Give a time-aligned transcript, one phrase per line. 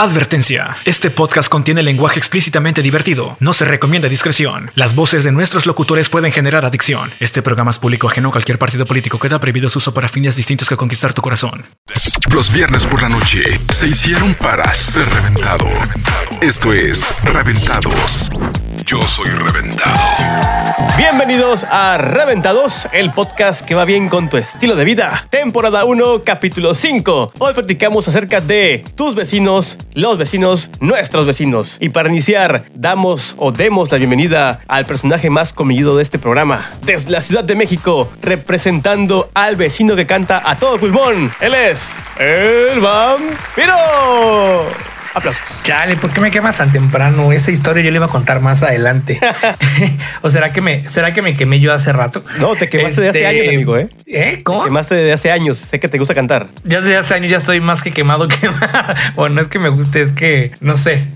[0.00, 0.78] Advertencia.
[0.86, 3.36] Este podcast contiene lenguaje explícitamente divertido.
[3.38, 4.70] No se recomienda discreción.
[4.74, 7.12] Las voces de nuestros locutores pueden generar adicción.
[7.20, 9.18] Este programa es público ajeno a cualquier partido político.
[9.18, 11.66] Queda prohibido su uso para fines distintos que conquistar tu corazón.
[12.32, 15.66] Los viernes por la noche se hicieron para ser reventado.
[16.40, 18.30] Esto es Reventados.
[18.84, 19.98] Yo soy reventado.
[20.96, 25.26] Bienvenidos a Reventados, el podcast que va bien con tu estilo de vida.
[25.30, 27.32] Temporada 1, capítulo 5.
[27.38, 31.78] Hoy platicamos acerca de tus vecinos, los vecinos, nuestros vecinos.
[31.80, 36.70] Y para iniciar, damos o demos la bienvenida al personaje más comillido de este programa.
[36.84, 41.32] Desde la Ciudad de México, representando al vecino que canta a todo pulmón.
[41.40, 43.74] Él es el vampiro.
[45.14, 45.42] Aplausos.
[45.64, 47.32] Chale, ¿por qué me quemas tan temprano?
[47.32, 49.18] Esa historia yo le iba a contar más adelante.
[50.22, 52.22] ¿O será que me, será que me quemé yo hace rato?
[52.38, 53.88] No, te quemaste de hace Este, años, amigo, ¿eh?
[54.06, 54.40] ¿Eh?
[54.44, 54.62] ¿Cómo?
[54.62, 55.58] Te quemaste de hace años.
[55.58, 56.48] Sé que te gusta cantar.
[56.64, 58.36] Ya desde hace años ya estoy más que quemado que
[59.16, 61.08] Bueno, no es que me guste, es que no sé.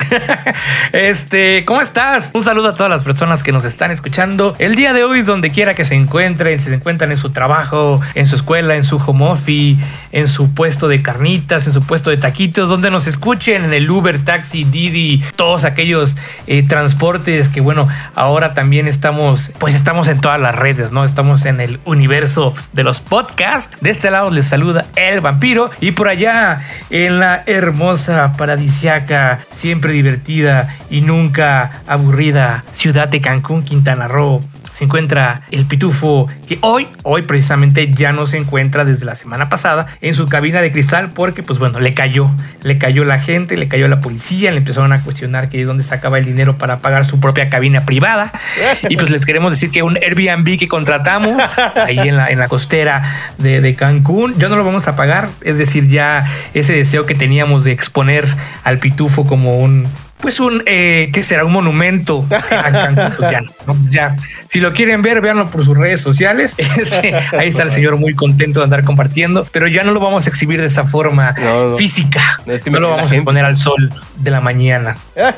[0.92, 2.30] este, ¿cómo estás?
[2.34, 4.54] Un saludo a todas las personas que nos están escuchando.
[4.58, 8.00] El día de hoy, donde quiera que se encuentren, si se encuentran en su trabajo,
[8.14, 12.10] en su escuela, en su home office, en su puesto de carnitas, en su puesto
[12.10, 17.60] de taquitos, donde nos escuchen en el Uber, taxi, Didi, todos aquellos eh, transportes que
[17.60, 21.04] bueno, ahora también estamos, pues estamos en todas las redes, ¿no?
[21.04, 23.76] Estamos en el universo de los podcasts.
[23.80, 26.58] De este lado les saluda el vampiro y por allá
[26.90, 34.40] en la hermosa, paradisiaca, siempre divertida y nunca aburrida ciudad de Cancún, Quintana Roo
[34.74, 39.48] se encuentra el pitufo que hoy, hoy precisamente ya no se encuentra desde la semana
[39.48, 42.28] pasada en su cabina de cristal porque pues bueno, le cayó,
[42.62, 45.84] le cayó la gente, le cayó la policía, le empezaron a cuestionar que de dónde
[45.84, 48.32] sacaba el dinero para pagar su propia cabina privada.
[48.88, 51.42] Y pues les queremos decir que un Airbnb que contratamos
[51.76, 53.02] ahí en la, en la costera
[53.38, 57.14] de, de Cancún, ya no lo vamos a pagar, es decir, ya ese deseo que
[57.14, 58.28] teníamos de exponer
[58.62, 59.88] al pitufo como un
[60.24, 61.44] pues un, eh, ¿qué será?
[61.44, 62.40] Un monumento a
[62.72, 64.16] Cancún, pues ya, no, pues ya.
[64.48, 66.52] Si lo quieren ver, véanlo por sus redes sociales.
[66.84, 70.26] Este, ahí está el señor muy contento de andar compartiendo, pero ya no lo vamos
[70.26, 71.76] a exhibir de esa forma No, no.
[71.76, 72.40] física.
[72.46, 74.96] No, es que no me lo vamos a exponer al sol de la mañana.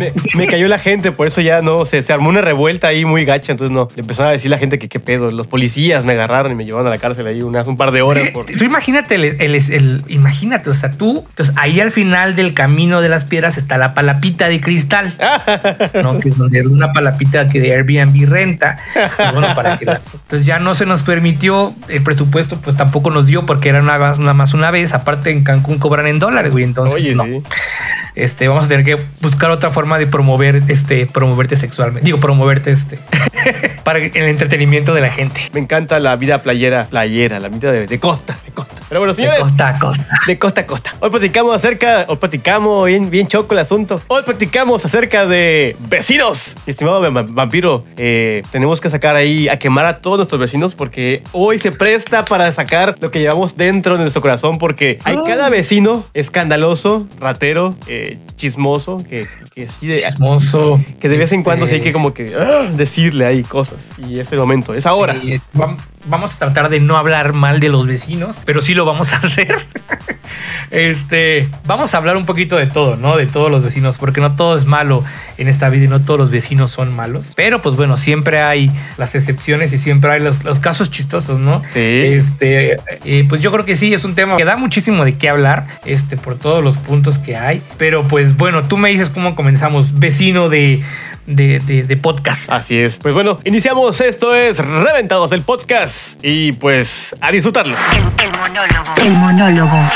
[0.00, 3.04] Me, me cayó la gente, por eso ya no, se, se armó una revuelta ahí
[3.04, 6.04] muy gacha, entonces no, le empezaron a decir la gente que qué pedo, los policías
[6.04, 8.24] me agarraron y me llevaron a la cárcel ahí unas, un par de horas.
[8.24, 12.36] Sí, por- Tú imagínate, el, el- el- imagínate, o sea, tú, entonces ahí al final
[12.36, 15.14] del camino de las piedras está la palapita de cristal,
[16.02, 16.18] ¿no?
[16.18, 20.46] Que es donde es una palapita que de Airbnb renta, y bueno, para que entonces
[20.46, 24.18] ya no se nos permitió, el presupuesto pues tampoco nos dio porque era nada más,
[24.20, 27.24] nada más una vez, aparte en Cancún cobran en dólares, güey, entonces Oye, no.
[27.24, 27.42] sí.
[28.16, 32.70] Este, vamos a tener que buscar otra forma de promover, este, promoverte sexualmente, digo, promoverte,
[32.70, 32.98] este,
[33.84, 35.40] para el entretenimiento de la gente.
[35.52, 38.74] Me encanta la vida playera, playera, la vida de, de costa, de costa.
[38.88, 40.08] Pero bueno, De señores, costa a costa.
[40.26, 40.94] de costa a costa.
[41.00, 44.00] Hoy platicamos acerca, hoy platicamos bien, bien choco el asunto.
[44.08, 46.54] Hoy platicamos acerca de vecinos.
[46.66, 51.22] Estimado va- vampiro, eh, tenemos que sacar ahí a quemar a todos nuestros vecinos porque
[51.32, 55.50] hoy se presta para sacar lo que llevamos dentro de nuestro corazón porque hay cada
[55.50, 58.05] vecino escandaloso, ratero, eh,
[58.36, 60.80] chismoso, que, que sí de- Chismoso.
[61.00, 63.78] que de vez en cuando sí hay Este, que como que ah, decirle ahí cosas.
[64.08, 65.16] Y es el momento, es ahora.
[65.22, 65.76] Eh, vam-
[66.08, 69.16] vamos a tratar de no hablar mal de los vecinos, pero sí lo vamos a
[69.24, 69.56] hacer.
[70.70, 73.16] este, vamos a hablar un poquito de todo, ¿no?
[73.16, 75.04] De todos los vecinos, porque no todo es malo
[75.38, 77.26] en esta vida y no todos los vecinos son malos.
[77.36, 81.62] Pero pues bueno, siempre hay las excepciones y siempre hay los, los casos chistosos, ¿no?
[81.72, 81.80] Sí.
[81.80, 85.28] Este, eh, pues yo creo que sí, es un tema que da muchísimo de qué
[85.28, 87.62] hablar, este, por todos los puntos que hay.
[87.78, 90.82] Pero pues bueno, tú me dices cómo comenzamos, vecino de,
[91.26, 92.52] de, de- de podcast.
[92.52, 92.98] Así es.
[92.98, 94.00] Pues bueno, iniciamos.
[94.00, 96.18] Esto es Reventados el podcast.
[96.22, 97.76] Y pues a disfrutarlo.
[97.92, 98.94] El, el monólogo.
[99.04, 99.88] El monólogo.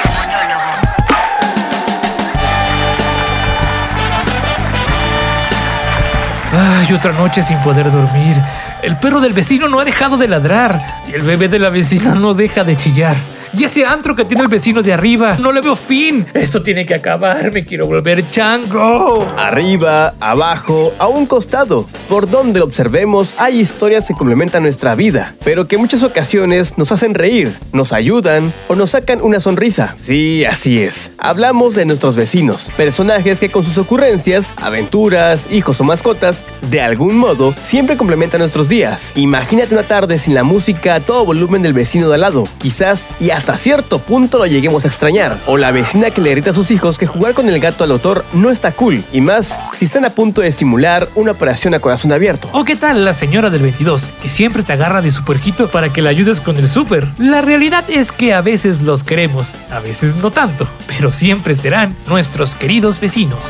[6.53, 8.37] Ay, otra noche sin poder dormir.
[8.83, 12.15] El perro del vecino no ha dejado de ladrar y el bebé de la vecina
[12.15, 13.15] no deja de chillar.
[13.53, 16.25] Y ese antro que tiene el vecino de arriba, no le veo fin.
[16.35, 19.27] Esto tiene que acabar, me quiero volver chango.
[19.37, 21.87] Arriba, abajo, a un costado.
[22.09, 26.93] Por donde observemos, hay historias que complementan nuestra vida, pero que en muchas ocasiones nos
[26.93, 29.97] hacen reír, nos ayudan o nos sacan una sonrisa.
[30.01, 31.11] Sí, así es.
[31.19, 37.17] Hablamos de nuestros vecinos, personajes que con sus ocurrencias, aventuras, hijos o mascotas, de algún
[37.17, 39.11] modo, siempre complementan nuestros días.
[39.17, 43.07] Imagínate una tarde sin la música a todo volumen del vecino de al lado, quizás
[43.19, 45.39] y hasta hasta cierto punto lo lleguemos a extrañar.
[45.47, 47.91] O la vecina que le grita a sus hijos que jugar con el gato al
[47.91, 49.03] autor no está cool.
[49.15, 52.51] Y más si están a punto de simular una operación a corazón abierto.
[52.53, 55.91] ¿O qué tal la señora del 22, que siempre te agarra de su puerquito para
[55.91, 57.09] que la ayudes con el súper?
[57.17, 61.97] La realidad es que a veces los queremos, a veces no tanto, pero siempre serán
[62.09, 63.41] nuestros queridos vecinos.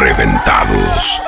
[0.00, 1.22] Reventados.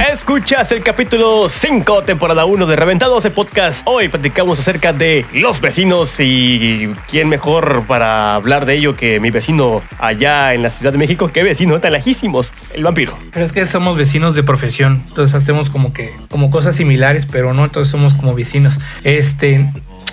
[0.00, 3.86] Escuchas el capítulo 5, temporada 1 de Reventados, el podcast.
[3.86, 9.30] Hoy platicamos acerca de los vecinos y quién mejor para hablar de ello que mi
[9.30, 11.30] vecino allá en la Ciudad de México.
[11.32, 12.52] ¿Qué vecino tan lejísimos?
[12.74, 13.16] El vampiro.
[13.32, 17.54] Pero es que somos vecinos de profesión, entonces hacemos como que como cosas similares, pero
[17.54, 18.78] no, entonces somos como vecinos.
[19.04, 19.70] Este,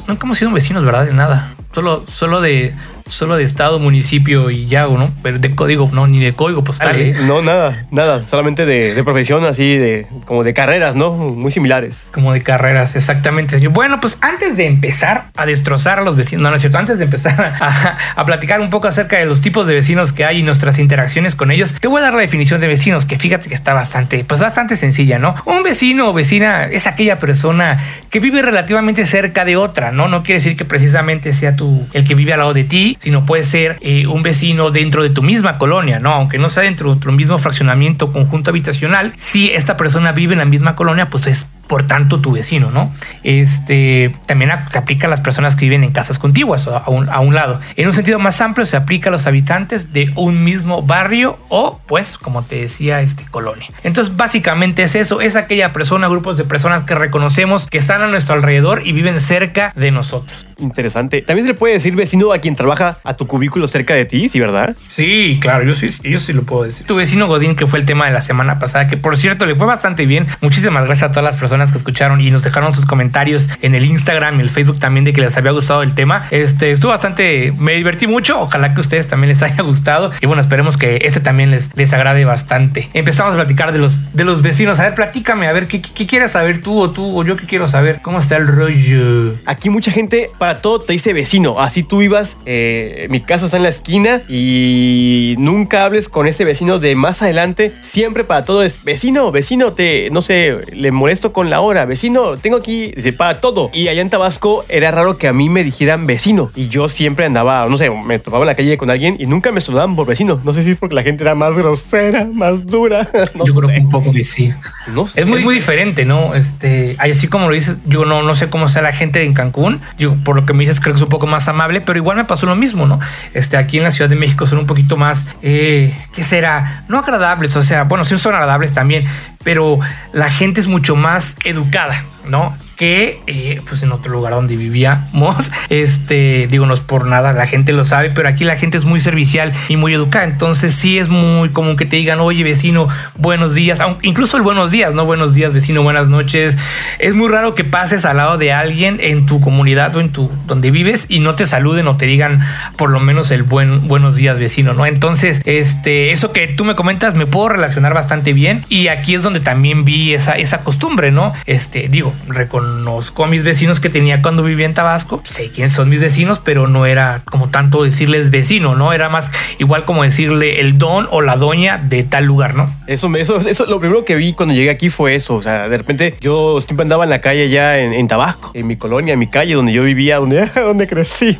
[0.08, 1.06] nunca hemos sido vecinos, ¿verdad?
[1.06, 1.56] De nada.
[1.74, 2.74] Solo, solo de
[3.10, 5.12] solo de estado, municipio y ya, ¿no?
[5.22, 7.00] Pero de código, no, ni de código postal.
[7.00, 7.16] ¿eh?
[7.22, 8.24] No, nada, nada.
[8.24, 11.12] Solamente de, de, profesión, así, de como de carreras, ¿no?
[11.12, 12.08] Muy similares.
[12.12, 13.68] Como de carreras, exactamente.
[13.68, 16.98] Bueno, pues antes de empezar a destrozar a los vecinos, no, no es cierto, antes
[16.98, 20.40] de empezar a, a, platicar un poco acerca de los tipos de vecinos que hay
[20.40, 23.50] y nuestras interacciones con ellos, te voy a dar la definición de vecinos, que fíjate
[23.50, 25.36] que está bastante, pues bastante sencilla, ¿no?
[25.46, 30.08] Un vecino o vecina es aquella persona que vive relativamente cerca de otra, ¿no?
[30.08, 33.26] No quiere decir que precisamente sea tú el que vive al lado de ti, sino
[33.26, 36.14] puede ser eh, un vecino dentro de tu misma colonia, ¿no?
[36.14, 40.40] Aunque no sea dentro de tu mismo fraccionamiento conjunto habitacional, si esta persona vive en
[40.40, 42.92] la misma colonia, pues es por tanto tu vecino, ¿no?
[43.24, 47.20] Este también se aplica a las personas que viven en casas contiguas a un, a
[47.20, 47.62] un, lado.
[47.76, 51.80] En un sentido más amplio se aplica a los habitantes de un mismo barrio o,
[51.86, 53.68] pues, como te decía, este colonia.
[53.84, 58.08] Entonces, básicamente es eso, es aquella persona, grupos de personas que reconocemos que están a
[58.08, 60.48] nuestro alrededor y viven cerca de nosotros.
[60.58, 61.22] Interesante.
[61.22, 64.28] También se le puede decir vecino a quien trabaja a tu cubículo cerca de ti,
[64.28, 64.76] ¿sí, verdad?
[64.90, 66.86] Sí, claro, yo sí, yo sí lo puedo decir.
[66.88, 69.56] Tu vecino Godín, que fue el tema de la semana pasada, que por cierto le
[69.56, 70.28] fue bastante bien.
[70.42, 73.86] Muchísimas gracias a todas las personas que escucharon y nos dejaron sus comentarios en el
[73.86, 76.26] Instagram y el Facebook también de que les había gustado el tema.
[76.32, 78.42] Este estuvo bastante, me divertí mucho.
[78.42, 80.12] Ojalá que a ustedes también les haya gustado.
[80.22, 82.90] Y bueno, esperemos que este también les, les agrade bastante.
[82.94, 84.80] Empezamos a platicar de los, de los vecinos.
[84.80, 87.46] A ver, platícame, a ver, ¿qué, qué, quieres saber tú o tú o yo qué
[87.46, 88.00] quiero saber?
[88.02, 89.36] ¿Cómo está el rollo?
[89.46, 91.60] Aquí mucha gente, para todo te dice vecino.
[91.60, 96.46] Así tú ibas, eh, mi casa está en la esquina y nunca hables con ese
[96.46, 97.74] vecino de más adelante.
[97.84, 102.38] Siempre para todo es vecino, vecino, te, no sé, le molesto con la hora vecino,
[102.38, 103.70] tengo aquí, dice, para todo.
[103.74, 106.52] Y allá en Tabasco era raro que a mí me dijeran vecino.
[106.56, 109.52] Y yo siempre andaba, no sé, me topaba en la calle con alguien y nunca
[109.52, 110.40] me saludaban por vecino.
[110.44, 113.08] No sé si es porque la gente era más grosera, más dura.
[113.36, 113.60] No yo sé.
[113.60, 114.52] creo que un poco que sí.
[114.88, 115.22] No sé.
[115.22, 116.34] Es muy, muy diferente, ¿no?
[116.36, 119.82] Este, así como lo dices, yo no, no sé cómo sea la gente en Cancún.
[119.98, 122.18] Yo, por lo que me dices, creo que es un poco más amable, pero igual
[122.18, 123.00] me pasó lo mismo, ¿no?
[123.34, 126.84] Este, aquí en la Ciudad de México son un poquito más, eh, ¿qué será?
[126.88, 129.06] No agradables, o sea, bueno, sí son agradables también,
[129.44, 129.80] pero
[130.12, 132.56] la gente es mucho más educada, ¿no?
[132.80, 137.46] Que eh, pues en otro lugar donde vivíamos, este, digo, no es por nada, la
[137.46, 140.98] gente lo sabe, pero aquí la gente es muy servicial y muy educada, entonces sí
[140.98, 142.88] es muy común que te digan, oye vecino,
[143.18, 146.58] buenos días, incluso el buenos días, no buenos días vecino, buenas noches,
[147.00, 150.32] es muy raro que pases al lado de alguien en tu comunidad o en tu,
[150.48, 152.40] donde vives y no te saluden o te digan
[152.78, 154.86] por lo menos el buen, buenos días vecino, ¿no?
[154.86, 159.24] Entonces, este, eso que tú me comentas me puedo relacionar bastante bien y aquí es
[159.24, 161.34] donde también vi esa, esa costumbre, ¿no?
[161.46, 165.22] Este, digo, reconozco conozco a mis vecinos que tenía cuando vivía en Tabasco.
[165.30, 168.94] Sé quiénes son mis vecinos, pero no era como tanto decirles vecino, ¿no?
[168.94, 172.70] Era más igual como decirle el don o la doña de tal lugar, ¿no?
[172.88, 175.36] Eso, eso, eso lo primero que vi cuando llegué aquí fue eso.
[175.36, 178.68] O sea, de repente yo siempre andaba en la calle ya en, en Tabasco, en
[178.68, 181.38] mi colonia, en mi calle, donde yo vivía, donde, donde crecí.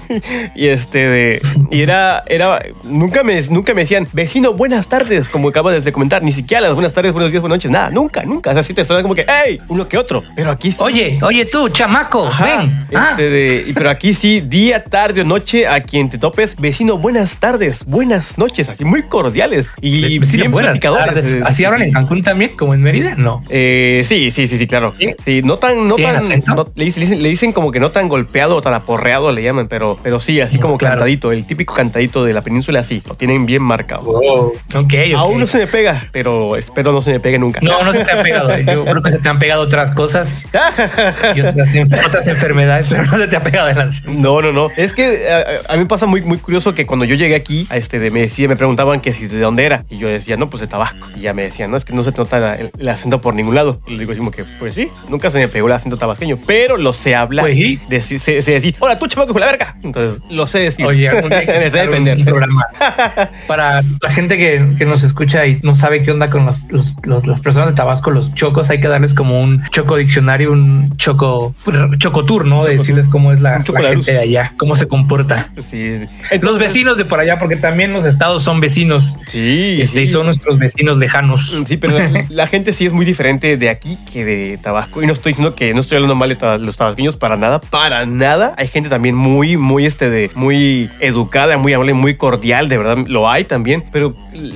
[0.56, 1.42] Y este, de,
[1.72, 6.24] y era, era, nunca me, nunca me decían, vecino, buenas tardes, como acabas de comentar.
[6.24, 8.50] Ni siquiera las buenas tardes, buenos días, buenas noches, nada, nunca, nunca.
[8.50, 10.24] O sea, sí te suena como que, hey, uno que otro.
[10.36, 10.74] Pero aquí.
[10.80, 12.80] Oye, oye tú, chamaco, Ajá, ven.
[12.84, 13.16] Este ah.
[13.16, 17.86] de, pero aquí sí, día, tarde o noche, a quien te topes, vecino, buenas tardes,
[17.86, 21.38] buenas noches, así muy cordiales y vecino, bien buenas tardes.
[21.44, 21.88] ¿Así sí, hablan sí.
[21.88, 23.16] en Cancún también, como en Mérida?
[23.18, 23.44] No.
[23.50, 24.94] Eh, sí, sí, sí, sí, claro.
[24.98, 28.08] Sí, sí no tan, no tan, no, le, dicen, le, dicen, como que no tan
[28.08, 30.96] golpeado o tan aporreado le llaman, pero, pero sí, así como claro.
[30.96, 34.04] cantadito, el típico cantadito de la península, así, lo tienen bien marcado.
[34.04, 34.54] Wow.
[34.76, 37.60] Okay, ok, Aún no se me pega, pero espero no se me pegue nunca.
[37.62, 38.58] No, no se te ha pegado.
[38.60, 40.46] Yo creo que se te han pegado otras cosas.
[41.36, 41.74] y otras,
[42.06, 44.70] otras, enfermedades, pero no se te ha pegado de la No, no, no.
[44.78, 47.68] Es que a, a, mí me pasa muy, muy curioso que cuando yo llegué aquí,
[47.70, 49.84] a este, de, me, decía, me preguntaban que si de dónde era.
[49.90, 51.08] Y yo decía, no, pues de Tabasco.
[51.16, 53.36] Y ya me decían, no, es que no se te nota el, el acento por
[53.36, 53.82] ningún lado.
[53.88, 56.38] Y le digo, así como que, pues sí, nunca se me pegó el acento tabasqueño,
[56.48, 57.46] pero lo sé hablar.
[57.46, 57.80] Pues sí.
[57.90, 59.76] De, se, se, decir, hola, tú chamaco con la verga.
[59.84, 60.86] Entonces, lo sé decir.
[60.86, 62.18] Oye, me sé defender.
[62.18, 62.66] Un programa
[63.48, 66.96] para la gente que, que, nos escucha y no sabe qué onda con los, los,
[67.04, 70.52] los, las personas personas de Tabasco, los chocos, hay que darles como un choco diccionario,
[70.52, 71.56] un choco,
[71.98, 72.66] choco tour, ¿no?
[72.66, 75.50] De decirles cómo es la, la gente de allá, cómo se comporta.
[75.62, 76.00] Sí.
[76.42, 79.16] los vecinos de por allá, porque también los estados son vecinos.
[79.28, 79.80] Sí.
[79.82, 81.56] Este, Y son nuestros vecinos lejanos.
[81.66, 85.02] Sí, pero la, la gente sí es muy diferente de aquí que de Tabasco.
[85.04, 88.06] Y no estoy diciendo que no estoy hablando mal de los tabasqueños para nada, para
[88.06, 88.54] nada.
[88.58, 92.98] Hay gente también muy, muy, este, de, muy educada, muy amable, muy cordial, de verdad
[93.08, 93.84] lo hay también.
[93.92, 94.16] Pero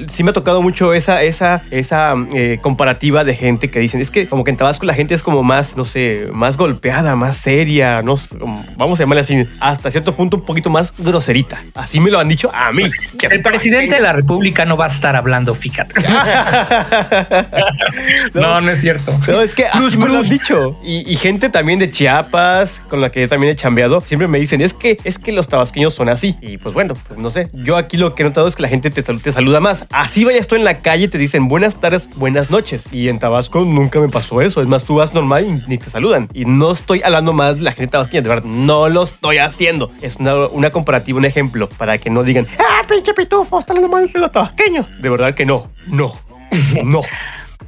[0.09, 4.11] sí me ha tocado mucho esa, esa, esa eh, comparativa de gente que dicen, es
[4.11, 7.37] que como que en Tabasco la gente es como más, no sé, más golpeada, más
[7.37, 8.19] seria, no,
[8.77, 11.61] vamos a llamarle así, hasta cierto punto un poquito más groserita.
[11.75, 12.83] Así me lo han dicho a mí.
[13.29, 15.93] El presidente de la República no va a estar hablando, fíjate.
[18.33, 19.17] no, no es cierto.
[19.27, 20.77] No, es que Cruz, me lo han dicho.
[20.83, 24.39] Y, y gente también de Chiapas, con la que yo también he chambeado, siempre me
[24.39, 26.35] dicen, es que, es que los tabasqueños son así.
[26.41, 27.49] Y pues bueno, pues no sé.
[27.53, 29.85] Yo aquí lo que he notado es que la gente te, sal- te saluda más.
[29.91, 32.83] Así vayas tú en la calle, te dicen buenas tardes, buenas noches.
[32.91, 34.61] Y en Tabasco nunca me pasó eso.
[34.61, 35.89] Es más, tú vas normal y ni te
[36.33, 39.91] Y no estoy hablando más de la gente tabasqueña, de verdad, no lo estoy haciendo.
[40.01, 43.89] Es una, una comparativa, un ejemplo, para que no digan, ah, pinche pitufo, está hablando
[43.89, 44.85] mal de los tabasqueños.
[45.01, 46.13] De verdad que no, no,
[46.83, 47.01] no.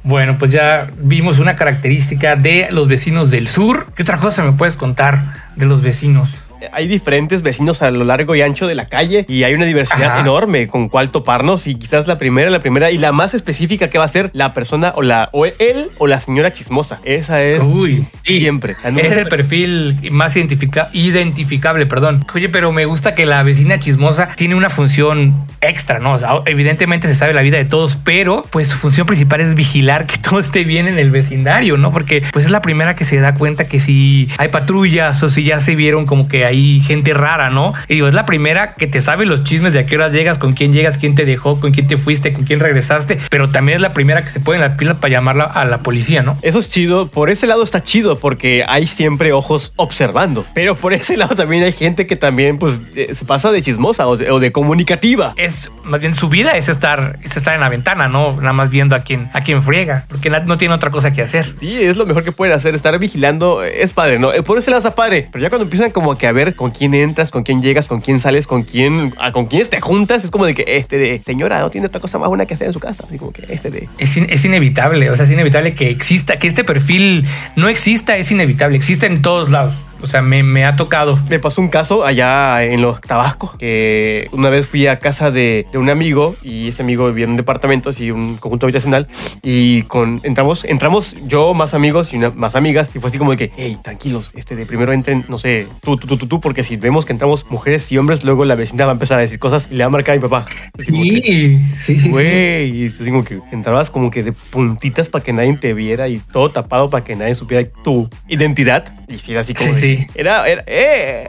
[0.02, 3.86] Bueno, pues ya vimos una característica de los vecinos del sur.
[3.96, 6.45] ¿Qué otra cosa me puedes contar de los vecinos?
[6.72, 10.12] Hay diferentes vecinos a lo largo y ancho de la calle y hay una diversidad
[10.12, 10.20] Ajá.
[10.20, 13.98] enorme con cuál toparnos y quizás la primera, la primera y la más específica que
[13.98, 17.00] va a ser la persona o la o él o la señora chismosa.
[17.04, 18.38] Esa es Uy, sí.
[18.38, 18.76] siempre.
[18.84, 22.24] Ese es el perfil más identifica- identificable, perdón.
[22.34, 26.12] Oye, pero me gusta que la vecina chismosa tiene una función extra, ¿no?
[26.14, 29.54] O sea, evidentemente se sabe la vida de todos, pero pues su función principal es
[29.54, 31.92] vigilar que todo esté bien en el vecindario, ¿no?
[31.92, 35.44] Porque pues es la primera que se da cuenta que si hay patrullas o si
[35.44, 37.72] ya se vieron como que hay gente rara, ¿no?
[37.88, 40.38] Y digo, es la primera que te sabe los chismes de a qué horas llegas,
[40.38, 43.76] con quién llegas, quién te dejó, con quién te fuiste, con quién regresaste, pero también
[43.76, 46.36] es la primera que se pone en las pilas para llamarla a la policía, ¿no?
[46.42, 47.08] Eso es chido.
[47.08, 50.44] Por ese lado está chido porque hay siempre ojos observando.
[50.54, 54.06] Pero por ese lado también hay gente que también pues eh, se pasa de chismosa
[54.06, 55.34] o de, comunicativa.
[55.36, 58.70] es más bien su vida es estar es estar en la ventana, no nada más
[58.70, 61.54] viendo a quién a quién friega, porque no tiene otra cosa que hacer.
[61.58, 64.32] Sí, es lo mejor que pueden hacer, estar vigilando, es padre, ¿no?
[64.32, 66.70] Eh, Por ese lado está padre, pero ya cuando empiezan como que a ver con
[66.70, 70.22] quién entras, con quién llegas, con quién sales, con quién, ah, con quiénes te juntas,
[70.22, 72.68] es como de que este de, señora, no tiene otra cosa más buena que hacer
[72.68, 73.88] en su casa, así como que este de...
[73.98, 77.26] Es, es inevitable, o sea, es inevitable que exista, que este perfil
[77.56, 79.74] no exista, es inevitable, existe en todos lados.
[80.06, 81.18] O sea, me, me ha tocado.
[81.28, 85.66] Me pasó un caso allá en los Tabasco, que una vez fui a casa de,
[85.72, 89.08] de un amigo y ese amigo vivía en un departamento, así un conjunto habitacional,
[89.42, 93.32] y con, entramos, entramos yo, más amigos y una- más amigas, y fue así como
[93.32, 96.40] de que, hey, tranquilos, este de primero entren, no sé, tú, tú, tú, tú, tú,
[96.40, 99.22] porque si vemos que entramos mujeres y hombres, luego la vecina va a empezar a
[99.22, 100.46] decir cosas y le va a marcar a mi papá.
[100.78, 101.98] Así como que, Sí, sí, sí.
[101.98, 102.08] sí.
[102.10, 105.74] Güey, y es así como que entrabas como que de puntitas para que nadie te
[105.74, 108.84] viera y todo tapado para que nadie supiera tu identidad.
[109.08, 109.72] Y si era así como.
[109.74, 109.95] Sí, de- sí.
[110.14, 111.28] Era, era, eh,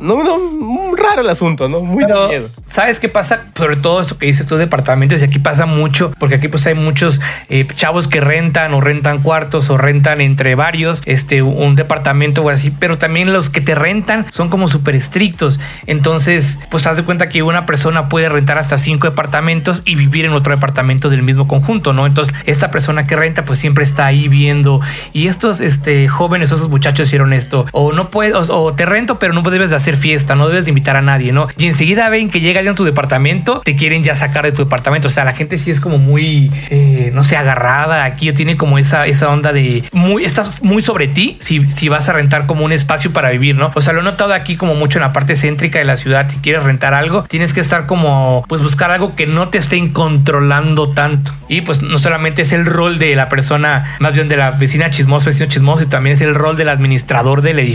[0.00, 1.80] no, no, no, raro el asunto, ¿no?
[1.80, 2.48] Muy de Pero, miedo.
[2.68, 3.46] ¿sabes qué pasa?
[3.56, 6.74] Sobre todo esto que dices tú, departamentos, y aquí pasa mucho, porque aquí pues hay
[6.74, 12.42] muchos eh, chavos que rentan o rentan cuartos o rentan entre varios, este, un departamento
[12.42, 15.60] o así, pero también los que te rentan son como súper estrictos.
[15.86, 20.24] Entonces, pues haz de cuenta que una persona puede rentar hasta cinco departamentos y vivir
[20.24, 22.06] en otro departamento del mismo conjunto, ¿no?
[22.06, 24.80] Entonces, esta persona que renta pues siempre está ahí viendo
[25.12, 29.18] y estos este, jóvenes, esos muchachos hicieron esto, o no puedes, o, o te rento,
[29.18, 31.48] pero no debes de hacer fiesta, no debes de invitar a nadie, ¿no?
[31.56, 34.64] Y enseguida ven que llega alguien a tu departamento, te quieren ya sacar de tu
[34.64, 38.34] departamento, o sea, la gente sí es como muy, eh, no sé, agarrada aquí, o
[38.34, 42.12] tiene como esa, esa onda de, muy, estás muy sobre ti si, si vas a
[42.12, 43.72] rentar como un espacio para vivir, ¿no?
[43.74, 46.28] O sea, lo he notado aquí como mucho en la parte céntrica de la ciudad,
[46.30, 49.90] si quieres rentar algo, tienes que estar como, pues buscar algo que no te estén
[49.90, 51.32] controlando tanto.
[51.48, 54.90] Y pues no solamente es el rol de la persona, más bien de la vecina
[54.90, 57.71] chismosa, vecino chismoso, y también es el rol del administrador del edificio,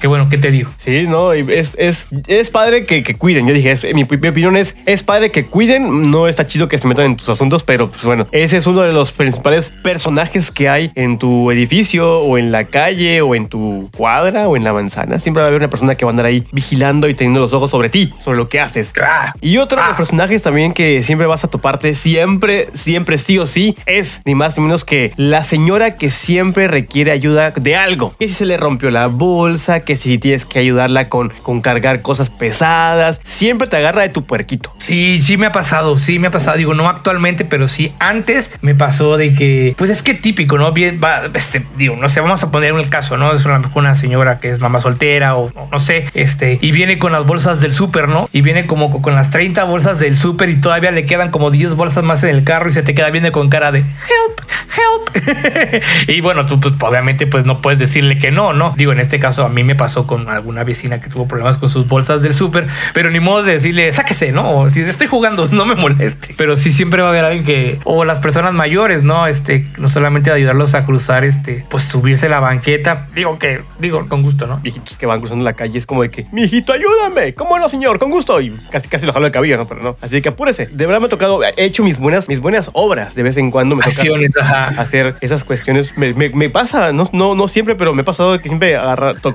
[0.00, 0.70] que bueno, ¿qué te digo?
[0.78, 3.46] Sí, no, es, es, es padre que, que cuiden.
[3.46, 6.10] Yo dije, es- mi, mi opinión es, es padre que cuiden.
[6.10, 8.82] No está chido que se metan en tus asuntos, pero pues bueno, ese es uno
[8.82, 13.48] de los principales personajes que hay en tu edificio o en la calle o en
[13.48, 15.18] tu cuadra o en la manzana.
[15.20, 17.52] Siempre va a haber una persona que va a andar ahí vigilando y teniendo los
[17.52, 18.92] ojos sobre ti, sobre lo que haces.
[19.02, 19.32] Ah.
[19.40, 23.46] Y otro de los personajes también que siempre vas a toparte, siempre, siempre sí o
[23.46, 28.14] sí, es ni más ni menos que la señora que siempre requiere ayuda de algo.
[28.18, 32.02] Que si se le rompió la bolsa, que si tienes que ayudarla con, con cargar
[32.02, 34.72] cosas pesadas, siempre te agarra de tu puerquito.
[34.78, 36.56] Sí, sí me ha pasado, sí me ha pasado.
[36.56, 40.72] Digo, no actualmente, pero sí antes me pasó de que, pues es que típico, ¿no?
[40.72, 43.34] Bien, va, este, digo, no sé, vamos a poner un caso, ¿no?
[43.34, 46.98] Es una, una señora que es mamá soltera o, o no sé, este, y viene
[46.98, 48.28] con las bolsas del súper, ¿no?
[48.32, 51.74] Y viene como con las 30 bolsas del súper y todavía le quedan como 10
[51.74, 54.40] bolsas más en el carro y se te queda viendo con cara de help,
[54.76, 55.82] help.
[56.08, 58.74] y bueno, tú pues, obviamente pues no puedes decirle que no, ¿no?
[58.76, 61.68] Digo, en este caso a mí me pasó con alguna vecina que tuvo problemas con
[61.70, 64.50] sus bolsas del súper, pero ni modo de decirle, sáquese, ¿no?
[64.58, 66.34] O si estoy jugando, no me moleste.
[66.36, 69.26] Pero sí siempre va a haber alguien que, o las personas mayores, ¿no?
[69.26, 73.06] Este, no solamente ayudarlos a cruzar, este, pues subirse la banqueta.
[73.14, 74.58] Digo que, digo, con gusto, ¿no?
[74.58, 77.34] Viejitos que van cruzando la calle es como de que, mi hijito, ayúdame.
[77.34, 77.98] ¿Cómo no, señor?
[77.98, 78.40] Con gusto.
[78.40, 79.66] Y casi, casi lo jalo de cabello, ¿no?
[79.66, 79.96] Pero no.
[80.02, 80.66] Así que apúrese.
[80.66, 83.14] De verdad me ha tocado, he hecho mis buenas, mis buenas obras.
[83.14, 84.80] De vez en cuando me Acciones, toca ajá.
[84.82, 85.96] hacer esas cuestiones.
[85.96, 88.76] Me, me- me pasa, no, no, no siempre, pero me ha pasado que siempre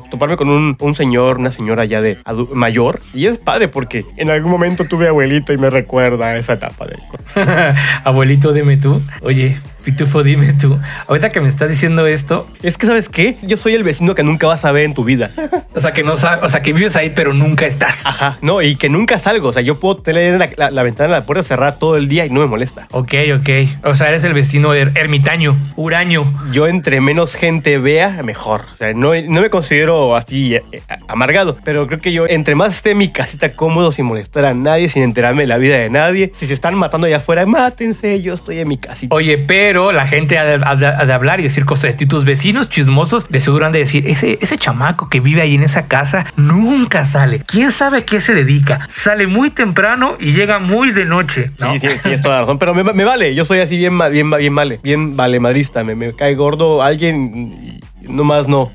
[0.09, 2.17] toparme con un, un señor, una señora ya de
[2.53, 2.99] mayor.
[3.13, 6.97] Y es padre porque en algún momento tuve abuelito y me recuerda esa etapa de
[8.03, 9.01] Abuelito, dime tú.
[9.21, 10.77] Oye, Pitufo, dime tú.
[11.07, 13.35] Ahorita que me estás diciendo esto, Es que, ¿sabes qué?
[13.41, 15.29] Yo soy el vecino que nunca vas a ver en tu vida.
[15.75, 16.17] o sea que no o
[16.49, 18.05] sea que vives ahí, pero nunca estás.
[18.05, 18.37] Ajá.
[18.41, 19.49] No, y que nunca salgo.
[19.49, 22.25] O sea, yo puedo tener la, la- la ventana, la puerta cerrada todo el día
[22.25, 22.87] y no me molesta.
[22.91, 23.49] Ok, ok.
[23.83, 26.33] O sea, eres el vecino er- ermitaño, huraño.
[26.51, 28.65] Yo entre menos gente vea, mejor.
[28.73, 30.63] O sea, no, no me considero así eh,
[31.07, 34.53] amargado, pero creo que yo entre más esté en mi casita cómodo, sin molestar a
[34.53, 38.21] nadie, sin enterarme de la vida de nadie, si se están matando allá afuera, mátense,
[38.21, 39.13] yo estoy en mi casita.
[39.15, 41.95] Oye, pero la gente ha de, ha de- ha de hablar y decir cosas.
[41.99, 45.55] Y tus vecinos chismosos de seguro han de decir, ese, ese chamaco que vive ahí
[45.55, 47.39] en esa casa nunca sale.
[47.39, 48.85] ¿Quién sabe a qué se dedica?
[48.89, 51.51] Sale muy temprano y llega muy de noche.
[51.59, 51.73] ¿no?
[51.73, 54.29] Sí, sí, tienes toda la razón, pero me, me vale, yo soy así bien, bien,
[54.29, 58.71] bien vale, bien vale madrista, me, me cae gordo alguien y nomás no.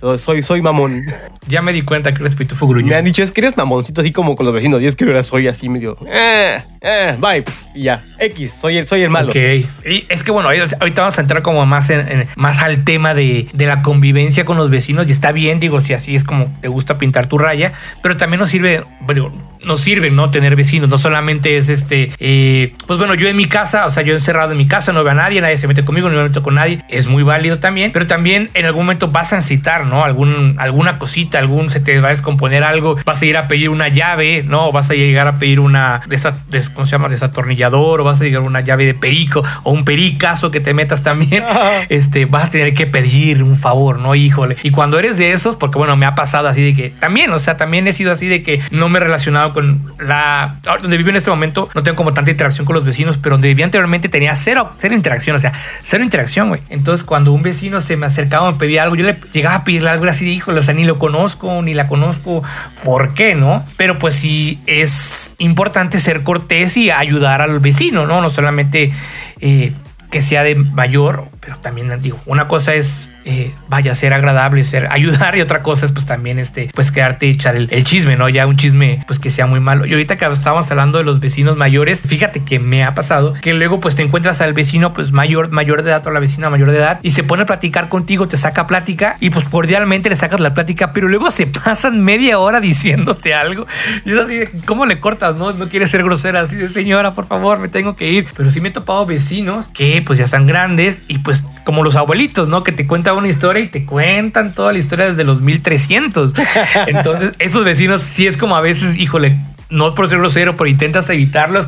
[0.00, 1.06] Soy, soy, soy mamón.
[1.48, 2.90] Ya me di cuenta que eres pitufo gruñón.
[2.90, 4.80] Me han dicho, es que eres mamoncito así como con los vecinos.
[4.80, 5.96] Y es que ahora soy así medio.
[6.08, 7.44] Eh, eh, bye.
[7.74, 8.02] Y ya.
[8.18, 9.30] X, soy el, soy el malo.
[9.30, 9.36] Ok.
[9.36, 13.14] Y es que bueno, ahorita vamos a entrar como más en, en- más al tema
[13.14, 15.06] de, de la convivencia con los vecinos.
[15.08, 18.40] Y está bien, digo, si así es como te gusta pintar tu raya, pero también
[18.40, 19.32] nos sirve, bueno,
[19.64, 20.30] nos sirve, ¿no?
[20.30, 20.88] Tener vecinos.
[20.88, 22.10] No solamente es este.
[22.18, 25.02] eh, pues bueno, yo en mi casa, o sea, yo encerrado en mi casa, no
[25.04, 26.82] veo a nadie, nadie se mete conmigo, no me meto con nadie.
[26.88, 27.92] Es muy válido también.
[27.92, 30.04] Pero también en algún momento vas a necesitar, ¿no?
[30.04, 33.68] Algún, alguna cosita, algún se te va a descomponer algo, vas a ir a pedir
[33.68, 34.72] una llave, ¿no?
[34.72, 36.34] Vas a llegar a pedir una de esa,
[36.68, 37.08] de- ¿cómo se llama?
[37.08, 41.02] Desatornillador, o vas a llegar una llave de perico, o un pericazo que te metas
[41.02, 41.44] también.
[41.88, 44.14] Este, vas a tener que pedir un favor, ¿no?
[44.14, 44.56] Híjole.
[44.62, 47.38] Y cuando eres de esos, porque bueno, me ha pasado así de que también, o
[47.40, 50.56] sea, también he sido así de que no me he relacionado con la.
[50.82, 53.48] Donde vivo en este momento, no tengo como tanta interacción con los vecinos, pero donde
[53.48, 55.52] vivía anteriormente tenía cero, cero interacción, o sea,
[55.82, 56.60] cero interacción, güey.
[56.68, 59.90] Entonces, cuando un vecino se me acercaba, me pedía algo, yo le llegaba a pedirle
[59.90, 62.42] algo así, híjole, o sea, ni lo conozco, ni la conozco,
[62.84, 63.64] ¿por qué, no?
[63.76, 68.20] Pero pues sí es importante ser cortés y ayudar al vecino, ¿no?
[68.20, 68.92] No solamente.
[69.40, 69.72] eh,
[70.10, 74.88] que sea de mayor, pero también digo, una cosa es eh, vaya ser agradable, ser
[74.90, 78.28] ayudar y otra cosa es pues también este pues quedarte y echar el, chisme, ¿no?
[78.28, 79.86] Ya un chisme pues que sea muy malo.
[79.86, 83.54] Y ahorita que estábamos hablando de los vecinos mayores, fíjate que me ha pasado que
[83.54, 86.70] luego pues te encuentras al vecino pues mayor mayor de edad o la vecina mayor
[86.70, 90.16] de edad y se pone a platicar contigo, te saca plática y pues cordialmente le
[90.16, 93.66] sacas la plática, pero luego se pasan media hora diciéndote algo
[94.04, 95.36] y es así, de, ¿cómo le cortas?
[95.36, 98.26] No, no quieres ser grosera, así de señora, por favor, me tengo que ir.
[98.36, 101.96] Pero sí me he topado vecinos que pues ya están grandes y pues como los
[101.96, 102.64] abuelitos, ¿no?
[102.64, 106.32] Que te cuentan una historia y te cuentan toda la historia desde los 1300.
[106.86, 109.36] Entonces, esos vecinos sí es como a veces, híjole,
[109.70, 111.66] no por ser grosero, pero intentas evitarlos.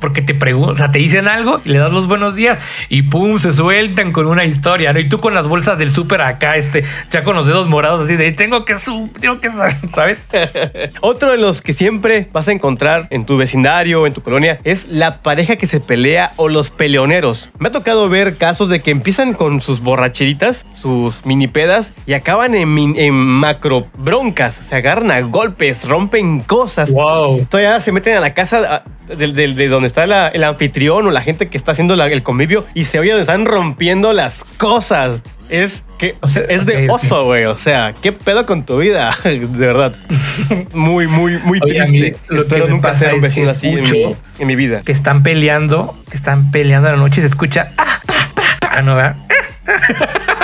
[0.00, 2.58] Porque te preguntan, o sea, te dicen algo y le das los buenos días
[2.88, 5.00] y pum, se sueltan con una historia, ¿no?
[5.00, 8.16] Y tú con las bolsas del súper acá, este, ya con los dedos morados así
[8.16, 10.24] de, tengo que su, tengo que, sa-", ¿sabes?
[11.00, 14.60] Otro de los que siempre vas a encontrar en tu vecindario o en tu colonia
[14.64, 17.50] es la pareja que se pelea o los peleoneros.
[17.58, 22.12] Me ha tocado ver casos de que empiezan con sus borracheritas, sus mini pedas y
[22.12, 24.54] acaban en, en macro broncas.
[24.56, 26.90] Se agarran a golpes, rompen cosas.
[26.92, 27.46] Wow.
[27.46, 28.84] Todavía se meten a la casa
[29.16, 32.06] del- del- de, donde está la- el anfitrión o la gente que está haciendo la-
[32.06, 35.20] el convivio y se oye donde están rompiendo las cosas.
[35.48, 37.46] Es que O sea, es de oso, güey.
[37.46, 39.16] O sea, ¿qué pedo con tu vida?
[39.24, 39.94] De verdad.
[40.74, 42.16] Muy, muy, muy Oye, triste.
[42.28, 44.82] lo Espero nunca ser un vecino así en mi, escucho- en mi vida.
[44.84, 47.72] que están peleando, que están peleando a la noche y se escucha.
[47.78, 50.34] "Ah, pa, pa, pa".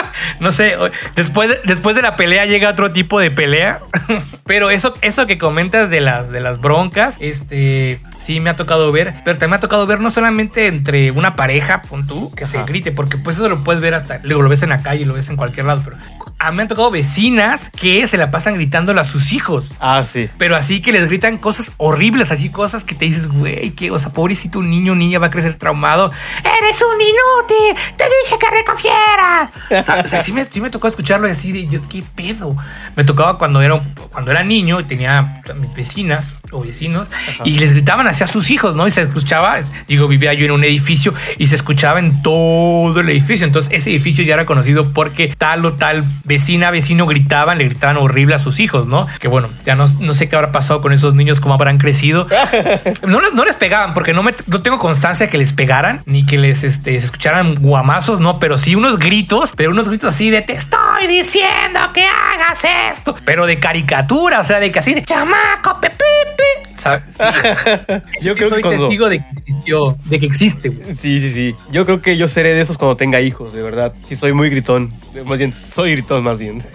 [0.40, 0.76] No sé,
[1.14, 3.80] después de, después de la pelea llega otro tipo de pelea.
[4.46, 8.90] Pero eso, eso que comentas de las, de las broncas, este, sí me ha tocado
[8.92, 9.14] ver.
[9.24, 12.62] Pero también me ha tocado ver no solamente entre una pareja, pon tú, que se
[12.64, 15.14] grite, porque pues eso lo puedes ver hasta, luego lo ves en la calle, lo
[15.14, 15.96] ves en cualquier lado, pero
[16.44, 19.70] a mí me han tocado vecinas que se la pasan gritándole a sus hijos.
[19.80, 20.28] Ah, sí.
[20.36, 23.98] Pero así que les gritan cosas horribles, así cosas que te dices, güey, que, o
[23.98, 26.12] sea, pobrecito un niño o niña va a crecer traumado.
[26.40, 27.82] ¡Eres un inútil!
[27.96, 29.50] ¡Te dije que recogieras!
[29.64, 32.02] O sea, o sea, sí, me, sí me tocó escucharlo y así de, yo, ¿qué
[32.14, 32.54] pedo?
[32.94, 37.10] Me tocaba cuando era, cuando era niño y tenía mis vecinas o vecinos
[37.44, 38.86] y les gritaban hacia sus hijos, ¿no?
[38.86, 43.08] Y se escuchaba, digo, vivía yo en un edificio y se escuchaba en todo el
[43.08, 43.46] edificio.
[43.46, 47.96] Entonces, ese edificio ya era conocido porque tal o tal vecina, vecino gritaban, le gritaban
[47.96, 49.06] horrible a sus hijos, ¿no?
[49.20, 52.26] Que bueno, ya no, no sé qué habrá pasado con esos niños, cómo habrán crecido.
[53.06, 56.24] No, les- no les pegaban porque no, me, no tengo constancia que les pegaran ni
[56.26, 58.38] que les este, se escucharan guamazos, ¿no?
[58.38, 63.14] Pero sí unos gritos, pero unos gritos así de te estoy diciendo que hagas esto.
[63.24, 65.94] Pero de caricatura, o sea, de que así de chamaco, pepe.
[68.20, 70.94] Yo Sí creo soy que testigo de que existió, de que existe, güey.
[70.94, 71.54] Sí, sí, sí.
[71.70, 73.94] Yo creo que yo seré de esos cuando tenga hijos, de verdad.
[74.06, 74.92] Sí, soy muy gritón.
[75.24, 76.62] Más bien, soy gritón, más bien.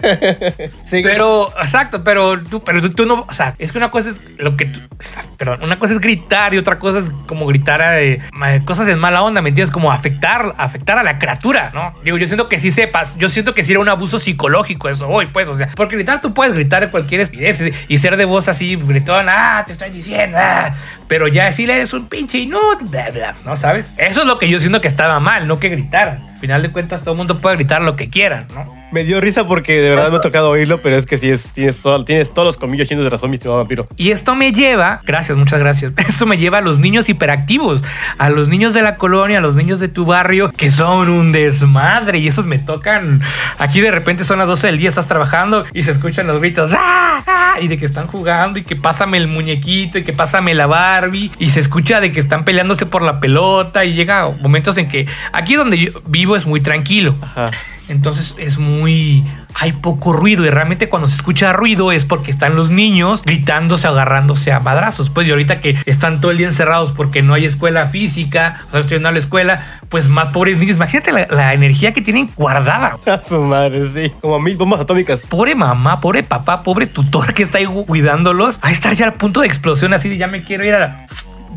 [0.90, 4.10] Sí, Pero, exacto, pero tú, pero tú, tú no, o sea, es que una cosa
[4.10, 7.10] es lo que tú, o sea, perdón, una cosa es gritar y otra cosa es
[7.26, 9.72] como gritar a, eh, ma- cosas en mala onda, ¿me entiendes?
[9.72, 11.92] Como afectar, afectar a la criatura, ¿no?
[12.02, 15.08] Digo, yo siento que sí sepas, yo siento que sí era un abuso psicológico eso
[15.08, 18.24] hoy, pues, o sea, porque gritar tú puedes gritar en cualquier estupidez y ser de
[18.24, 20.74] voz así, gritón, ah, te estoy diciendo, ah,
[21.06, 23.92] pero ya decirle eres un pinche inútil, bla, bla, ¿no sabes?
[23.96, 26.26] Eso es lo que yo siento que estaba mal, no que gritaran.
[26.34, 28.79] Al final de cuentas, todo el mundo puede gritar lo que quieran, ¿no?
[28.92, 31.52] Me dio risa porque de verdad me ha tocado oírlo, pero es que sí, es,
[31.52, 33.86] tienes, todo, tienes todos los colmillos llenos de razón, mi estimado vampiro.
[33.96, 37.82] Y esto me lleva, gracias, muchas gracias, esto me lleva a los niños hiperactivos,
[38.18, 41.32] a los niños de la colonia, a los niños de tu barrio, que son un
[41.32, 43.22] desmadre y esos me tocan.
[43.58, 46.72] Aquí de repente son las 12 del día, estás trabajando y se escuchan los gritos,
[46.76, 47.22] ¡ah!
[47.26, 47.54] ¡ah!
[47.60, 51.30] y de que están jugando y que pásame el muñequito y que pásame la Barbie
[51.38, 55.06] y se escucha de que están peleándose por la pelota y llega momentos en que
[55.32, 57.16] aquí donde yo vivo es muy tranquilo.
[57.20, 57.50] Ajá.
[57.90, 59.24] Entonces es muy...
[59.54, 63.88] Hay poco ruido y realmente cuando se escucha ruido es porque están los niños gritándose,
[63.88, 65.10] agarrándose a madrazos.
[65.10, 68.70] Pues y ahorita que están todo el día encerrados porque no hay escuela física, o
[68.70, 70.76] sea, estoy a la escuela, pues más pobres niños.
[70.76, 72.96] Imagínate la, la energía que tienen guardada.
[73.06, 74.12] A su madre, sí.
[74.20, 75.22] Como mil bombas atómicas.
[75.22, 78.60] Pobre mamá, pobre papá, pobre tutor que está ahí cuidándolos.
[78.62, 81.06] A estar ya al punto de explosión así de ya me quiero ir a la...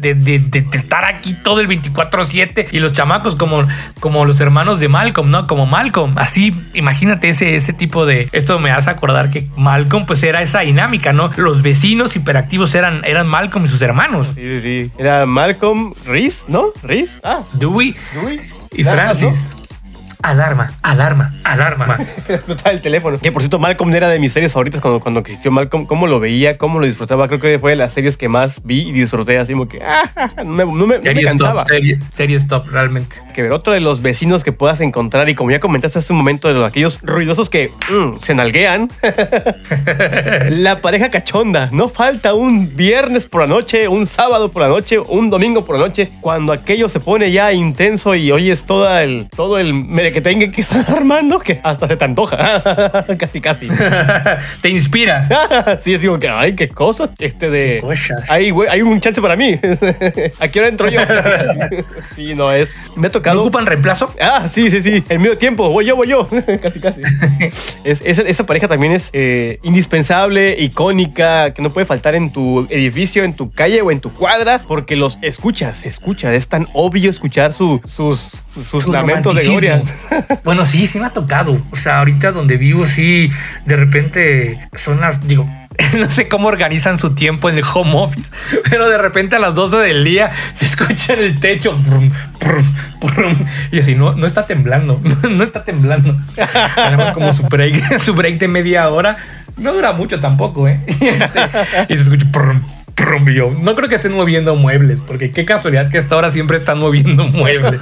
[0.03, 3.65] De, de- de- de estar aquí todo el 24-7 y los chamacos como,
[3.99, 5.47] como los hermanos de Malcolm, ¿no?
[5.47, 6.17] Como Malcolm.
[6.17, 8.27] Así, imagínate ese, ese tipo de...
[8.33, 11.31] Esto me hace acordar que Malcolm pues era esa dinámica, ¿no?
[11.37, 14.27] Los vecinos hiperactivos eran, eran Malcolm y sus hermanos.
[14.35, 14.91] Sí, sí, sí.
[14.97, 16.65] Era Malcolm Reese, ¿no?
[16.83, 17.19] Reese.
[17.23, 18.41] Ah, Dewey Dewey.
[18.71, 19.51] y Francis.
[20.23, 21.99] Alarma, alarma, alarma.
[22.29, 23.17] Explotaba el teléfono.
[23.19, 25.85] Que por cierto, Malcolm era de mis series favoritas cuando, cuando existió Malcolm.
[25.85, 26.57] ¿Cómo lo veía?
[26.57, 27.27] ¿Cómo lo disfrutaba?
[27.27, 30.03] Creo que fue de las series que más vi y disfruté así como que ah,
[30.37, 31.61] no me, no me- no me Serie cansaba.
[31.61, 33.17] stop, serie, serie stop, realmente.
[33.35, 36.17] Que ver otro de los vecinos que puedas encontrar y como ya comentaste hace un
[36.19, 38.89] momento de los, aquellos ruidosos que mm, se nalguean.
[40.49, 41.69] la pareja cachonda.
[41.71, 45.77] No falta un viernes por la noche, un sábado por la noche, un domingo por
[45.79, 49.73] la noche, cuando aquello se pone ya intenso y oyes todo el, todo el
[50.13, 52.61] merequetengue que están armando que hasta se te antoja.
[53.17, 53.67] casi, casi.
[54.61, 55.77] Te inspira.
[55.83, 57.09] sí, es como que, ay, qué cosa.
[57.19, 57.83] Este de.
[58.29, 59.59] Hay, güey, hay un chance para mí.
[60.39, 61.01] Aquí ahora entro yo.
[62.15, 62.69] sí, no es.
[62.95, 63.41] Me ha ¿No tocado.
[63.41, 64.13] ocupan reemplazo?
[64.21, 65.03] Ah, sí, sí, sí.
[65.09, 65.69] El medio tiempo.
[65.69, 66.27] Voy yo, voy yo.
[66.61, 67.01] casi, casi.
[67.83, 72.65] Es, esa, esa pareja también es eh, indispensable, icónica, que no puede faltar en tu
[72.69, 76.33] edificio, en tu calle o en tu cuadra, porque los escuchas, se escucha.
[76.33, 78.29] Es tan obvio escuchar su- sus,
[78.69, 79.81] sus Su lamentos de gloria.
[80.43, 81.61] Bueno, sí, sí me ha tocado.
[81.71, 83.31] O sea, ahorita donde vivo, sí,
[83.65, 85.47] de repente son las, digo,
[85.97, 88.27] no sé cómo organizan su tiempo en el home office,
[88.69, 91.77] pero de repente a las 12 del día se escucha en el techo.
[91.77, 93.35] brum, brum, brum,
[93.71, 96.17] y así, no, no está temblando, no, está temblando.
[96.75, 99.17] A lo mejor como su break, su break de media hora.
[99.57, 100.79] No dura mucho tampoco, ¿eh?
[100.87, 101.39] Este,
[101.89, 102.25] y se escucha.
[103.61, 107.25] no creo que estén moviendo muebles, porque qué casualidad que hasta ahora siempre están moviendo
[107.25, 107.79] muebles.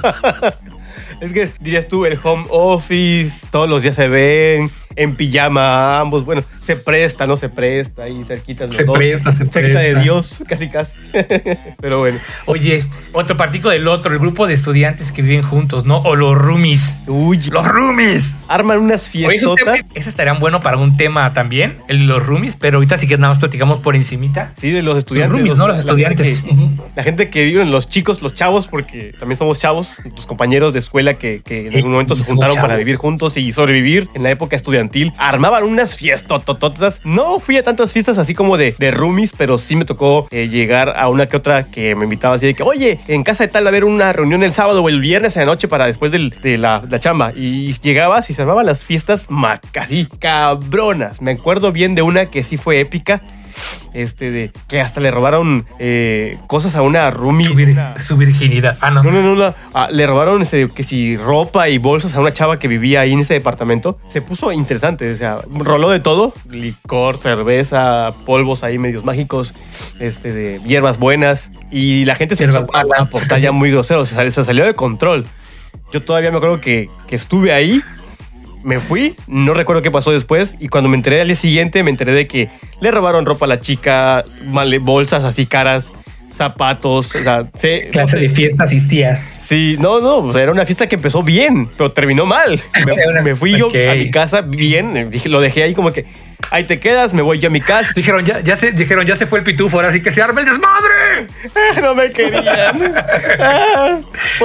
[1.22, 6.24] Es que dirías tú, el home office, todos los días se ven, en pijama ambos.
[6.24, 8.96] Bueno, se presta, no se presta, ahí cerquita de los Se dos.
[8.98, 10.00] presta, se de presta.
[10.00, 10.92] Dios, casi casi.
[11.80, 12.18] Pero bueno.
[12.46, 15.96] Oye, otro partido del otro, el grupo de estudiantes que viven juntos, ¿no?
[15.98, 17.02] O los roomies.
[17.06, 18.36] Uy, Los roomies.
[18.48, 19.36] arman unas Oye,
[19.94, 23.16] ese, estarían bueno para un tema también, el de los roomies, pero ahorita sí que
[23.18, 24.52] nada más platicamos por encimita.
[24.58, 25.30] Sí, de los estudiantes.
[25.32, 25.66] Los roomies, ¿no?
[25.68, 26.40] Los la estudiantes.
[26.40, 30.26] gente que- la gente que viven, los chicos, los chavos, porque también somos chavos, los
[30.26, 34.08] compañeros de escuela que, que en algún momento se juntaron para vivir juntos y sobrevivir
[34.14, 34.81] en la época estudiantil
[35.18, 36.44] armaban unas fiestas.
[37.04, 40.48] No fui a tantas fiestas así como de, de roomies, pero sí me tocó eh,
[40.48, 43.48] llegar a una que otra que me invitaba así de que, oye, en casa de
[43.48, 46.12] tal a haber una reunión el sábado o el viernes en la noche para después
[46.12, 47.32] del- de la, la chamba.
[47.34, 49.24] Y llegabas y se armaban las fiestas
[49.78, 51.20] así, cabronas.
[51.20, 53.22] Me acuerdo bien de una que sí fue épica.
[53.94, 57.46] Este, de que hasta le robaron eh, cosas a una roomie.
[57.46, 58.78] Su, vir- una- su virginidad.
[58.80, 59.02] Ah, no.
[59.02, 59.54] no, no, no.
[59.74, 63.12] Ah, le robaron este, que si ropa y bolsas a una chava que vivía ahí
[63.12, 63.98] en ese departamento.
[64.10, 66.32] Se puso interesante, o sea, roló de todo.
[66.48, 69.52] Licor, cerveza, polvos ahí medios mágicos,
[70.00, 71.50] este, de hierbas buenas.
[71.70, 74.64] Y la gente se empezó a, a portar ya muy grosero, se, sal- se salió
[74.64, 75.24] de control.
[75.92, 77.82] Yo todavía me acuerdo que, que estuve ahí,
[78.62, 81.90] me fui, no recuerdo qué pasó después, y cuando me enteré al día siguiente, me
[81.90, 82.48] enteré de que
[82.80, 84.24] le robaron ropa a la chica,
[84.80, 85.92] bolsas así caras,
[86.36, 89.20] zapatos, o sea, se, Clase de fiesta asistías.
[89.42, 92.60] Sí, no, no, o sea, era una fiesta que empezó bien, pero terminó mal.
[92.86, 96.06] Me, me fui yo a mi casa bien, eh, dije, lo dejé ahí como que,
[96.50, 97.90] ahí te quedas, me voy yo a mi casa.
[97.94, 100.40] Dijeron, ya, ya se, dijeron, ya se fue el pitufo, ahora sí que se arma
[100.40, 101.26] el desmadre.
[101.82, 102.94] no me querían.
[103.38, 103.98] Ah,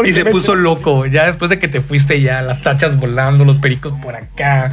[0.06, 1.06] Y se me- puso loco.
[1.06, 4.72] Ya después de que te fuiste ya, las tachas volando, los pericos por acá.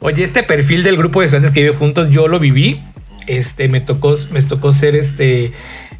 [0.00, 2.80] Oye, este perfil del grupo de estudiantes que vive juntos, yo lo viví.
[3.38, 5.52] Este, me tocó, me tocó ser este.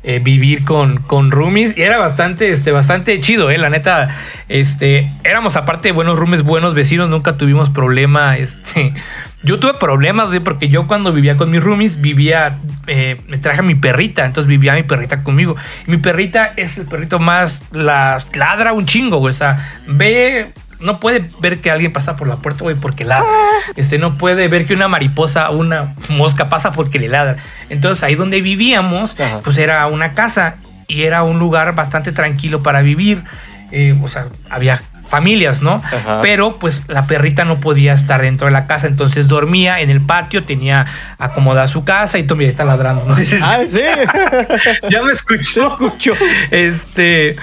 [0.03, 4.09] eh, vivir con, con roomies y era bastante, este, bastante chido, eh, la neta,
[4.49, 8.95] este, éramos aparte de buenos roomies, buenos vecinos, nunca tuvimos problema, este,
[9.43, 13.61] yo tuve problemas, güey, porque yo cuando vivía con mis roomies vivía, eh, me traje
[13.61, 15.57] a mi perrita, entonces vivía mi perrita conmigo.
[15.87, 20.49] Y mi perrita es el perrito más, la ladra un chingo, o sea, ve,
[20.81, 23.29] no puede ver que alguien pasa por la puerta, güey, porque ladra.
[23.77, 27.37] Este, no puede ver que una mariposa o una mosca pasa porque le ladra.
[27.69, 29.41] Entonces ahí donde vivíamos, Ajá.
[29.41, 30.57] pues era una casa
[30.89, 33.23] y era un lugar bastante tranquilo para vivir.
[33.73, 35.75] Eh, o sea, había familias, ¿no?
[35.85, 36.21] Ajá.
[36.23, 40.01] Pero pues la perrita no podía estar dentro de la casa, entonces dormía en el
[40.01, 40.87] patio, tenía
[41.19, 43.15] acomodada su casa y Tommy está ladrando, ¿no?
[43.17, 43.83] Dices, Ah, sí.
[44.89, 45.67] ya me escuchó.
[45.73, 46.13] escuchó.
[46.51, 47.37] Este.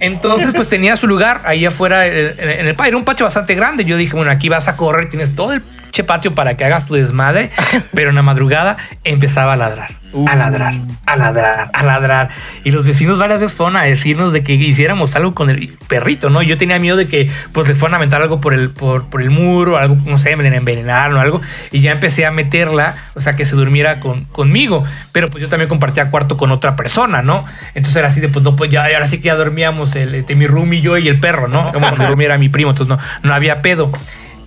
[0.00, 2.88] Entonces, pues tenía su lugar ahí afuera eh, en en el patio.
[2.88, 3.84] Era un patio bastante grande.
[3.84, 6.86] Yo dije, bueno, aquí vas a correr, tienes todo el che patio para que hagas
[6.86, 7.50] tu desmadre.
[7.92, 10.74] Pero en la madrugada empezaba a ladrar, a ladrar,
[11.06, 12.28] a ladrar, a ladrar.
[12.64, 16.30] Y los vecinos varias veces fueron a decirnos de que hiciéramos algo con el perrito,
[16.30, 16.42] ¿no?
[16.42, 19.22] Yo tenía miedo de que pues le fueran a aventar algo por el, por, por
[19.22, 21.40] el muro, algo, no sé, me envenenaron o algo.
[21.70, 24.84] Y ya empecé a meterla, o sea, que se durmiera con, conmigo.
[25.12, 27.44] Pero pues yo también compartía cuarto con otra persona, ¿no?
[27.74, 30.34] Entonces era así de, pues no, pues ya, ahora sí que ya dormíamos el, este,
[30.34, 31.72] mi roomie, yo y el perro, ¿no?
[31.72, 33.92] Como mi roomie era mi primo, entonces no, no había pedo.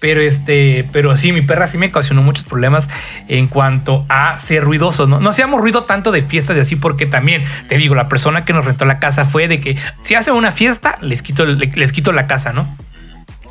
[0.02, 2.90] Pero este, pero sí, mi perra sí me ocasionó muchos problemas
[3.28, 5.20] en cuanto a ser ruidosos, ¿no?
[5.20, 8.52] No hacíamos ruido tanto de fiestas y así, porque también, te digo, la persona que
[8.52, 11.92] nos rentó la casa fue de que si hacen una fiesta, les quito, le- les
[11.92, 12.68] quito la casa, ¿no?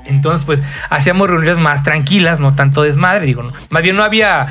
[0.06, 3.52] Entonces, pues, hacíamos reuniones más tranquilas, no tanto desmadre, digo, no.
[3.68, 4.48] Más bien no había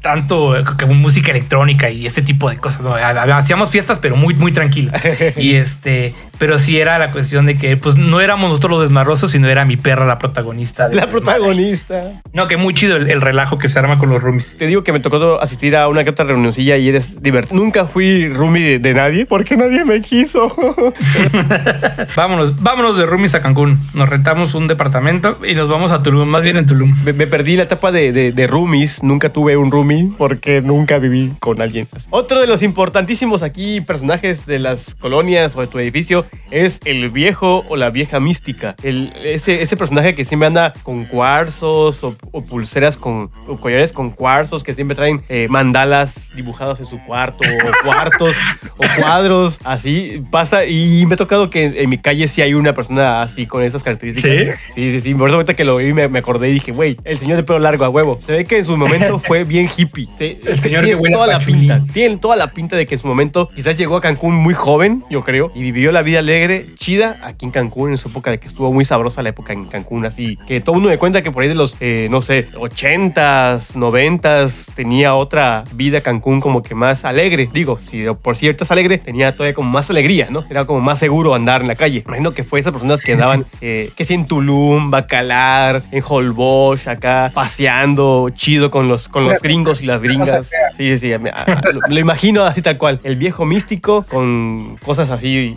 [0.00, 2.82] tanto como música electrónica y este tipo de cosas.
[2.82, 2.94] ¿no?
[2.94, 5.02] Hacíamos fiestas, pero muy, muy tranquilas.
[5.36, 9.30] y este, pero sí era la cuestión de que, pues, no éramos nosotros los desmadrosos,
[9.30, 10.88] sino era mi perra la protagonista.
[10.88, 12.12] del La protagonista.
[12.32, 14.56] No, que muy chido el, el relajo que se arma con los roomies.
[14.56, 17.56] Te digo que me tocó asistir a una que otra reunioncilla y eres divertido.
[17.56, 20.54] Nunca fui roomie de, de nadie porque nadie me quiso.
[22.16, 23.78] Vámonos, vámonos de roomies a Cancún.
[23.94, 26.94] Nos rentamos un departamento y nos vamos a Tulum, más bien en Tulum.
[27.04, 29.02] me, me perdí la etapa de, de, de roomies.
[29.02, 31.88] Nunca tuve un roomie porque nunca viví con alguien.
[32.10, 37.10] Otro de los importantísimos aquí personajes de las colonias o de tu edificio es el
[37.10, 38.76] viejo o la vieja mística.
[38.82, 43.92] El, ese, ese personaje que siempre anda con cuarzos o, o pulseras con o collares
[43.92, 48.36] con cuarzos que siempre traen eh, mandalas dibujadas en su cuarto o cuartos
[48.76, 52.54] o cuadros así pasa y me ha tocado que en, en mi calle sí hay
[52.54, 54.58] una persona así con esas características.
[54.74, 55.14] Sí, sí, sí.
[55.14, 57.42] Por eso ahorita que lo vi me, me acordé y dije, güey, el señor de
[57.42, 58.18] pelo largo a huevo.
[58.20, 60.08] Se ve que en su momento fue bien hippie.
[60.18, 61.82] Sí, El señor tiene que toda la pinta.
[61.92, 65.04] Tiene toda la pinta de que en su momento quizás llegó a Cancún muy joven,
[65.10, 68.38] yo creo, y vivió la vida alegre, chida, aquí en Cancún en su época de
[68.38, 71.30] que estuvo muy sabrosa la época en Cancún, así que todo mundo me cuenta que
[71.30, 76.74] por ahí de los, eh, no sé, 80s, 90s tenía otra vida Cancún como que
[76.74, 77.48] más alegre.
[77.52, 80.44] Digo, si por cierto es alegre, tenía todavía como más alegría, ¿no?
[80.48, 82.02] Era como más seguro andar en la calle.
[82.06, 86.88] Imagino que fue esas personas que andaban, eh, que si en Tulum, Bacalar, en Holbox,
[86.88, 90.46] acá paseando chido con los, con los gringos y las gringas.
[90.76, 91.10] Sí, sí, sí.
[91.10, 93.00] Lo, lo imagino así tal cual.
[93.04, 95.56] El viejo místico con cosas así,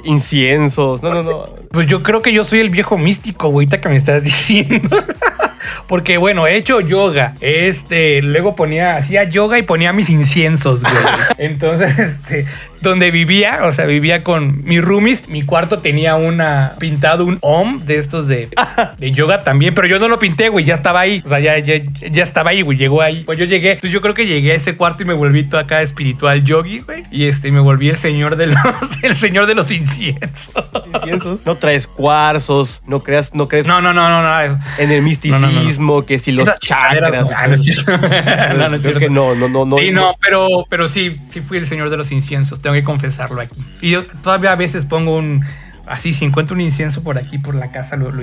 [0.49, 1.03] inciensos.
[1.03, 1.45] No, no, no.
[1.71, 5.03] Pues yo creo que yo soy el viejo místico, güeyita, que me estás diciendo.
[5.87, 7.35] Porque bueno, he hecho yoga.
[7.41, 10.93] Este, luego ponía, hacía yoga y ponía mis inciensos, güey.
[11.37, 12.45] Entonces, este,
[12.81, 15.29] donde vivía, o sea, vivía con mis roomies.
[15.29, 18.49] Mi cuarto tenía una pintado un om de estos de,
[18.97, 21.21] de yoga también, pero yo no lo pinté, güey, ya estaba ahí.
[21.25, 21.75] O sea, ya, ya,
[22.09, 23.23] ya estaba ahí, güey, llegó ahí.
[23.25, 25.59] Pues yo llegué, pues yo creo que llegué a ese cuarto y me volví todo
[25.61, 27.05] acá espiritual yogi, güey.
[27.11, 28.57] Y este, me volví el señor de los,
[29.03, 30.53] el señor de los inciensos.
[30.93, 31.39] ¿Inciensos?
[31.45, 34.59] No traes cuarzos, no creas, no crees No, no, no, no, no.
[34.77, 35.51] en el misticismo, No,
[35.93, 37.27] no, no, que si los Esas chakras.
[37.35, 37.91] ah, no es cierto.
[38.59, 38.99] No, no es Creo cierto.
[38.99, 39.77] que no, no, no, no.
[39.77, 43.41] sí, no, pero, pero sí, sí fui el señor de los inciensos, tengo que confesarlo
[43.41, 43.65] aquí.
[43.81, 45.45] Y yo todavía a veces pongo un,
[45.89, 48.21] así, si encuentro un incienso por aquí, por la casa, lo, lo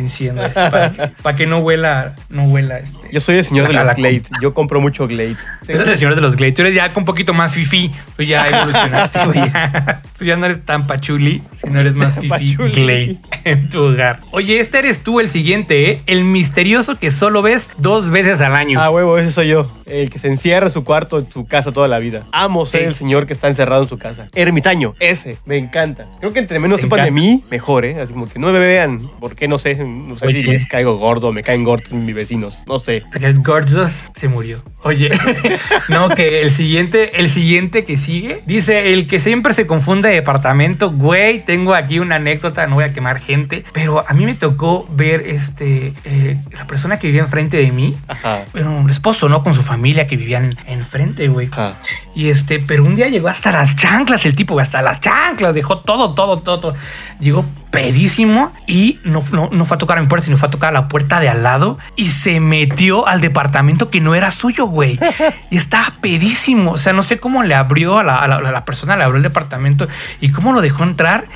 [0.54, 2.96] para, que- para que no huela, no huela este.
[3.12, 4.22] Yo soy el señor de los la- Glade.
[4.40, 5.36] Yo compro mucho Glade.
[5.66, 8.22] Tú eres el señor de los Glade, tú eres ya un poquito más fifi, tú
[8.22, 10.02] ya evolucionaste, güey, ya.
[10.18, 12.72] Tú ya no eres tan pachuli, sino eres más fifi Pachuli.
[12.72, 14.20] Glade en tu hogar.
[14.30, 16.00] Oye, este eres tú el siguiente, ¿eh?
[16.06, 18.80] El misterioso que solo ves dos veces al año.
[18.80, 19.70] Ah, huevo, ese soy yo.
[19.84, 22.22] El que se encierra en su cuarto, en su casa toda la vida.
[22.32, 22.86] Amo ser Sí.
[22.86, 24.28] el señor que está encerrado en su casa.
[24.34, 26.06] Ermitaño, ese, me encanta.
[26.20, 27.44] Creo que entre menos sepan de mí,
[27.84, 28.00] ¿eh?
[28.00, 29.00] Así como que no me vean.
[29.20, 29.48] ¿Por qué?
[29.48, 29.74] No sé.
[29.76, 30.42] No sé Oye.
[30.42, 32.58] si les caigo gordo, me caen gordos mis vecinos.
[32.66, 33.02] No sé.
[33.20, 34.62] El Gorgeous se murió.
[34.82, 35.10] Oye,
[35.88, 40.14] no, que el siguiente, el siguiente que sigue, dice el que siempre se confunde de
[40.14, 40.92] departamento.
[40.92, 44.86] Güey, tengo aquí una anécdota, no voy a quemar gente, pero a mí me tocó
[44.90, 47.96] ver este, eh, la persona que vivía enfrente de mí.
[48.06, 48.44] Ajá.
[48.52, 49.42] Bueno, un esposo, ¿no?
[49.42, 51.48] Con su familia que vivían enfrente, güey.
[51.50, 51.74] Ajá.
[52.14, 55.80] Y este, pero un día llegó hasta las chanclas el tipo, hasta las chanclas, dejó
[55.80, 56.74] todo, todo, todo, todo.
[57.20, 57.45] Llegó
[57.76, 60.70] pedísimo y no, no, no fue a tocar a mi puerta, sino fue a tocar
[60.70, 64.66] a la puerta de al lado y se metió al departamento que no era suyo,
[64.66, 64.98] güey.
[65.50, 66.72] Y estaba pedísimo.
[66.72, 69.04] O sea, no sé cómo le abrió a la, a la- a la persona, le
[69.04, 69.88] abrió el departamento
[70.20, 71.26] y cómo lo dejó entrar.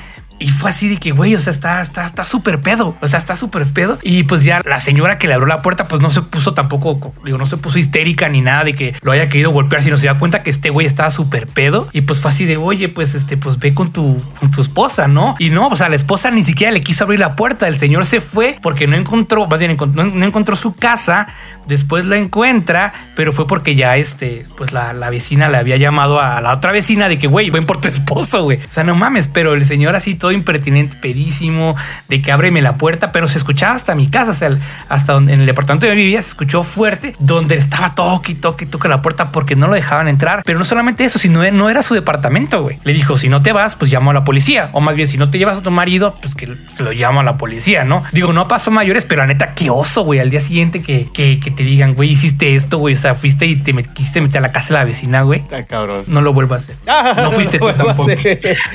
[0.41, 2.95] Y fue así de que, güey, o sea, está está está súper pedo.
[2.99, 3.99] O sea, está súper pedo.
[4.01, 7.13] Y pues ya la señora que le abrió la puerta, pues no se puso tampoco,
[7.23, 10.07] digo, no se puso histérica ni nada de que lo haya querido golpear, sino se
[10.07, 11.87] da cuenta que este güey estaba súper pedo.
[11.93, 15.07] Y pues fue así de, oye, pues este, pues ve con tu, con tu esposa,
[15.07, 15.35] ¿no?
[15.37, 17.67] Y no, o sea, la esposa ni siquiera le quiso abrir la puerta.
[17.67, 21.27] El señor se fue porque no encontró, más bien no encontró su casa.
[21.67, 26.19] Después la encuentra, pero fue porque ya este, pues la, la vecina le había llamado
[26.19, 28.57] a la otra vecina de que, güey, ven por tu esposo, güey.
[28.57, 31.75] O sea, no mames, pero el señor así todo impertinente, pedísimo,
[32.09, 34.57] de que ábreme la puerta, pero se escuchaba hasta mi casa, o sea,
[34.89, 38.87] hasta donde, en el departamento donde vivía se escuchó fuerte, donde estaba toque toque toque
[38.87, 40.43] la puerta porque no lo dejaban entrar.
[40.45, 42.79] Pero no solamente eso, sino no era su departamento, güey.
[42.83, 44.69] Le dijo, si no te vas, pues llamo a la policía.
[44.73, 46.47] O más bien, si no te llevas a tu marido, pues que
[46.79, 48.03] lo llamo a la policía, ¿no?
[48.11, 50.19] Digo, no pasó mayores, pero la neta, qué oso, güey.
[50.19, 52.95] Al día siguiente que, que, que te digan, güey, hiciste esto, güey.
[52.95, 55.43] O sea, fuiste y te met- quisiste meter a la casa de la vecina, güey.
[55.67, 56.03] Cabrón.
[56.07, 56.75] No lo vuelvo a hacer.
[56.85, 58.09] No fuiste tú No tampoco.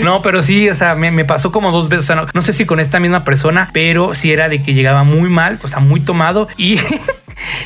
[0.03, 2.05] No, pero sí, o sea, me, me pasó como dos veces.
[2.05, 4.75] O sea, no, no sé si con esta misma persona, pero sí era de que
[4.75, 6.79] llegaba muy mal, o sea, muy tomado y.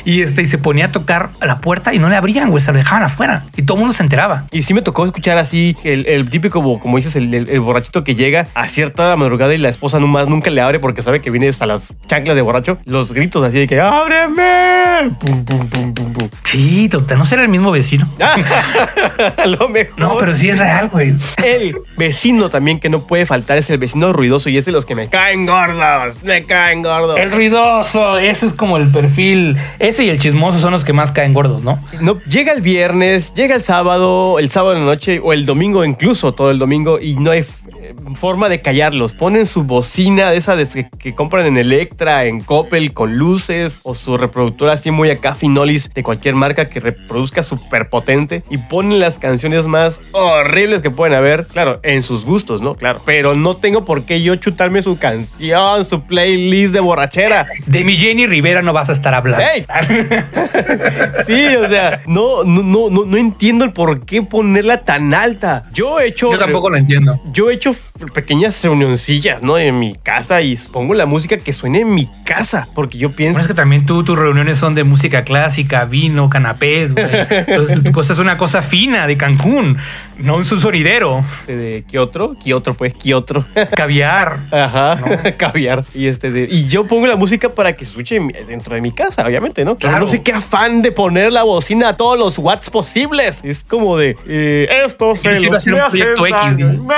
[0.03, 2.61] Y este, y se ponía a tocar a la puerta y no le abrían, güey,
[2.61, 3.45] se lo dejaban afuera.
[3.55, 4.43] Y todo el mundo se enteraba.
[4.51, 7.59] Y sí me tocó escuchar así el, el típico, como, como dices, el, el- el
[7.61, 11.21] borrachito que llega a cierta madrugada y la esposa nomás nunca le abre porque sabe
[11.21, 12.79] que viene hasta las chanclas de borracho.
[12.83, 15.00] Los gritos así de que ¡ábreme!
[15.09, 16.29] Pum, pum, pum, pum, pum.
[16.43, 18.07] Sí, total, no será el mismo vecino.
[19.37, 19.99] A lo mejor.
[19.99, 21.15] No, pero sí es real, güey.
[21.43, 24.85] El vecino también que no puede faltar es el vecino ruidoso y es de los
[24.85, 27.17] que me caen gordos, me caen gordos.
[27.17, 29.57] El ruidoso, ese es como el perfil.
[29.79, 31.83] Ese y el chismoso son los que más caen gordos, ¿no?
[31.99, 35.83] No, llega el viernes, llega el sábado, el sábado en la noche o el domingo
[35.83, 37.43] incluso, todo el domingo y no hay
[38.15, 39.13] forma de callarlos.
[39.13, 43.79] Ponen su bocina de esa de que, que compran en Electra, en Coppel con luces
[43.83, 48.57] o su reproductora así muy acá finolis de cualquier marca que reproduzca súper potente y
[48.57, 52.75] ponen las canciones más horribles que pueden haber, claro, en sus gustos, ¿no?
[52.75, 57.47] Claro, pero no tengo por qué yo chutarme su canción, su playlist de borrachera.
[57.65, 59.41] De mi Jenny Rivera no vas a estar hablando.
[61.25, 65.65] Sí, o sea, no, no, no, no, no entiendo el por qué ponerla tan alta.
[65.73, 66.31] Yo he hecho.
[66.31, 67.19] Yo tampoco lo entiendo.
[67.31, 67.73] Yo he hecho
[68.13, 69.57] pequeñas reunioncillas, ¿no?
[69.57, 72.67] En mi casa y pongo la música que suene en mi casa.
[72.73, 73.39] Porque yo pienso.
[73.39, 77.05] Es que también tú, tus reuniones son de música clásica, vino, canapés, güey.
[77.29, 79.77] Entonces tu cosa es una cosa fina de Cancún,
[80.17, 82.35] no un sonidero, ¿De qué otro?
[82.43, 82.73] ¿Qué otro?
[82.73, 83.45] Pues, ¿qué otro?
[83.75, 84.39] caviar.
[84.51, 84.99] Ajá,
[85.37, 85.83] caviar.
[85.93, 88.91] Y, este de- y yo pongo la música para que se escuche dentro de mi
[88.91, 89.77] casa, obviamente, ¿no?
[89.77, 89.99] Claro.
[89.99, 93.41] no sé qué afán de poner la bocina a todos los watts posibles.
[93.43, 96.83] Es como de, eh, esto se los hacer un proyecto X, ¿no?
[96.83, 96.95] me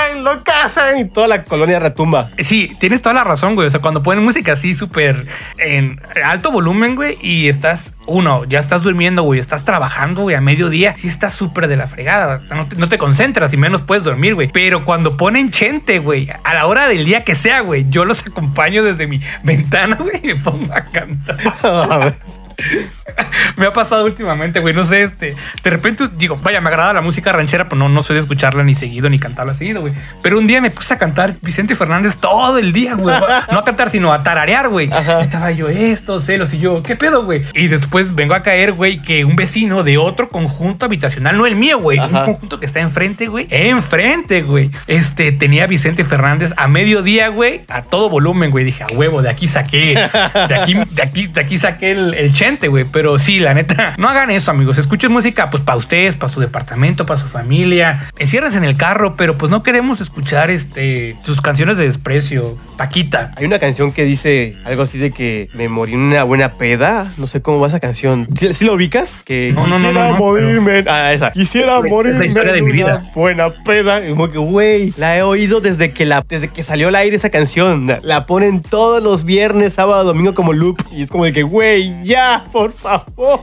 [0.74, 2.30] enloquecen y toda la colonia retumba.
[2.38, 3.66] Sí, tienes toda la razón, güey.
[3.66, 5.26] O sea, cuando ponen música así súper
[5.58, 10.40] en alto volumen, güey, y estás, uno, ya estás durmiendo, güey, estás trabajando, güey, a
[10.40, 12.40] mediodía, sí estás súper de la fregada.
[12.44, 14.48] O sea, no te, no te concentras y menos puedes dormir, güey.
[14.48, 18.26] Pero cuando ponen chente, güey, a la hora del día que sea, güey, yo los
[18.26, 22.14] acompaño desde mi ventana, güey, y me pongo a cantar.
[23.56, 24.74] me ha pasado últimamente, güey.
[24.74, 25.36] No sé, este.
[25.62, 28.62] De repente digo, vaya, me agrada la música ranchera, pero no, no soy de escucharla
[28.64, 29.92] ni seguido ni cantarla seguido, güey.
[30.22, 33.14] Pero un día me puse a cantar Vicente Fernández todo el día, güey.
[33.50, 34.90] No a cantar, sino a tararear, güey.
[35.20, 37.44] Estaba yo esto, celos y yo, ¿qué pedo, güey?
[37.54, 41.54] Y después vengo a caer, güey, que un vecino de otro conjunto habitacional, no el
[41.56, 44.70] mío, güey, un conjunto que está enfrente, güey, enfrente, güey.
[44.86, 48.64] Este tenía Vicente Fernández a mediodía, güey, a todo volumen, güey.
[48.64, 52.32] Dije, a huevo, de aquí saqué, de aquí, de aquí, de aquí saqué el, el
[52.68, 52.84] güey.
[52.84, 54.78] Pero sí, la neta, no hagan eso, amigos.
[54.78, 58.08] Escuchen música, pues para ustedes, para su departamento, para su familia.
[58.18, 62.56] Enciérrense en el carro, pero pues no queremos escuchar este sus canciones de desprecio.
[62.76, 63.32] Paquita.
[63.36, 67.12] Hay una canción que dice algo así de que me morí en una buena peda.
[67.16, 68.28] No sé cómo va esa canción.
[68.52, 69.20] ¿Sí, lo ubicas?
[69.24, 70.84] Que no, no, no, quisiera no, morirme.
[70.86, 71.30] Ah, esa.
[71.32, 72.10] Quisiera morirme.
[72.10, 73.10] Es la historia de mi vida.
[73.14, 74.06] Buena peda.
[74.06, 77.16] Y como que, güey, la he oído desde que la, desde que salió al aire
[77.16, 77.86] esa canción.
[77.86, 80.82] La, la ponen todos los viernes, sábado, domingo como loop.
[80.92, 83.40] Y es como de que, güey, ya, por favor.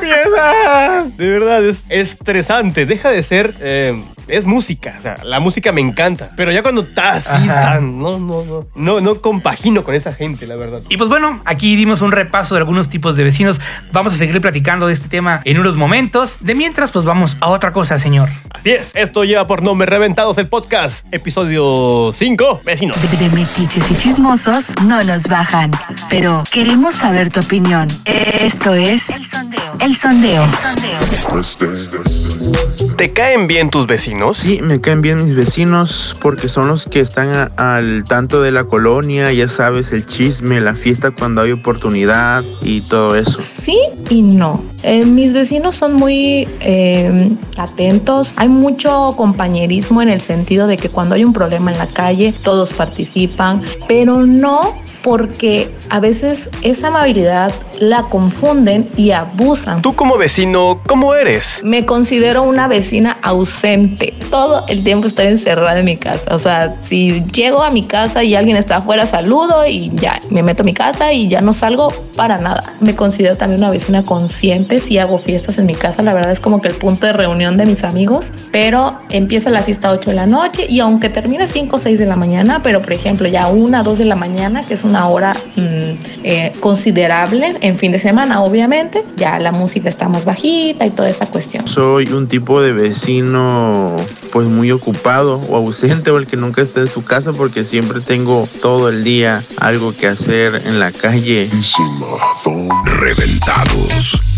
[0.00, 1.04] Piedad.
[1.04, 2.86] De verdad, es estresante.
[2.86, 3.54] Deja de ser.
[3.60, 4.96] eh, es música.
[4.98, 6.30] O sea, la música me encanta.
[6.36, 7.98] Pero ya cuando estás así tan.
[7.98, 8.60] No, no, no.
[8.74, 10.80] No, no compagino con esa gente, la verdad.
[10.88, 13.60] Y pues bueno, aquí dimos un repaso de algunos tipos de vecinos.
[13.92, 16.38] Vamos a seguir platicando de este tema en unos momentos.
[16.40, 18.28] De mientras, pues vamos a otra cosa, señor.
[18.50, 22.96] Así es, esto lleva por nombre Reventados el Podcast, episodio 5, vecinos.
[23.18, 25.72] De metiches y chismosos no nos bajan,
[26.08, 27.88] pero queremos saber tu opinión.
[28.04, 29.04] Esto es
[29.80, 30.44] El Sondeo.
[32.96, 34.38] ¿Te caen bien tus vecinos?
[34.38, 38.52] Sí, me caen bien mis vecinos porque son los que están a- al tanto de
[38.52, 43.40] la colonia, ya sabes, el chisme, la fiesta cuando hay oportunidad y todo eso.
[43.42, 43.78] Sí
[44.10, 44.62] y no.
[44.82, 48.32] Eh, mis vecinos son muy eh, atentos.
[48.36, 52.32] Hay mucho compañerismo en el sentido de que cuando hay un problema en la calle,
[52.42, 57.33] todos participan, pero no porque a veces esa amabilidad
[57.80, 59.82] la confunden y abusan.
[59.82, 61.62] Tú como vecino, ¿cómo eres?
[61.62, 64.14] Me considero una vecina ausente.
[64.30, 66.34] Todo el tiempo estoy encerrada en mi casa.
[66.34, 70.42] O sea, si llego a mi casa y alguien está afuera, saludo y ya me
[70.42, 72.62] meto a mi casa y ya no salgo para nada.
[72.80, 74.78] Me considero también una vecina consciente.
[74.78, 77.56] Si hago fiestas en mi casa, la verdad es como que el punto de reunión
[77.56, 78.32] de mis amigos.
[78.52, 81.98] Pero empieza la fiesta a 8 de la noche y aunque termine 5 o 6
[81.98, 85.08] de la mañana, pero por ejemplo ya 1 2 de la mañana, que es una
[85.08, 85.90] hora mm,
[86.24, 91.08] eh, considerable en fin de semana, obviamente, ya la música está más bajita y toda
[91.08, 91.66] esa cuestión.
[91.66, 93.72] Soy un tipo de vecino
[94.32, 98.00] pues muy ocupado o ausente o el que nunca está en su casa porque siempre
[98.00, 101.48] tengo todo el día algo que hacer en la calle.
[102.84, 104.33] Reventados.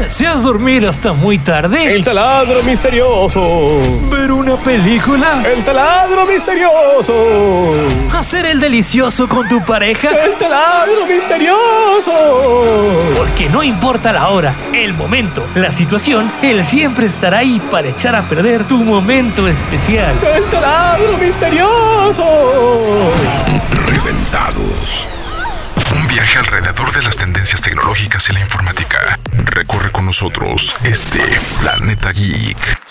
[0.00, 1.94] ¿Deseas dormir hasta muy tarde?
[1.94, 3.80] El taladro misterioso.
[4.10, 5.42] ¿Ver una película?
[5.42, 7.72] El taladro misterioso.
[8.12, 10.10] ¿Hacer el delicioso con tu pareja?
[10.10, 12.12] El taladro misterioso.
[13.16, 18.14] Porque no importa la hora, el momento, la situación, él siempre estará ahí para echar
[18.14, 20.14] a perder tu momento especial.
[20.34, 22.24] El taladro misterioso.
[23.86, 25.08] Reventados.
[26.16, 29.18] Viaje alrededor de las tendencias tecnológicas y la informática.
[29.34, 31.20] Recorre con nosotros este
[31.60, 32.85] planeta geek.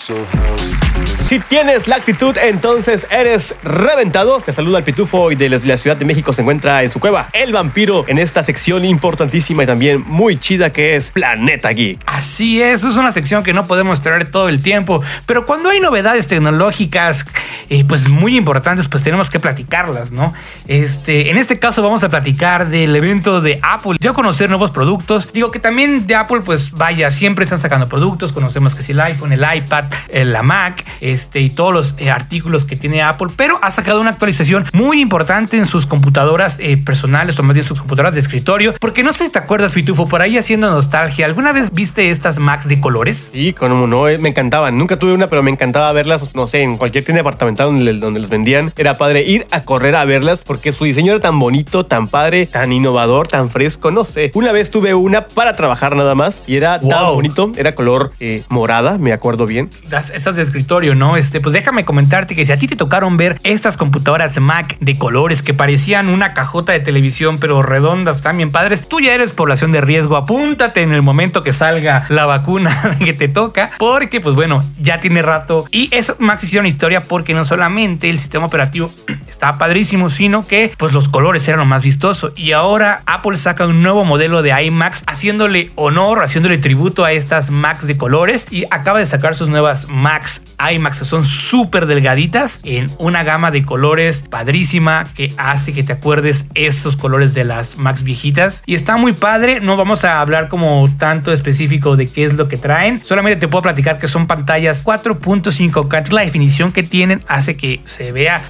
[1.18, 4.40] Si tienes la actitud, entonces eres reventado.
[4.40, 7.28] Te saluda el pitufo y desde la Ciudad de México se encuentra en su cueva
[7.32, 11.98] el vampiro en esta sección importantísima y también muy chida que es Planeta Geek.
[12.06, 15.80] Así es, es una sección que no podemos traer todo el tiempo, pero cuando hay
[15.80, 17.26] novedades tecnológicas,
[17.70, 20.32] eh, pues muy importantes, pues tenemos que platicarlas, ¿no?
[20.68, 24.70] Este, en este caso vamos a platicar del evento de Apple, dio a conocer nuevos
[24.70, 28.90] productos, digo que también de Apple, pues vaya, siempre están sacando productos, conocemos que es
[28.90, 33.28] el iPhone, el iPad, la Mac, este, y todos los eh, artículos que tiene Apple,
[33.36, 37.64] pero ha sacado una actualización muy importante en sus computadoras eh, personales o más bien
[37.64, 41.26] sus computadoras de escritorio, porque no sé si te acuerdas, Pitufo, por ahí haciendo nostalgia,
[41.26, 43.30] ¿alguna vez viste estas Macs de colores?
[43.32, 44.78] Sí, como no, eh, me encantaban.
[44.78, 48.20] Nunca tuve una, pero me encantaba verlas, no sé, en cualquier tienda departamental donde, donde
[48.20, 48.72] los vendían.
[48.76, 52.46] Era padre ir a correr a verlas porque su diseño era tan bonito, tan padre,
[52.46, 54.30] tan innovador, tan fresco, no sé.
[54.34, 58.42] Una vez tuve una para trabajar nada más y era tan bonito, era color eh,
[58.48, 59.70] morada, me acuerdo bien.
[59.92, 61.16] Estas de escritorio, ¿no?
[61.16, 64.98] Este, pues déjame comentarte que si a ti te tocaron ver estas computadoras Mac de
[64.98, 69.72] colores que parecían una cajota de televisión, pero redondas, también padres, tú ya eres población
[69.72, 70.16] de riesgo.
[70.16, 74.98] Apúntate en el momento que salga la vacuna que te toca, porque, pues bueno, ya
[74.98, 75.64] tiene rato.
[75.70, 78.90] Y esos Macs hicieron historia porque no solamente el sistema operativo
[79.28, 82.32] estaba padrísimo, sino que, pues los colores eran lo más vistoso.
[82.36, 87.50] Y ahora Apple saca un nuevo modelo de iMacs, haciéndole honor, haciéndole tributo a estas
[87.50, 92.90] Macs de colores y acaba de sacar sus nuevas Max IMAX son súper delgaditas en
[92.98, 98.02] una gama de colores padrísima que hace que te acuerdes esos colores de las Max
[98.02, 98.62] viejitas.
[98.64, 102.48] Y está muy padre no vamos a hablar como tanto específico de qué es lo
[102.48, 103.04] que traen.
[103.04, 108.12] Solamente te puedo platicar que son pantallas 4.5K la definición que tienen hace que se
[108.12, 108.42] vea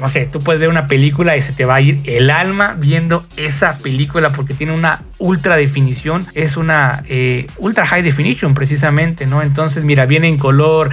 [0.00, 2.74] no sé, tú puedes ver una película y se te va a ir el alma
[2.78, 9.26] viendo esa película porque tiene una ultra definición, es una eh, ultra high definition precisamente,
[9.26, 9.42] ¿no?
[9.42, 10.90] Entonces, mira, viene en color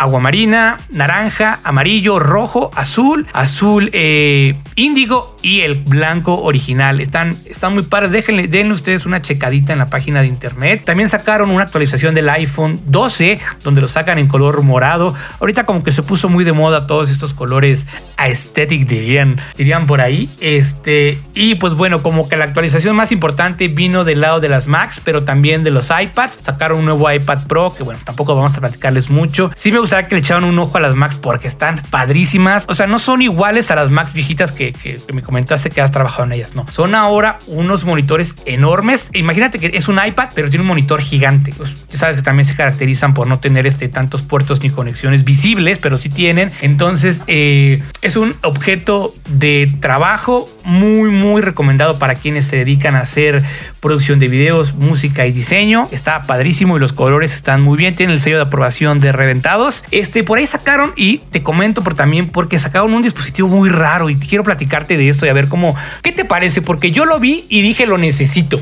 [0.00, 7.02] aguamarina, naranja, amarillo, rojo, azul, azul eh, índigo y el blanco original.
[7.02, 8.10] Están, están muy padres.
[8.10, 10.82] Déjenle, denle ustedes una checadita en la página de internet.
[10.86, 15.14] También sacaron una actualización del iPhone 12 donde lo sacan en color morado.
[15.38, 17.86] Ahorita como que se puso muy de moda todos estos colores
[18.16, 20.30] aesthetic dirían, dirían por ahí.
[20.40, 24.66] Este, y pues bueno, como que la actualización más importante vino del lado de las
[24.66, 26.38] Macs, pero también de los iPads.
[26.40, 29.50] Sacaron un nuevo iPad Pro que bueno, tampoco vamos a platicarles mucho.
[29.56, 32.64] Sí me gusta que le echaron un ojo a las Max porque están padrísimas.
[32.68, 34.72] O sea, no son iguales a las Max viejitas que,
[35.12, 36.54] me comentaste que has trabajado en ellas.
[36.54, 39.10] No, son ahora unos monitores enormes.
[39.14, 41.52] Imagínate que es un iPad, pero tiene un monitor gigante.
[41.56, 45.78] Pues, sabes que también se caracterizan por no tener este, tantos puertos ni conexiones visibles,
[45.78, 46.52] pero sí tienen.
[46.60, 53.00] Entonces, eh, es un objeto de trabajo muy, muy recomendado para quienes se dedican a
[53.00, 53.42] hacer
[53.80, 55.88] producción de videos, música y diseño.
[55.90, 57.96] Está padrísimo y los colores están muy bien.
[57.96, 59.84] Tienen el sello de aprobación de reventados.
[59.90, 64.10] Este, por ahí sacaron y te comento por también porque sacaron un dispositivo muy raro
[64.10, 66.62] y quiero platicarte de esto y a ver cómo, ¿qué te parece?
[66.62, 68.60] Porque yo lo vi y dije lo necesito.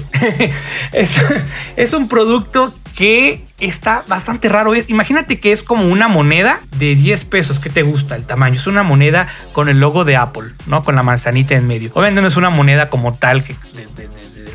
[0.93, 1.21] es,
[1.77, 4.73] es un producto que está bastante raro.
[4.89, 7.61] Imagínate que es como una moneda de 10 pesos.
[7.61, 8.57] ¿Qué te gusta el tamaño?
[8.57, 10.83] Es una moneda con el logo de Apple, ¿no?
[10.83, 11.91] Con la manzanita en medio.
[11.95, 13.55] Obviamente no es una moneda como tal que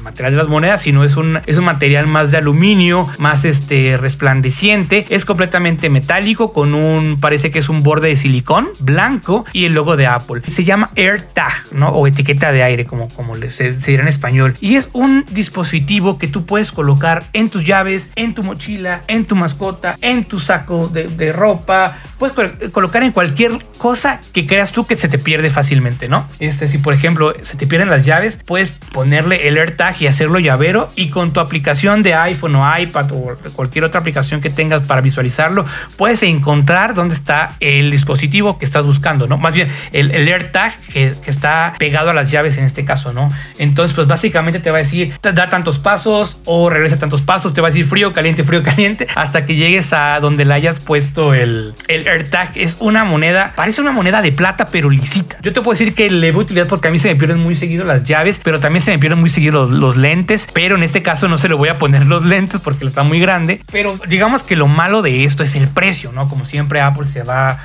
[0.03, 3.97] material de las monedas, sino es un, es un material más de aluminio, más este
[3.97, 5.05] resplandeciente.
[5.09, 9.73] Es completamente metálico con un, parece que es un borde de silicón blanco y el
[9.73, 10.41] logo de Apple.
[10.47, 11.89] Se llama AirTag, ¿no?
[11.89, 14.55] O etiqueta de aire, como, como se, se dirá en español.
[14.61, 19.25] Y es un dispositivo que tú puedes colocar en tus llaves, en tu mochila, en
[19.25, 21.97] tu mascota, en tu saco de, de ropa.
[22.17, 22.35] Puedes
[22.71, 26.27] colocar en cualquier cosa que creas tú que se te pierde fácilmente, ¿no?
[26.39, 30.39] Este, si por ejemplo se te pierden las llaves, puedes ponerle el AirTag y hacerlo
[30.39, 34.83] llavero y con tu aplicación de iPhone o iPad o cualquier otra aplicación que tengas
[34.83, 35.65] para visualizarlo,
[35.97, 39.37] puedes encontrar dónde está el dispositivo que estás buscando, ¿no?
[39.37, 43.13] Más bien el, el AirTag que, que, está pegado a las llaves en este caso,
[43.13, 43.31] ¿no?
[43.57, 47.61] Entonces, pues básicamente te va a decir, da tantos pasos o regresa tantos pasos, te
[47.61, 51.33] va a decir frío, caliente, frío, caliente, hasta que llegues a donde le hayas puesto
[51.33, 52.51] el, el AirTag.
[52.55, 55.37] Es una moneda, parece una moneda de plata, pero lisita.
[55.41, 57.39] Yo te puedo decir que le voy a utilizar porque a mí se me pierden
[57.39, 60.75] muy seguido las llaves, pero también se me pierden muy seguido los, los lentes, pero
[60.75, 63.59] en este caso no se le voy a poner los lentes porque está muy grande.
[63.69, 66.29] Pero digamos que lo malo de esto es el precio, ¿no?
[66.29, 67.59] Como siempre Apple se va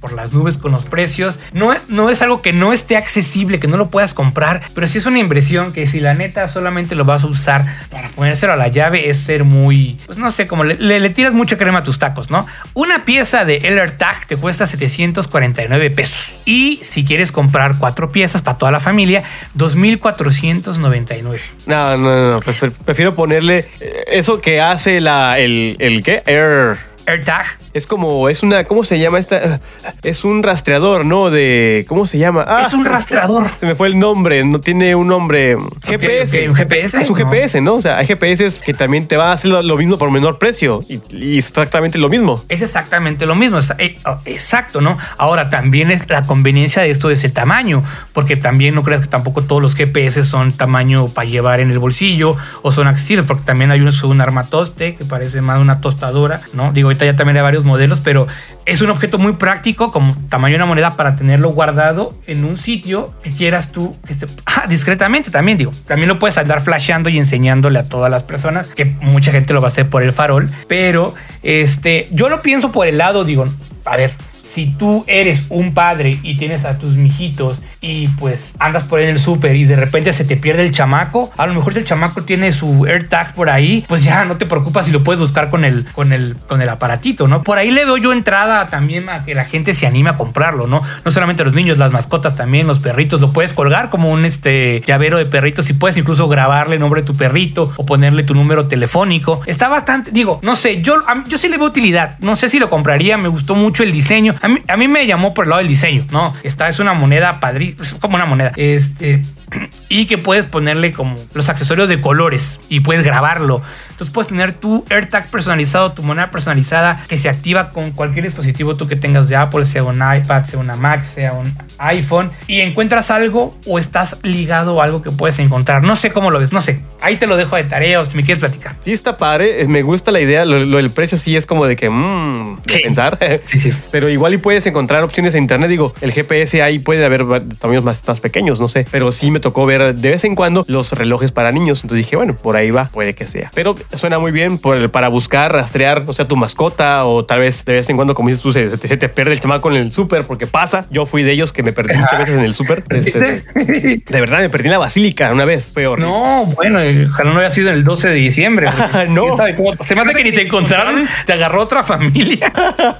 [0.00, 1.38] por las nubes con los precios.
[1.52, 4.98] No, no es algo que no esté accesible, que no lo puedas comprar, pero sí
[4.98, 8.56] es una inversión que si la neta solamente lo vas a usar para ponérselo a
[8.56, 11.84] la llave es ser muy, pues no sé, como le, le, tiras mucha crema a
[11.84, 12.46] tus tacos, ¿no?
[12.74, 13.94] Una pieza de LR
[14.28, 16.38] te cuesta 749 pesos.
[16.44, 19.22] Y si quieres comprar cuatro piezas para toda la familia,
[19.54, 21.40] 2499.
[21.66, 22.40] No, no, no,
[22.84, 26.22] prefiero ponerle eh, eso que hace la, el, el ¿qué?
[26.26, 27.63] Air AirTag.
[27.74, 29.60] Es como, es una, ¿cómo se llama esta?
[30.04, 31.30] Es un rastreador, ¿no?
[31.30, 32.44] De, ¿cómo se llama?
[32.46, 33.50] Ah, es un rastreador.
[33.58, 35.56] Se me fue el nombre, no tiene un nombre.
[35.82, 36.48] GPS.
[36.48, 37.00] ¿Un GPS?
[37.00, 37.74] Es un GPS, ¿no?
[37.76, 40.80] O sea, hay GPS que también te va a hacer lo, mismo por menor precio
[40.88, 42.40] y, exactamente lo mismo.
[42.48, 44.98] Es exactamente lo mismo, eh, oh, exacto, ¿no?
[45.16, 49.08] Ahora, también es la conveniencia de esto es el tamaño, porque también no creas que
[49.08, 53.44] tampoco todos los GPS son tamaño para llevar en el bolsillo o son accesibles, porque
[53.44, 56.72] también hay unos un armatoste que parece más una tostadora, ¿no?
[56.72, 58.26] Digo, ahorita ya también hay varios modelos, pero
[58.66, 62.56] es un objeto muy práctico, como tamaño de una moneda, para tenerlo guardado en un
[62.56, 64.14] sitio que quieras tú, que
[64.46, 65.72] ah, discretamente también, digo.
[65.86, 69.60] También lo puedes andar flasheando y enseñándole a todas las personas, que mucha gente lo
[69.60, 73.46] va a hacer por el farol, pero este, yo lo pienso por el lado, digo,
[73.84, 74.12] a ver,
[74.54, 79.06] si tú eres un padre y tienes a tus mijitos y pues andas por ahí
[79.06, 81.80] en el súper y de repente se te pierde el chamaco, a lo mejor si
[81.80, 85.18] el chamaco tiene su AirTag por ahí, pues ya no te preocupas si lo puedes
[85.18, 87.42] buscar con el, con el, con el aparatito, ¿no?
[87.42, 90.68] Por ahí le veo yo entrada también a que la gente se anime a comprarlo,
[90.68, 90.82] ¿no?
[91.04, 94.84] No solamente los niños, las mascotas también, los perritos, lo puedes colgar como un este
[94.86, 98.36] llavero de perritos y puedes incluso grabarle el nombre de tu perrito o ponerle tu
[98.36, 99.40] número telefónico.
[99.46, 102.70] Está bastante, digo, no sé, yo, yo sí le veo utilidad, no sé si lo
[102.70, 104.34] compraría, me gustó mucho el diseño.
[104.44, 106.34] A mí, me llamó por el lado del diseño, ¿no?
[106.42, 108.52] Esta es una moneda padrísima, como una moneda.
[108.56, 109.22] Este,
[109.88, 113.62] y que puedes ponerle como los accesorios de colores y puedes grabarlo.
[113.90, 118.76] Entonces puedes tener tu AirTag personalizado, tu moneda personalizada que se activa con cualquier dispositivo
[118.76, 122.60] tú que tengas de Apple, sea un iPad, sea una Mac, sea un iPhone, y
[122.60, 125.82] encuentras algo o estás ligado a algo que puedes encontrar.
[125.84, 126.80] No sé cómo lo ves, no sé.
[127.00, 128.74] Ahí te lo dejo de tarea o si me quieres platicar.
[128.84, 129.62] Sí, está padre.
[129.62, 130.44] eh, Me gusta la idea.
[130.44, 132.80] Lo, lo del precio sí es como de que, mmm, Sí.
[132.82, 133.18] pensar.
[133.44, 133.72] Sí, sí.
[133.92, 135.68] Pero igual y puedes encontrar opciones en internet.
[135.70, 137.24] Digo, el GPS ahí puede haber
[137.60, 138.86] tamaños más, más pequeños, no sé.
[138.90, 141.82] Pero sí me tocó ver de vez en cuando los relojes para niños.
[141.84, 143.50] Entonces dije, bueno, por ahí va, puede que sea.
[143.54, 147.40] Pero suena muy bien por el- para buscar, rastrear, o sea, tu mascota o tal
[147.40, 149.40] vez de vez en cuando, como dices tú, se, se te, se te pierde el
[149.40, 150.86] chamaco en el súper porque pasa.
[150.90, 152.82] Yo fui de ellos que me perdí muchas veces en el súper.
[152.94, 155.70] Este, de verdad, me perdí en la basílica una vez.
[155.74, 156.10] Fue horrible.
[156.10, 156.78] No, bueno,
[157.10, 158.68] ojalá no haya sido el 12 de diciembre.
[158.74, 159.24] porque No.
[159.24, 162.50] quién sabe cómo- Se me hace que ni te encontraron, te agarró otra familia.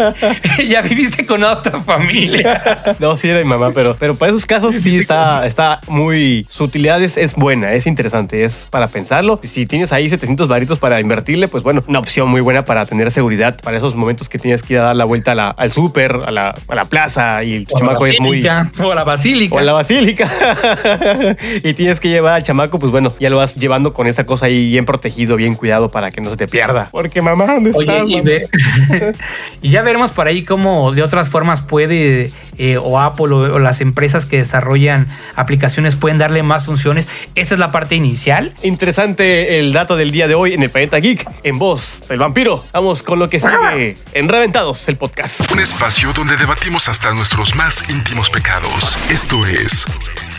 [0.69, 2.95] ya viviste con otra familia.
[2.99, 6.24] No, sí era mi mamá, pero, pero para esos casos sí está, está muy...
[6.49, 9.41] Su utilidad es, es buena, es interesante, es para pensarlo.
[9.43, 13.11] Si tienes ahí 700 varitos para invertirle, pues bueno, una opción muy buena para tener
[13.11, 15.73] seguridad para esos momentos que tienes que ir a dar la vuelta a la- al
[15.73, 18.47] súper, a la, a la plaza y el O chamaco es muy...
[18.83, 19.55] O a la basílica.
[19.55, 20.31] O a la basílica.
[21.63, 24.47] y tienes que llevar al chamaco, pues bueno, ya lo vas llevando con esa cosa
[24.47, 26.89] ahí bien protegido, bien cuidado para que no se te pierda.
[26.91, 28.25] Porque mamá, ¿dónde Oye, estás, y, mamá?
[28.25, 28.49] ve-
[29.63, 33.59] y ya veremos por ahí cómo de otras formas puede eh, o Apple o, o
[33.59, 37.07] las empresas que desarrollan aplicaciones pueden darle más funciones.
[37.35, 38.53] Esa es la parte inicial.
[38.63, 42.65] Interesante el dato del día de hoy en el Planeta Geek, en voz del vampiro.
[42.73, 45.51] Vamos con lo que sigue en Reventados, el podcast.
[45.53, 48.99] Un espacio donde debatimos hasta nuestros más íntimos pecados.
[49.11, 49.85] Esto es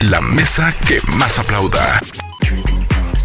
[0.01, 1.99] La Mesa que más aplauda.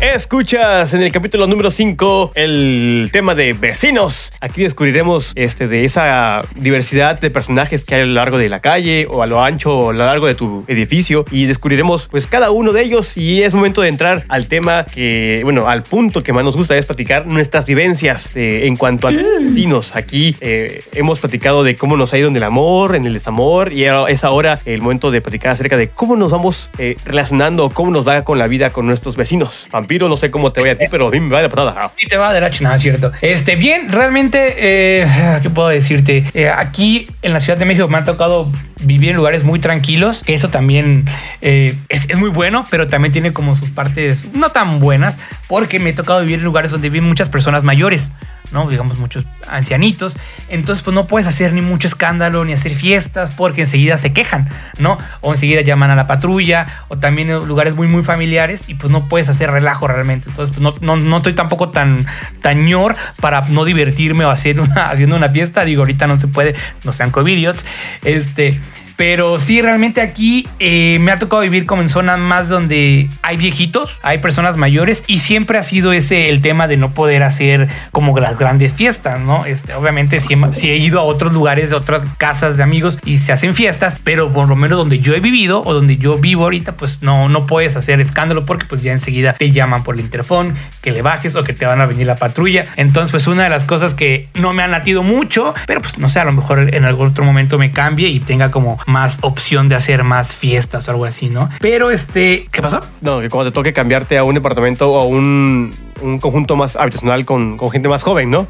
[0.00, 4.32] Escuchas en el capítulo número 5 el tema de vecinos.
[4.40, 8.60] Aquí descubriremos este, de esa diversidad de personajes que hay a lo largo de la
[8.60, 12.26] calle o a lo ancho o a lo largo de tu edificio y descubriremos pues
[12.26, 16.22] cada uno de ellos y es momento de entrar al tema que, bueno, al punto
[16.22, 19.94] que más nos gusta es platicar nuestras vivencias eh, en cuanto a vecinos.
[19.94, 23.70] Aquí eh, hemos platicado de cómo nos ha ido en el amor, en el desamor
[23.74, 27.90] y es ahora el momento de platicar acerca de cómo nos vamos eh, relacionando, cómo
[27.90, 29.68] nos va con la vida con nuestros vecinos.
[29.90, 31.90] Vampiro, no sé cómo te voy a ti, pero a mí me va de patada.
[31.96, 33.10] Sí te va de la chinada, cierto.
[33.22, 36.24] Este, bien, realmente, eh, ¿qué puedo decirte?
[36.32, 40.22] Eh, aquí en la Ciudad de México me ha tocado vivir en lugares muy tranquilos,
[40.22, 41.06] que eso también
[41.42, 45.18] eh, es, es muy bueno, pero también tiene como sus partes no tan buenas,
[45.48, 48.12] porque me ha tocado vivir en lugares donde viven muchas personas mayores.
[48.52, 48.68] ¿No?
[48.68, 50.16] Digamos muchos ancianitos.
[50.48, 54.48] Entonces, pues no puedes hacer ni mucho escándalo ni hacer fiestas porque enseguida se quejan,
[54.78, 54.98] ¿no?
[55.20, 58.90] O enseguida llaman a la patrulla o también en lugares muy, muy familiares y pues
[58.90, 60.28] no puedes hacer relajo realmente.
[60.28, 62.06] Entonces, pues no, no, no estoy tampoco tan,
[62.40, 65.64] tan ñor para no divertirme o hacer una, haciendo una fiesta.
[65.64, 67.64] Digo, ahorita no se puede, no sean covidiots.
[68.02, 68.60] Este.
[69.00, 73.38] Pero sí, realmente aquí eh, me ha tocado vivir como en zonas más donde hay
[73.38, 77.70] viejitos, hay personas mayores y siempre ha sido ese el tema de no poder hacer
[77.92, 79.46] como las grandes fiestas, ¿no?
[79.46, 83.32] Este, obviamente sí he ido a otros lugares, a otras casas de amigos y se
[83.32, 86.72] hacen fiestas, pero por lo menos donde yo he vivido o donde yo vivo ahorita,
[86.72, 90.56] pues no, no puedes hacer escándalo porque pues ya enseguida te llaman por el interfón,
[90.82, 92.64] que le bajes o que te van a venir la patrulla.
[92.76, 96.10] Entonces, pues una de las cosas que no me han latido mucho, pero pues no
[96.10, 99.68] sé, a lo mejor en algún otro momento me cambie y tenga como más opción
[99.68, 101.48] de hacer más fiestas o algo así, ¿no?
[101.60, 102.80] Pero este, ¿qué pasó?
[103.00, 106.76] No, que cuando te toque cambiarte a un departamento o a un, un conjunto más
[106.76, 108.46] habitacional con, con gente más joven, ¿no?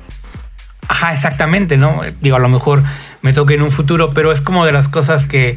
[0.89, 2.01] Ajá, exactamente, ¿no?
[2.21, 2.83] Digo, a lo mejor
[3.23, 5.57] me toque en un futuro, pero es como de las cosas que,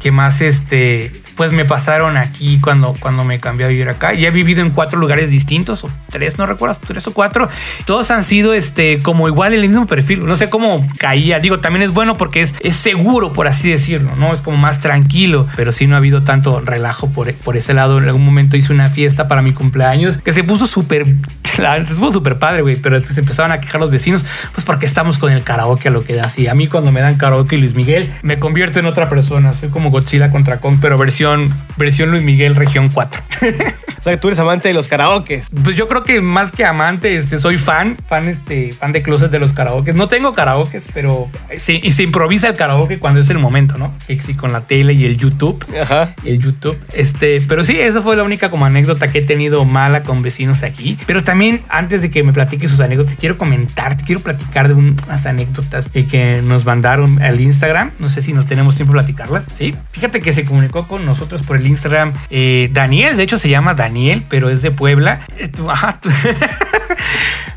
[0.00, 4.12] que más, este, pues me pasaron aquí cuando, cuando me cambié a vivir acá.
[4.12, 7.48] Ya he vivido en cuatro lugares distintos, o tres, no recuerdo, tres o cuatro.
[7.86, 10.26] Todos han sido, este, como igual el mismo perfil.
[10.26, 11.38] No sé cómo caía.
[11.38, 14.34] Digo, también es bueno porque es, es seguro, por así decirlo, ¿no?
[14.34, 17.96] Es como más tranquilo, pero sí no ha habido tanto relajo por, por ese lado.
[17.96, 21.06] En algún momento hice una fiesta para mi cumpleaños que se puso súper,
[21.44, 25.16] se puso súper padre, güey, pero después empezaron a quejar los vecinos, pues porque estamos
[25.16, 26.48] con el karaoke a lo que da así.
[26.48, 29.54] A mí cuando me dan karaoke y Luis Miguel, me convierto en otra persona.
[29.54, 31.29] Soy como Godzilla contra Kong, pero versión,
[31.76, 33.22] versión Luis Miguel región 4.
[34.00, 35.42] O sea, que tú eres amante de los karaokes.
[35.62, 39.30] Pues yo creo que más que amante, este, soy fan, fan, este, fan de closet
[39.30, 39.92] de los karaokes.
[39.92, 41.28] No tengo karaokes, pero
[41.58, 43.92] se, y se improvisa el karaoke cuando es el momento, ¿no?
[44.06, 45.62] Sí, con la tele y el YouTube.
[45.78, 46.14] Ajá.
[46.24, 46.78] Y el YouTube.
[46.94, 50.62] Este, pero sí, esa fue la única como anécdota que he tenido mala con vecinos
[50.62, 50.98] aquí.
[51.06, 54.74] Pero también, antes de que me platique sus anécdotas, quiero comentar, te quiero platicar de
[54.74, 57.90] unas anécdotas eh, que nos mandaron al Instagram.
[57.98, 59.44] No sé si nos tenemos tiempo de platicarlas.
[59.58, 59.74] Sí.
[59.90, 63.16] Fíjate que se comunicó con nosotros por el Instagram eh, Daniel.
[63.16, 65.20] De hecho, se llama Daniel, pero es de Puebla.
[65.38, 65.50] Eh,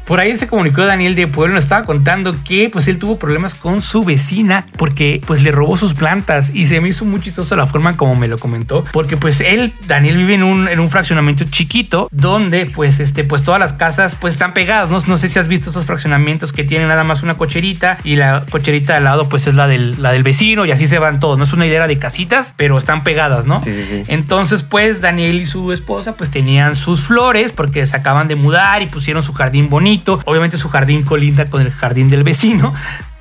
[0.06, 3.56] por ahí se comunicó Daniel de Pueblo, nos estaba contando que pues él tuvo problemas
[3.56, 7.56] con su vecina porque pues le robó sus plantas y se me hizo muy chistoso
[7.56, 10.90] la forma como me lo comentó, porque pues él, Daniel vive en un, en un
[10.90, 15.02] fraccionamiento chiquito donde pues este pues todas las casas pues están pegadas, ¿no?
[15.08, 18.46] No sé si has visto esos fraccionamientos que tienen nada más una cocherita y la
[18.50, 21.38] cocherita al lado pues es la del, la del vecino y así se van todos,
[21.38, 23.64] no es una hilera de casitas, pero están pegadas, ¿no?
[23.64, 24.04] Sí, sí, sí.
[24.08, 28.82] Entonces pues Daniel y su esposa pues tenían sus flores porque se acaban de mudar
[28.82, 32.74] y pusieron su jardín bonito, obviamente su jardín colinda con el jardín del vecino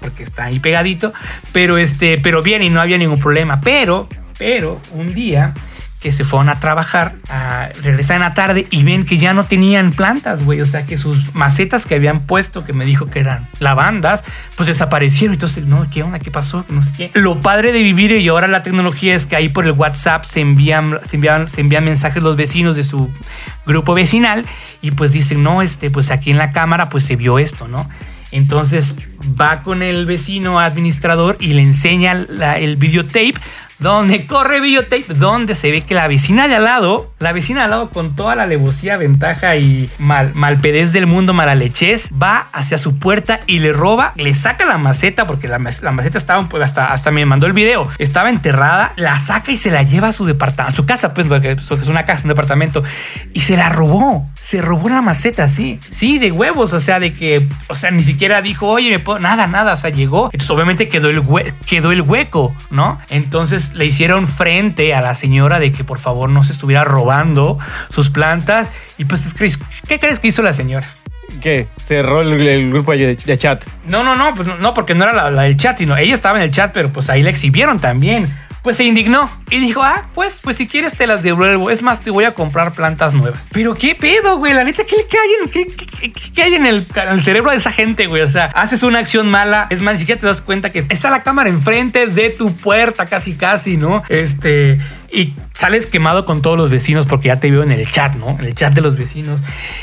[0.03, 1.13] porque está ahí pegadito,
[1.53, 4.09] pero este, pero bien y no había ningún problema, pero,
[4.39, 5.55] pero un día
[6.03, 9.45] que se fueron a trabajar, a, regresan en la tarde y ven que ya no
[9.45, 10.61] tenían plantas, güey.
[10.61, 14.25] O sea, que sus macetas que habían puesto, que me dijo que eran lavandas,
[14.57, 15.35] pues desaparecieron.
[15.35, 16.19] Entonces, no, ¿qué onda?
[16.19, 16.65] ¿Qué pasó?
[16.69, 17.11] No sé qué.
[17.15, 20.41] Lo padre de vivir y ahora la tecnología es que ahí por el WhatsApp se
[20.41, 23.09] envían, se envían, se envían mensajes los vecinos de su
[23.65, 24.45] grupo vecinal
[24.81, 27.89] y pues dicen, no, este, pues aquí en la cámara pues se vio esto, ¿no?
[28.33, 28.95] Entonces
[29.41, 33.35] va con el vecino administrador y le enseña el videotape
[33.83, 37.65] donde corre videotape, donde se ve que la vecina de al lado, la vecina de
[37.65, 42.79] al lado con toda la alevosía, ventaja y mal, malpedez del mundo, malalechez, va hacia
[42.79, 46.93] su puerta y le roba, le saca la maceta, porque la maceta estaba, pues, hasta,
[46.93, 50.25] hasta me mandó el video, estaba enterrada, la saca y se la lleva a su
[50.25, 52.83] departamento, a su casa, pues, porque es una casa, un departamento,
[53.35, 57.13] y se la robó, se robó la maceta, sí, sí, de huevos, o sea, de
[57.13, 60.51] que, o sea, ni siquiera dijo, oye, me puedo, nada, nada, o sea, llegó, entonces
[60.51, 62.99] obviamente quedó el, hue- quedó el hueco, ¿no?
[63.11, 67.59] Entonces le hicieron frente a la señora de que por favor no se estuviera robando
[67.89, 69.59] sus plantas, y pues, ¿qué crees-
[69.89, 70.87] ¿qué crees que hizo la señora?
[71.41, 71.67] ¿Qué?
[71.83, 73.65] Cerró el, el grupo de, de chat.
[73.87, 76.15] No, no, no, pues no, no, porque no era la, la del chat, sino ella
[76.15, 78.27] estaba en el chat, pero pues ahí la exhibieron también.
[78.63, 81.69] Pues se indignó y dijo, ah, pues, pues si quieres te las devuelvo.
[81.71, 83.41] Es más, te voy a comprar plantas nuevas.
[83.53, 84.55] Pero qué pedo, güey.
[84.55, 87.23] La neta, ¿qué, qué hay, en, qué, qué- qué- qué hay en, el, en el
[87.23, 88.23] cerebro de esa gente, güey?
[88.23, 89.67] O sea, haces una acción mala.
[89.71, 93.07] Es más, ni siquiera te das cuenta que está la cámara enfrente de tu puerta,
[93.07, 94.05] casi, casi, ¿no?
[94.09, 94.79] Este,
[95.15, 98.31] y sales quemado con todos los vecinos porque ya te vio en el chat, ¿no?
[98.39, 99.41] En el chat de los vecinos.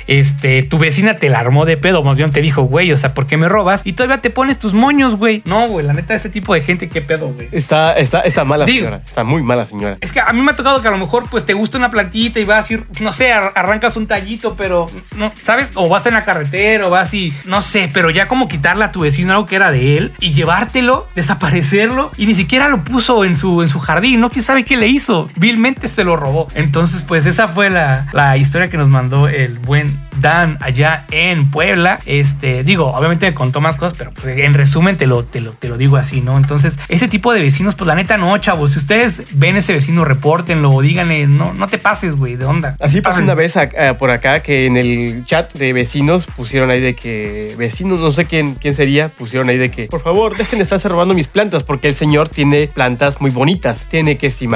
[0.07, 3.13] Este, tu vecina te la armó de pedo, más bien te dijo, güey, o sea,
[3.13, 3.81] ¿por qué me robas?
[3.85, 5.41] Y todavía te pones tus moños, güey.
[5.45, 7.47] No, güey, la neta, ese tipo de gente, qué pedo, güey.
[7.51, 9.01] Está, está, está mala Digo- señora.
[9.05, 9.97] Está muy mala señora.
[10.01, 11.91] Es que a mí me ha tocado que a lo mejor pues te gusta una
[11.91, 15.69] plantita y vas a ir, no sé, ar- arrancas un tallito, pero no, ¿sabes?
[15.75, 18.91] O vas en la carretera o vas y no sé, pero ya como quitarle a
[18.91, 23.23] tu vecino algo que era de él y llevártelo, desaparecerlo y ni siquiera lo puso
[23.25, 24.29] en su, en su jardín, ¿no?
[24.29, 25.18] ¿Quién sabe qué le hizo?
[25.35, 26.47] Vilmente se lo robó.
[26.55, 29.89] Entonces, pues esa fue la, la historia que nos mandó el buen
[30.19, 31.99] Dan allá en Puebla.
[32.05, 35.53] Este, digo, obviamente me contó más cosas, pero pues, en resumen te lo, te, lo,
[35.53, 36.37] te lo digo así, ¿no?
[36.37, 38.71] Entonces, ese tipo de vecinos, pues la neta no, chavos.
[38.71, 42.75] Si ustedes ven ese vecino, repórtenlo o díganle, no, no te pases, güey, de onda.
[42.79, 46.81] Así pasó una vez eh, por acá que en el chat de vecinos pusieron ahí
[46.81, 50.59] de que vecinos, no sé quién, quién sería, pusieron ahí de que por favor dejen
[50.59, 53.85] de estarse robando mis plantas porque el señor tiene plantas muy bonitas.
[53.89, 54.47] Tiene que si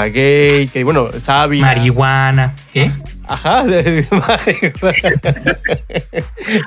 [0.71, 1.67] que bueno, sábila.
[1.67, 2.53] Marihuana.
[2.71, 2.91] ¿Qué?
[3.27, 4.05] Ajá, de-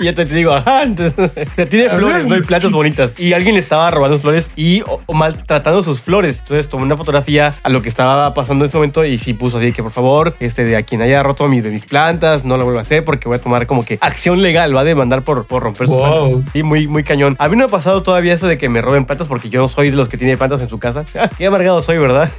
[0.01, 1.33] ya te, te digo, ajá, entonces,
[1.69, 3.13] tiene flores, no hay plantas bonitas.
[3.19, 6.39] Y alguien le estaba robando flores y o, o maltratando sus flores.
[6.41, 9.59] Entonces tomó una fotografía a lo que estaba pasando en ese momento y sí puso
[9.59, 12.57] así que por favor, este de a quien haya roto mis, de mis plantas, no
[12.57, 15.23] lo vuelva a hacer porque voy a tomar como que acción legal, va a demandar
[15.23, 16.31] por, por romper sus Wow.
[16.33, 16.53] plantas.
[16.53, 17.37] Sí, muy, muy cañón.
[17.39, 19.61] A mí no me ha pasado todavía eso de que me roben plantas porque yo
[19.61, 21.05] no soy de los que tiene plantas en su casa.
[21.39, 22.31] Qué amargado soy, ¿verdad?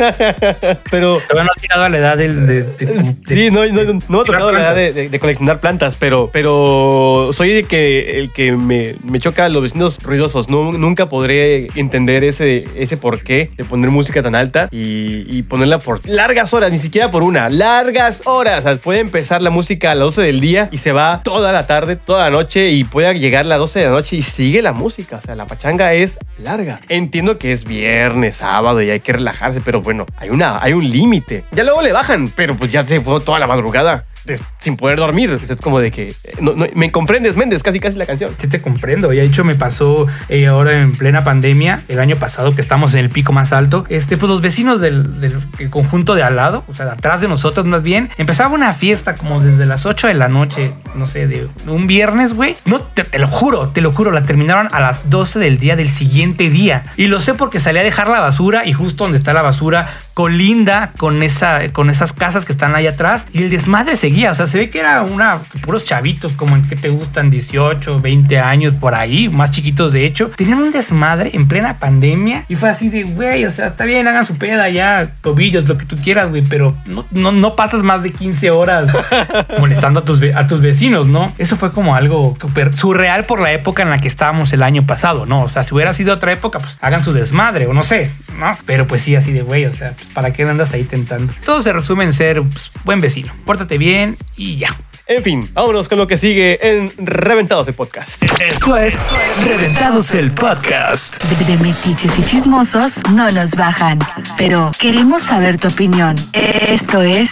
[0.91, 3.84] Pero Todavía no ha llegado a la edad del- de, de- de- Sí, no, no,
[3.93, 7.51] no, no me ha tocado la edad de, de- de coleccionar plantas, pero, pero soy
[7.51, 10.49] el que, el que me, me choca a los vecinos ruidosos.
[10.49, 15.80] No, nunca podré entender ese, ese porqué de poner música tan alta y, y ponerla
[15.80, 18.60] por largas horas, ni siquiera por una, largas horas.
[18.60, 21.51] O sea, puede empezar la música a las 12 del día y se va toda
[21.51, 24.22] la tarde, toda la noche y puede llegar a las 12 de la noche y
[24.22, 25.18] sigue la música.
[25.18, 26.80] O sea, la pachanga es larga.
[26.89, 30.89] Entiendo que es viernes, sábado y hay que relajarse, pero bueno, hay, una, hay un
[30.89, 31.43] límite.
[31.51, 34.16] Ya luego le bajan, pero pues ya se fue toda la madrugada de-
[34.59, 35.39] sin poder dormir.
[35.49, 38.32] Es como de que, no- me comprendes, Méndez, casi casi la canción.
[38.38, 39.13] Sí te comprendo.
[39.13, 42.93] Y de hecho me pasó eh, ahora en plena pandemia, el año pasado que estamos
[42.93, 46.36] en el pico más alto, este, pues los vecinos del, del- el conjunto de al
[46.36, 49.86] lado, o sea, de atrás de nosotros más bien, empezaba una fiesta como desde las
[49.86, 52.55] 8 de la noche, no sé, de un viernes, güey.
[52.65, 55.76] No, te, te lo juro, te lo juro, la terminaron a las 12 del día
[55.76, 56.84] del siguiente día.
[56.97, 59.97] Y lo sé porque salí a dejar la basura y justo donde está la basura
[60.13, 64.34] colinda con, esa, con esas casas que están ahí atrás y el desmadre seguía o
[64.34, 68.39] sea, se ve que era una, puros chavitos como en que te gustan 18, 20
[68.39, 72.70] años por ahí, más chiquitos de hecho, tenían un desmadre en plena pandemia y fue
[72.70, 75.95] así de, güey, o sea, está bien, hagan su peda ya, tobillos, lo que tú
[75.95, 78.91] quieras, güey, pero no, no, no pasas más de 15 horas
[79.59, 81.32] molestando a tus, a tus vecinos, ¿no?
[81.38, 84.86] Eso fue como algo súper surreal por la época en la que estábamos el año
[84.86, 85.43] pasado, ¿no?
[85.43, 88.51] O sea, si hubiera sido otra época, pues hagan su desmadre o no sé, ¿no?
[88.65, 91.34] Pero pues sí, así de, güey, o sea, pues, ¿para qué andas ahí tentando?
[91.45, 93.97] Todo se resume en ser pues, buen vecino, pórtate bien
[94.36, 94.70] y ya.
[95.10, 98.22] En fin, vámonos con lo que sigue en Reventados el Podcast.
[98.41, 98.93] Esto es
[99.41, 101.24] Reventados el Podcast.
[101.24, 103.99] De, de metiches y chismosos no nos bajan,
[104.38, 106.14] pero queremos saber tu opinión.
[106.34, 107.32] Esto es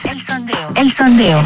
[0.79, 1.41] El Sondeo.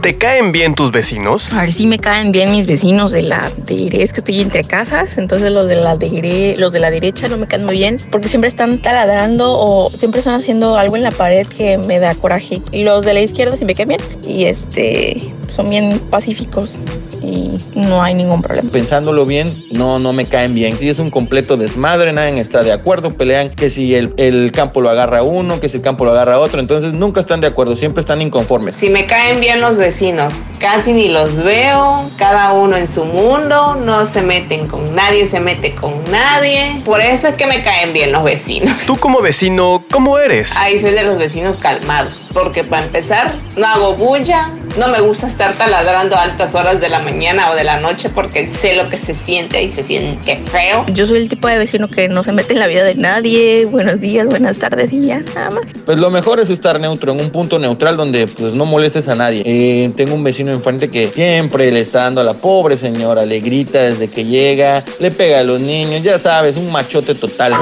[0.00, 1.52] ¿Te caen bien tus vecinos?
[1.52, 4.64] A ver si me caen bien mis vecinos de la derecha, es que estoy entre
[4.64, 7.98] casas, entonces los de la dere- los de la derecha no me caen muy bien
[8.10, 12.14] porque siempre están taladrando o siempre están haciendo algo en la pared que me da
[12.14, 12.62] coraje.
[12.72, 14.00] Y los de la izquierda sí me caen bien.
[14.26, 15.16] Y este
[15.54, 16.76] son bien pacíficos
[17.22, 18.70] y no hay ningún problema.
[18.70, 20.76] Pensándolo bien, no, no me caen bien.
[20.80, 24.80] Y es un completo desmadre, nadie está de acuerdo, pelean que si el, el campo
[24.80, 27.76] lo agarra uno, que si el campo lo agarra otro, entonces nunca están de acuerdo,
[27.76, 28.76] siempre están inconformes.
[28.76, 33.76] Si me caen bien los vecinos, casi ni los veo, cada uno en su mundo,
[33.76, 36.76] no se meten con nadie, se mete con nadie.
[36.84, 38.84] Por eso es que me caen bien los vecinos.
[38.86, 40.50] Tú como vecino, ¿cómo eres?
[40.56, 44.44] Ahí soy de los vecinos calmados, porque para empezar, no hago bulla,
[44.78, 48.08] no me gusta estar taladrando a altas horas de la mañana o de la noche
[48.08, 50.86] porque sé lo que se siente y se siente feo.
[50.88, 53.66] Yo soy el tipo de vecino que no se mete en la vida de nadie.
[53.66, 55.64] Buenos días, buenas tardes y ya, nada más.
[55.84, 59.14] Pues lo mejor es estar neutro, en un punto neutral donde pues no molestes a
[59.14, 59.42] nadie.
[59.44, 63.40] Eh, tengo un vecino enfrente que siempre le está dando a la pobre señora, le
[63.40, 67.52] grita desde que llega, le pega a los niños, ya sabes, un machote total.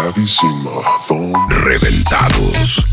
[1.65, 2.92] Reventados.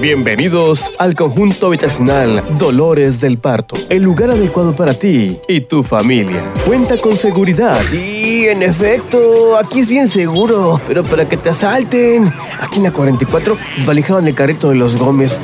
[0.00, 6.50] Bienvenidos al conjunto habitacional Dolores del Parto, el lugar adecuado para ti y tu familia.
[6.64, 7.78] Cuenta con seguridad.
[7.90, 12.32] Sí, en efecto, aquí es bien seguro, pero para que te asalten.
[12.60, 15.38] Aquí en la 44 desvalijaban el carrito de los Gómez.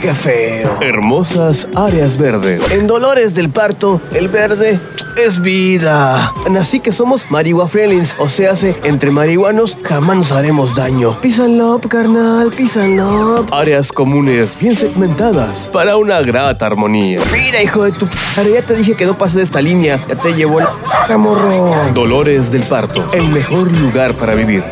[0.00, 0.80] Qué feo.
[0.80, 2.68] Hermosas áreas verdes.
[2.72, 4.80] En Dolores del Parto, el verde
[5.16, 6.32] es vida.
[6.58, 11.20] Así que somos marihuana friendlies, o sea, se- entre marihuanos jamás nos haremos daño.
[11.20, 13.46] Písanlo, carnal, písanlo.
[13.50, 17.20] Áreas comunes bien segmentadas para una grata armonía.
[17.32, 20.04] Mira, hijo de tu padre, ya te dije que no pases de esta línea.
[20.08, 21.74] Ya te llevó la morro.
[21.94, 24.64] Dolores del Parto, el mejor lugar para vivir.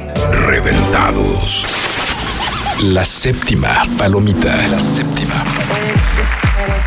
[0.46, 1.66] Reventados.
[2.84, 4.54] La séptima palomita.
[4.68, 5.44] La séptima.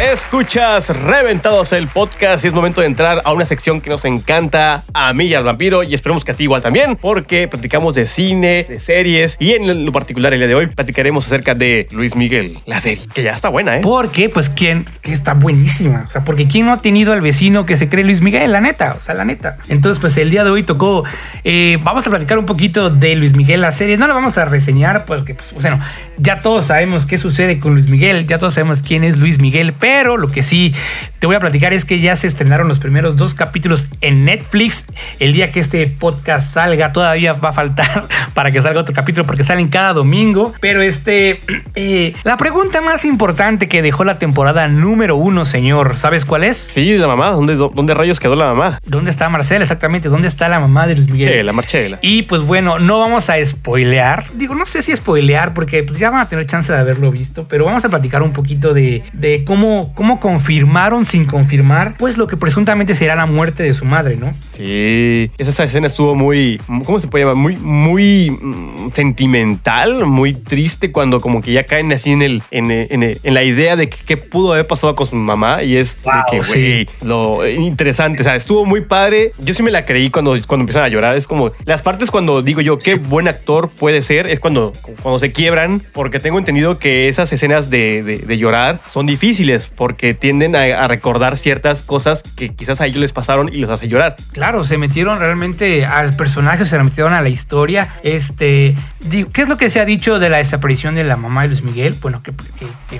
[0.02, 4.84] Escuchas Reventados el podcast y es momento de entrar a una sección que nos encanta
[4.95, 8.06] a mí y al vampiro y esperemos que a ti igual también porque platicamos de
[8.06, 12.16] cine, de series y en lo particular el día de hoy platicaremos acerca de Luis
[12.16, 13.82] Miguel, la serie, que ya está buena, ¿eh?
[13.84, 14.88] Porque, pues, ¿quién?
[15.04, 16.06] Que está buenísima.
[16.10, 18.52] O sea, porque ¿quién no ha tenido al vecino que se cree Luis Miguel?
[18.52, 19.60] La neta, o sea, la neta.
[19.70, 21.04] Entonces, pues, el día de hoy tocó.
[21.43, 23.97] eh, vamos a platicar un poquito de Luis Miguel, la serie.
[23.97, 25.80] No la vamos a reseñar porque, pues, bueno,
[26.18, 29.74] ya todos sabemos qué sucede con Luis Miguel, ya todos sabemos quién es Luis Miguel,
[29.74, 30.74] pero lo que sí
[31.20, 34.86] te voy a platicar es que ya se estrenaron los primeros dos capítulos en Netflix.
[35.20, 39.26] El día que este podcast salga, todavía va a faltar para que salga otro capítulo
[39.26, 40.54] porque salen cada domingo.
[40.62, 41.39] Pero este,
[41.76, 46.58] eh, la pregunta más importante que dejó la temporada número uno, señor, ¿sabes cuál es?
[46.58, 48.80] Sí, la mamá, ¿dónde, dónde rayos quedó la mamá?
[48.86, 49.64] ¿Dónde está Marcela?
[49.64, 51.34] Exactamente, ¿dónde está la mamá de Luis Miguel?
[51.34, 52.00] Chela, Marchela.
[52.02, 54.26] Y pues bueno, no vamos a spoilear.
[54.34, 57.46] Digo, no sé si spoilear porque pues ya van a tener chance de haberlo visto,
[57.48, 62.28] pero vamos a platicar un poquito de, de cómo, cómo confirmaron sin confirmar, pues lo
[62.28, 64.34] que presuntamente será la muerte de su madre, ¿no?
[64.54, 67.38] Sí, esa escena estuvo muy, ¿cómo se puede llamar?
[67.38, 72.72] Muy, muy mm, sentimental, muy triste cuando como que ya caen así en el, en,
[72.72, 76.14] en- en la idea de qué pudo haber pasado con su mamá y es Wow,
[76.30, 76.54] que, sí.
[76.54, 79.32] güey, lo interesante, o sea, estuvo muy padre.
[79.40, 82.42] Yo sí me la creí cuando, cuando empiezan a llorar, es como las partes cuando
[82.42, 84.72] digo yo qué buen actor puede ser, es cuando,
[85.02, 89.61] cuando se quiebran, porque tengo entendido que esas escenas de, de- de llorar son difíciles
[89.68, 93.88] porque tienden a, recordar ciertas cosas que quizás a ellos les pasaron y los hace
[93.88, 94.16] llorar.
[94.34, 97.89] Claro, se metieron realmente al personaje, se metieron a la historia.
[98.03, 98.76] Este,
[99.09, 101.64] ¿qué es lo que se ha dicho de la desaparición de la mamá de Luis
[101.64, 101.95] Miguel?
[102.01, 102.34] Bueno, que,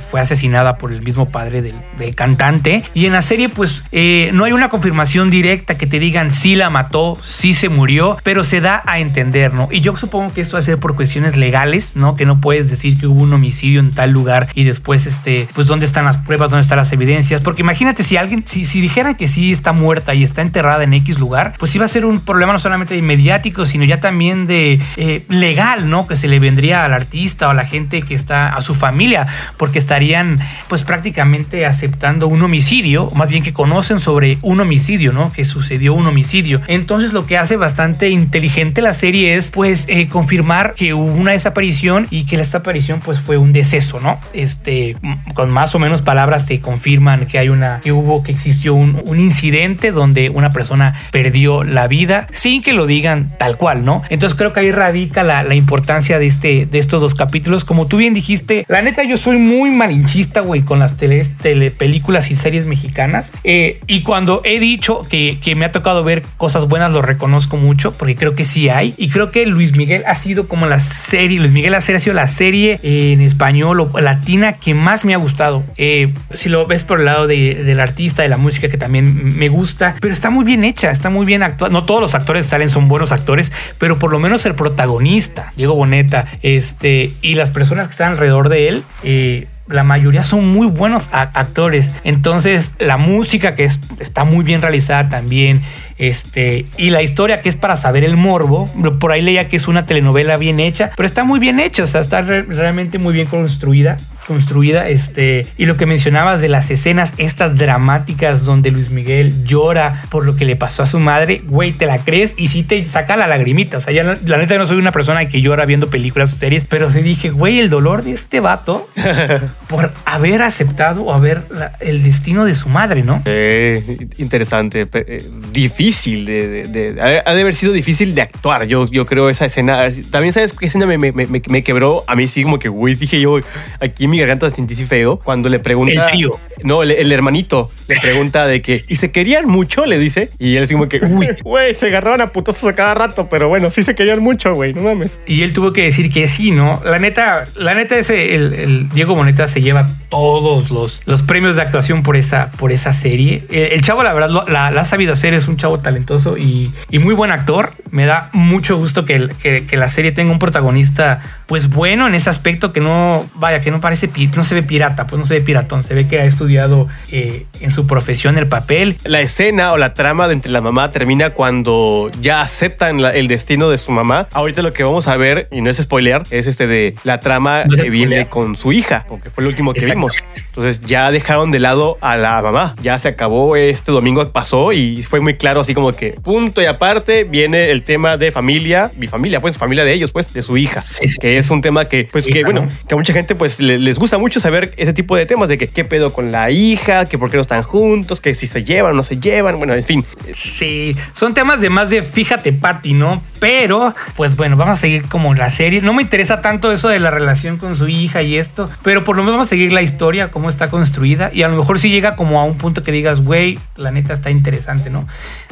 [0.10, 2.84] fue asesinada por el mismo padre del, del cantante.
[2.94, 6.56] Y en la serie, pues, eh, no hay una confirmación directa que te digan si
[6.56, 9.68] la mató, si se murió, pero se da a entender, ¿no?
[9.72, 12.16] Y yo supongo que esto va a ser por cuestiones legales, ¿no?
[12.16, 15.68] Que no puedes decir que hubo un homicidio en tal lugar y después, este, pues,
[15.68, 16.51] ¿dónde están las pruebas?
[16.52, 20.14] Dónde están las evidencias, porque imagínate si alguien, si, si dijeran que sí está muerta
[20.14, 23.66] y está enterrada en X lugar, pues iba a ser un problema no solamente mediático,
[23.66, 26.08] sino ya también de eh, legal, ¿no?
[26.08, 29.28] Que se le vendría al artista o a la gente que está, a su familia,
[29.58, 30.38] porque estarían
[30.68, 35.32] pues prácticamente aceptando un homicidio, más bien que conocen sobre un homicidio, ¿no?
[35.32, 36.62] Que sucedió un homicidio.
[36.68, 41.32] Entonces lo que hace bastante inteligente la serie es pues eh, confirmar que hubo una
[41.32, 44.20] desaparición y que esta aparición pues fue un deceso, ¿no?
[44.34, 44.98] Este,
[45.34, 49.02] con más o menos palabras te confirman que hay una, que hubo, que existió un,
[49.06, 54.04] un incidente donde una persona perdió la vida sin que lo digan tal cual, ¿no?
[54.10, 57.66] Entonces creo que ahí radica la, la importancia de, este, de estos dos capítulos.
[57.66, 62.32] Como tú bien dijiste, la neta yo soy muy malinchista, güey, con las tele, películas
[62.32, 63.32] y series mexicanas.
[63.44, 67.58] Eh, y cuando he dicho que, que me ha tocado ver cosas buenas, lo reconozco
[67.58, 68.94] mucho, porque creo que sí hay.
[68.98, 72.28] Y creo que Luis Miguel ha sido como la serie, Luis Miguel ha sido la
[72.28, 75.64] serie en español o latina que más me ha gustado.
[75.78, 79.38] Eh, si lo ves por el lado de, del artista, de la música, que también
[79.38, 81.72] me gusta, pero está muy bien hecha, está muy bien actuada.
[81.72, 85.76] No todos los actores salen son buenos actores, pero por lo menos el protagonista, Diego
[85.76, 90.68] Boneta, este, y las personas que están alrededor de él, eh, la mayoría son muy
[90.68, 91.92] buenos actores.
[92.04, 93.70] Entonces, la música que
[94.00, 95.62] está muy bien realizada también.
[95.98, 98.66] Este, y la historia que es para saber el morbo.
[99.00, 101.88] Por ahí leía que es una telenovela bien hecha, pero está muy bien hecha, o
[101.88, 103.98] sea, está realmente muy bien construida
[104.28, 104.88] construida.
[104.88, 110.26] Este, y lo que mencionabas de las escenas estas dramáticas donde Luis Miguel llora por
[110.26, 113.18] lo que le pasó a su madre, güey, te la crees y sí te saca
[113.18, 113.78] la lagrimita.
[113.78, 116.66] O sea, ya la, neta no soy una persona que llora viendo películas o series,
[116.66, 118.90] pero sí dije, güey, el dolor de este vato
[119.68, 121.46] por haber aceptado o haber
[121.80, 123.22] el destino de su madre, ¿no?
[123.26, 128.66] Eh, interesante, eh, difícil de, ha de haber sido difícil de actuar.
[128.66, 129.88] Yo, yo creo esa escena.
[130.10, 132.96] También sabes qué escena me, me, me, me quebró a mí sí como que, güey,
[132.96, 133.38] dije yo,
[133.80, 136.06] aquí mi garganta sentí feo cuando le pregunta.
[136.06, 136.32] El tío.
[136.64, 138.84] No, el, hermanito le pregunta de que.
[138.88, 139.86] ¿Y se querían mucho?
[139.86, 140.30] Le dice.
[140.40, 141.00] Y él es como que.
[141.04, 144.54] Uy, güey, se agarraban a putazos a cada rato, pero bueno, sí se querían mucho,
[144.54, 145.18] güey, no mames.
[145.26, 146.82] Y él tuvo que decir que sí, ¿no?
[146.86, 151.62] La neta, la neta, ese, el, Diego Moneta se lleva todos los, los premios de
[151.62, 153.44] actuación por esa, por esa serie.
[153.50, 157.14] El, chavo, la verdad, la, ha sabido hacer, es un chavo talentoso y, y muy
[157.14, 157.74] buen actor.
[157.92, 162.16] Me da mucho gusto que, que, que la serie tenga un protagonista, pues bueno, en
[162.16, 165.36] ese aspecto que no, vaya, que no parece no se ve pirata, pues no se
[165.36, 168.98] ve piratón, se ve que ha estudiado eh, en su profesión el papel.
[169.04, 173.70] La escena o la trama de entre la mamá termina cuando ya aceptan el destino
[173.70, 174.28] de su mamá.
[174.34, 177.64] Ahorita lo que vamos a ver, y no es spoilear, es este de la trama
[177.66, 180.18] que viene con su hija, porque fue el último que vimos.
[180.36, 182.76] Entonces ya dejaron de lado a la mamá.
[182.82, 186.66] Ya se acabó este domingo pasó y fue muy claro así como que punto y
[186.66, 190.58] aparte viene el tema de familia, mi familia, pues familia de ellos, pues de su
[190.58, 190.84] hija,
[191.20, 194.18] que es un tema que pues que bueno, que a mucha gente pues les gusta
[194.18, 197.30] mucho saber ese tipo de temas de que qué pedo con la hija, que por
[197.30, 200.06] qué no están juntos, que si se llevan o no se llevan, bueno, en fin.
[200.34, 203.24] Sí, son temas de más de fíjate, Patty, ¿no?
[203.40, 205.82] Pero, pues bueno, vamos a seguir como la serie.
[205.82, 209.18] No me interesa tanto eso de la relación con su hija y esto, pero por
[209.18, 212.16] lo vamos a seguir la historia, cómo está construida y a lo mejor si llega
[212.16, 215.08] como a un punto que digas, güey, la neta está interesante, ¿no?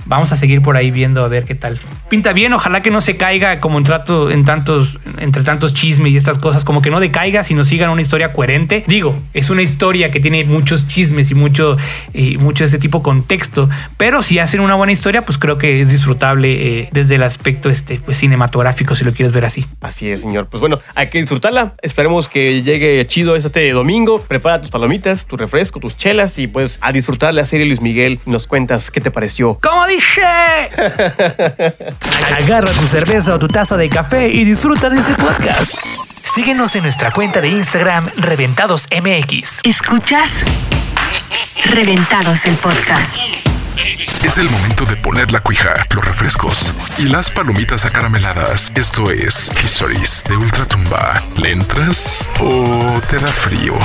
[0.06, 1.80] Vamos a seguir por ahí viendo a ver qué tal.
[2.10, 6.12] Pinta bien, ojalá que no se caiga como en, trato, en tantos, entre tantos chismes
[6.12, 8.84] y estas cosas, como que no decaiga, sino sigan una historia coherente.
[8.88, 11.78] Digo, es una historia que tiene muchos chismes y mucho,
[12.14, 15.58] y mucho de ese tipo de contexto, pero si hacen una buena historia, pues creo
[15.58, 19.66] que es disfrutable eh, desde el aspecto este, pues, cinematográfico, si lo quieres ver así.
[19.82, 20.48] Así es, señor.
[20.48, 21.74] Pues bueno, hay que disfrutarla.
[21.82, 24.22] Esperemos que llegue chido este domingo.
[24.22, 28.20] Prepara tus palomitas, tu refresco, tus chelas y pues a disfrutar la serie Luis Miguel.
[28.26, 29.60] Nos cuentas qué te pareció.
[29.62, 30.22] ¿Cómo dije?
[32.38, 35.76] Agarra tu cerveza o tu taza de café y disfruta de este podcast.
[36.24, 39.60] Síguenos en nuestra cuenta de Instagram Reventados MX.
[39.64, 40.32] ¿Escuchas?
[41.66, 43.18] Reventados el podcast.
[44.24, 48.72] Es el momento de poner la cuija, los refrescos y las palomitas acarameladas.
[48.76, 51.22] Esto es Histories de Ultratumba.
[51.38, 53.78] ¿Le entras o te da frío?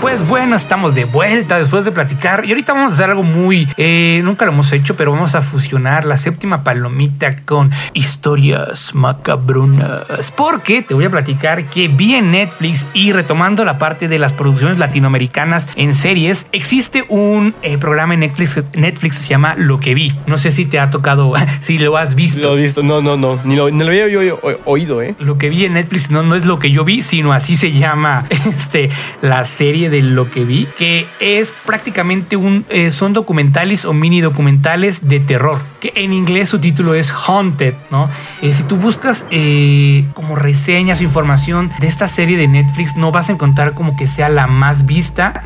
[0.00, 3.66] Pues bueno, estamos de vuelta después de platicar y ahorita vamos a hacer algo muy,
[3.76, 10.30] eh, nunca lo hemos hecho, pero vamos a fusionar la séptima palomita con historias macabronas.
[10.36, 14.32] Porque te voy a platicar que vi en Netflix y retomando la parte de las
[14.32, 19.80] producciones latinoamericanas en series, existe un eh, programa en Netflix, Netflix que se llama Lo
[19.80, 20.14] que vi.
[20.26, 22.48] No sé si te ha tocado, si lo has visto.
[22.48, 24.20] Lo he visto, no, no, no, ni lo, había yo,
[24.64, 25.14] oído, ¿eh?
[25.18, 27.72] Lo que vi en Netflix no, no es lo que yo vi, sino así se
[27.72, 28.90] llama este,
[29.22, 33.94] la serie de de lo que vi, que es prácticamente un, eh, son documentales o
[33.94, 38.10] mini documentales de terror, que en inglés su título es Haunted, ¿no?
[38.42, 43.10] Eh, si tú buscas eh, como reseñas o información de esta serie de Netflix, no
[43.10, 45.42] vas a encontrar como que sea la más vista,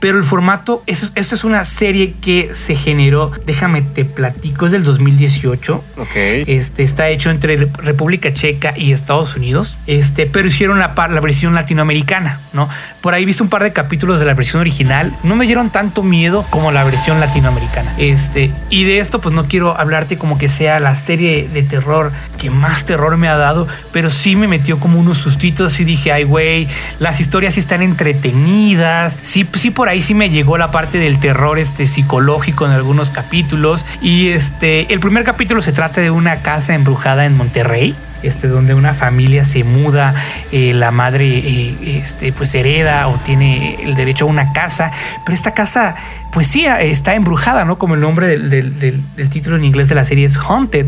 [0.00, 4.72] pero el formato, esto, esto es una serie que se generó, déjame te platico, es
[4.72, 5.84] del 2018.
[5.96, 6.14] Ok.
[6.14, 9.78] Este está hecho entre República Checa y Estados Unidos.
[9.86, 12.68] Este, pero hicieron la, la versión latinoamericana, ¿no?
[13.00, 15.16] Por ahí he visto un par de capítulos de la versión original.
[15.22, 17.94] No me dieron tanto miedo como la versión latinoamericana.
[17.98, 22.12] Este, y de esto, pues no quiero hablarte como que sea la serie de terror
[22.38, 26.12] que más terror me ha dado, pero sí me metió como unos sustitos y dije,
[26.12, 29.18] ay, güey, las historias sí están entretenidas.
[29.22, 33.10] Sí, sí, por ahí sí me llegó la parte del terror este, psicológico en algunos
[33.10, 33.84] capítulos.
[34.00, 37.96] Y este, el primer capítulo se trata de una casa embrujada en Monterrey.
[38.22, 40.14] Este, donde una familia se muda,
[40.50, 44.90] eh, la madre eh, este, pues hereda o tiene el derecho a una casa,
[45.24, 45.94] pero esta casa
[46.32, 47.78] pues sí está embrujada, ¿no?
[47.78, 50.86] Como el nombre del, del- título en inglés de la serie es Haunted.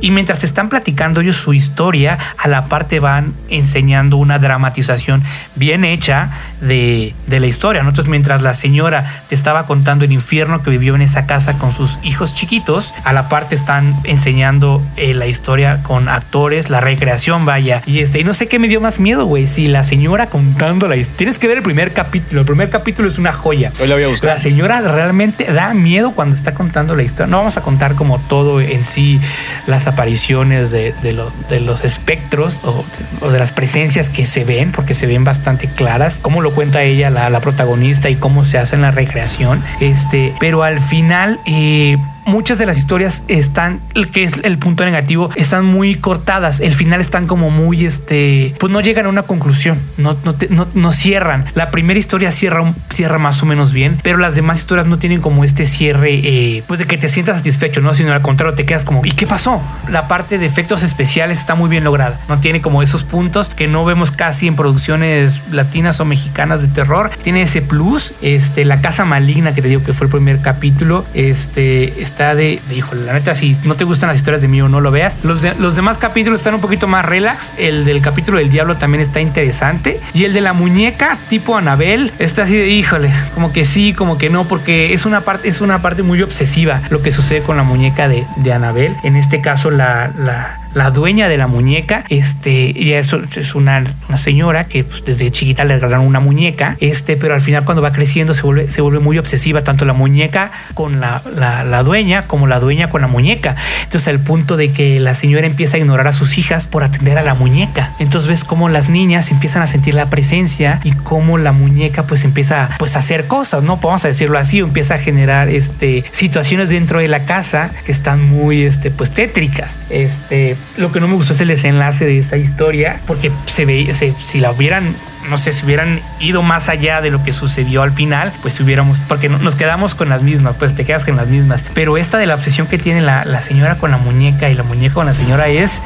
[0.00, 5.22] Y mientras están platicando ellos su historia, a la parte van enseñando una dramatización
[5.54, 7.92] bien hecha de, de la historia, ¿no?
[8.06, 11.98] Mientras la señora te estaba contando el infierno que vivió en esa casa con sus
[12.02, 17.82] hijos chiquitos, a la parte están enseñando eh, la historia con actores, la recreación, vaya.
[17.84, 19.46] Y este, y no sé qué me dio más miedo, güey.
[19.46, 21.16] Si la señora contando la historia.
[21.18, 22.40] Tienes que ver el primer capítulo.
[22.40, 23.72] El primer capítulo es una joya.
[23.80, 24.30] Hoy la voy a buscar.
[24.30, 27.26] La señora realmente da miedo cuando está contando la historia.
[27.30, 29.20] No vamos a contar como todo en sí,
[29.66, 32.84] las apariciones de, de lo- de los espectros o,
[33.20, 36.18] o de las presencias que se ven, porque se ven bastante claras.
[36.22, 39.62] Cómo lo cuenta ella, la, la protagonista, y cómo se hace en la recreación.
[39.80, 41.96] Este, pero al final, eh,
[42.26, 43.80] muchas de las historias están,
[44.12, 46.60] que es el punto negativo, están muy cortadas.
[46.60, 50.68] El final están como muy, este, pues no llegan a una conclusión, no, no, no-
[50.74, 51.46] no cierran.
[51.54, 55.20] La primera historia cierra, cierra más o menos bien, pero las demás historias no tienen
[55.20, 57.94] como este cierre, eh, pues de que te sientas satisfecho, ¿no?
[57.94, 59.60] Sino al contrario, te quedas como, ¿y qué pasó?
[59.88, 63.66] La parte de efectos especiales está muy bien lograda, no tiene como esos puntos que
[63.68, 67.10] no vemos casi en producciones latinas o mexicanas de terror.
[67.22, 71.06] Tiene ese plus, este, la casa maligna que te digo que fue el primer capítulo,
[71.14, 74.68] este, de, de híjole, la neta, si no te gustan las historias de mí o
[74.68, 75.24] no lo veas.
[75.24, 77.52] Los, de- los demás capítulos están un poquito más relax.
[77.56, 80.00] El del capítulo del diablo también está interesante.
[80.14, 84.18] Y el de la muñeca tipo Anabel está así de, híjole, como que sí, como
[84.18, 87.56] que no, porque es una parte, es una parte muy obsesiva lo que sucede con
[87.56, 88.96] la muñeca de, de Anabel.
[89.02, 93.84] En este caso, la, la, la dueña de la muñeca, este, y eso es una,
[94.08, 97.82] una señora que pues, desde chiquita le regalaron una muñeca, este, pero al final cuando
[97.82, 102.26] va creciendo se vuelve, se vuelve muy obsesiva, tanto la muñeca con la, la, dueña
[102.26, 103.56] como la dueña con la muñeca.
[103.84, 107.18] Entonces al punto de que la señora empieza a ignorar a sus hijas por atender
[107.18, 107.94] a la muñeca.
[107.98, 112.24] Entonces ves cómo las niñas empiezan a sentir la presencia y cómo la muñeca pues
[112.24, 113.78] empieza pues a hacer cosas, ¿no?
[113.78, 118.22] Vamos a decirlo así, empieza a generar este, situaciones dentro de la casa que están
[118.24, 119.80] muy este, pues tétricas.
[119.90, 123.92] Este, lo que no me gustó es el desenlace de esa historia, porque se ve,
[123.92, 124.96] se- si la hubieran,
[125.30, 128.98] no sé, si hubieran ido más allá de lo que sucedió al final, pues hubiéramos,
[129.08, 131.64] porque no- nos quedamos con las mismas, pues te quedas con las mismas.
[131.74, 134.62] Pero esta de la obsesión que tiene la, la señora con la muñeca y la
[134.64, 135.82] muñeca con la señora es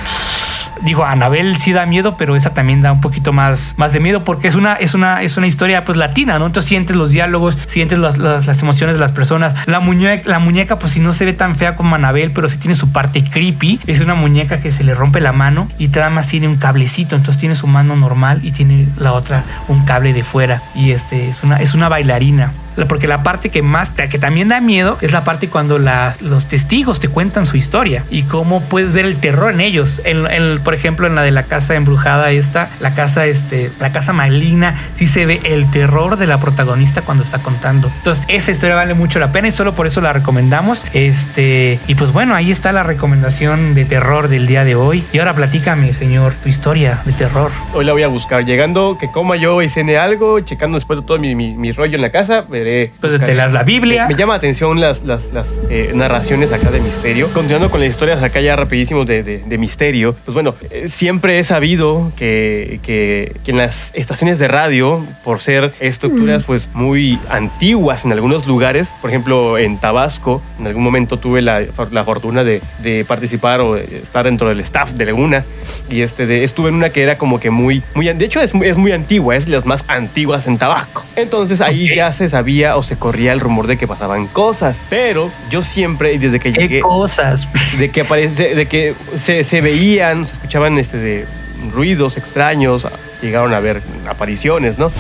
[0.83, 4.25] digo, Anabel sí da miedo, pero esa también da un poquito más, más de miedo
[4.25, 6.47] porque es una, es una, es una historia pues latina, ¿no?
[6.47, 9.55] Entonces sientes los diálogos, sientes las, las- las emociones de las personas.
[9.67, 12.59] La muñeca, la muñeca, pues si no se ve tan fea como Anabel, pero sí
[12.59, 13.81] tiene su parte creepy.
[13.87, 17.17] Es una muñeca que se le rompe la mano y nada más tiene un cablecito.
[17.17, 19.34] Entonces tiene su mano normal y tiene la otra
[19.69, 20.63] un cable de fuera.
[20.75, 22.53] Y este es una, es una bailarina.
[22.89, 26.47] Porque la parte que más, que también da miedo, es la parte cuando las- los
[26.47, 30.01] testigos te cuentan su historia y cómo puedes ver el terror en ellos.
[30.05, 33.93] En, en- por ejemplo, en la de la casa embrujada esta, la casa, este, la
[33.93, 37.91] casa maligna, sí se ve el terror de la protagonista cuando está contando.
[37.99, 40.85] Entonces, esa historia vale mucho la pena y solo por eso la recomendamos.
[40.93, 45.05] Este, y pues bueno, ahí está la recomendación de terror del día de hoy.
[45.13, 47.51] Y ahora platícame, señor, tu historia de terror.
[47.73, 48.45] Hoy la voy a buscar.
[48.45, 51.95] Llegando, que coma yo y cene algo, checando después de todo mi, mi- mi rollo
[51.97, 52.91] en la casa, veré.
[53.01, 53.33] Pues buscaré.
[53.33, 54.03] te leas la Biblia.
[54.07, 57.33] Me, me llama la atención las, las, las eh, narraciones acá de misterio.
[57.33, 60.17] Continuando con las historias acá ya rapidísimo de, de- de misterio.
[60.25, 65.41] Pues bueno, eh, siempre he sabido que, que- que en las estaciones de radio, por
[65.41, 71.19] ser estructuras pues muy antiguas en algunos lugares, por ejemplo en Tabasco, en algún momento
[71.19, 75.45] tuve la, la fortuna de, de participar o estar dentro del staff de Laguna
[75.91, 78.53] y este de- estuve en una que era como que muy, muy de hecho es,
[78.63, 81.05] es muy antigua, es las más antiguas en Tabasco.
[81.17, 85.33] Entonces ahí ya se sabía o se corría el rumor de que pasaban cosas, pero
[85.51, 87.49] yo siempre y desde que ¿Qué llegué cosas?
[87.79, 91.27] de que aparece, de que se, se veían, se escuchaban este de
[91.73, 92.87] ruidos extraños,
[93.25, 94.91] llegaron a ver apariciones, ¿no?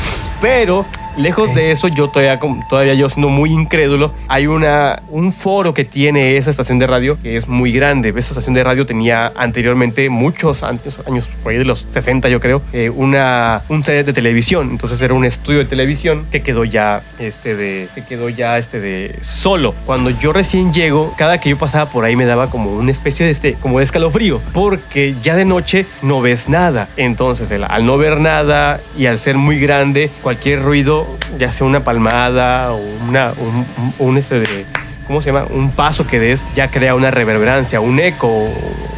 [0.40, 5.72] Pero Lejos de eso, yo todavía, todavía yo siendo muy incrédulo, hay una, un foro
[5.72, 8.08] que tiene esa estación de radio que es muy grande.
[8.08, 12.40] Esa estación de radio tenía anteriormente, muchos antes, años por ahí de los 60 yo
[12.40, 14.70] creo, eh, una, un set de televisión.
[14.70, 18.80] Entonces era un estudio de televisión que quedó ya, este de, que quedó ya este
[18.80, 19.76] de solo.
[19.86, 23.24] Cuando yo recién llego, cada que yo pasaba por ahí me daba como una especie
[23.24, 26.88] de este, como de escalofrío, porque ya de noche no ves nada.
[26.96, 31.06] Entonces al no ver nada y al ser muy grande, cualquier ruido
[31.38, 33.66] ya sea una palmada o una, un,
[33.98, 34.66] un, este de,
[35.06, 35.46] ¿cómo se llama?
[35.50, 38.46] Un paso que des ya crea una reverberancia, un eco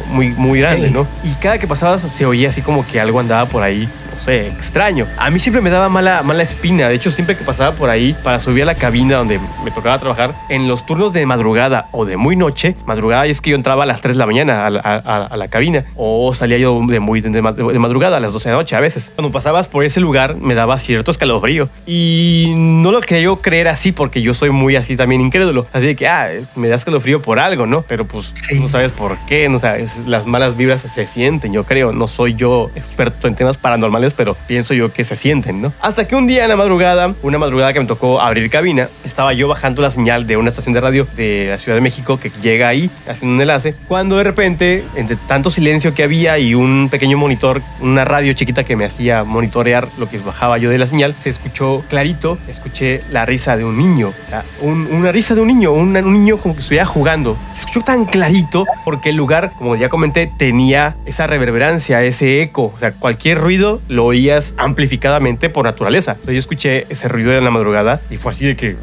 [0.07, 1.07] muy, muy grande, ¿no?
[1.23, 4.47] Y cada que pasaba se oía así como que algo andaba por ahí no sé,
[4.47, 5.07] extraño.
[5.19, 6.89] A mí siempre me daba mala, mala espina.
[6.89, 9.99] De hecho, siempre que pasaba por ahí para subir a la cabina donde me tocaba
[9.99, 13.83] trabajar, en los turnos de madrugada o de muy noche, madrugada es que yo entraba
[13.83, 17.41] a las 3 de la mañana a la, cabina o salía yo de muy de,
[17.43, 19.11] madrugada a las 12 de la noche a veces.
[19.15, 23.91] Cuando pasabas por ese lugar me daba cierto escalofrío y no lo creo creer así
[23.91, 25.67] porque yo soy muy así también incrédulo.
[25.73, 27.83] Así que, ah, me da escalofrío por algo, ¿no?
[27.83, 31.91] Pero pues no sabes por qué, no sabes, las malas vibras se sienten, yo creo.
[31.91, 35.73] No soy yo experto en temas paranormales pero pienso yo que se sienten, ¿no?
[35.81, 39.33] Hasta que un día en la madrugada, una madrugada que me tocó abrir cabina, estaba
[39.33, 42.31] yo bajando la señal de una estación de radio de la Ciudad de México que
[42.41, 46.89] llega ahí, haciendo un enlace, cuando de repente, entre tanto silencio que había y un
[46.89, 50.87] pequeño monitor, una radio chiquita que me hacía monitorear lo que bajaba yo de la
[50.87, 54.13] señal, se escuchó clarito, escuché la risa de un niño,
[54.61, 57.37] una risa de un niño, un, un niño como que estuviera jugando.
[57.51, 62.73] Se escuchó tan clarito porque el lugar, como ya comenté, tenía esa reverberancia, ese eco,
[62.75, 66.17] o sea, cualquier ruido lo oías amplificadamente por naturaleza.
[66.23, 68.77] Yo escuché ese ruido en la madrugada y fue así de que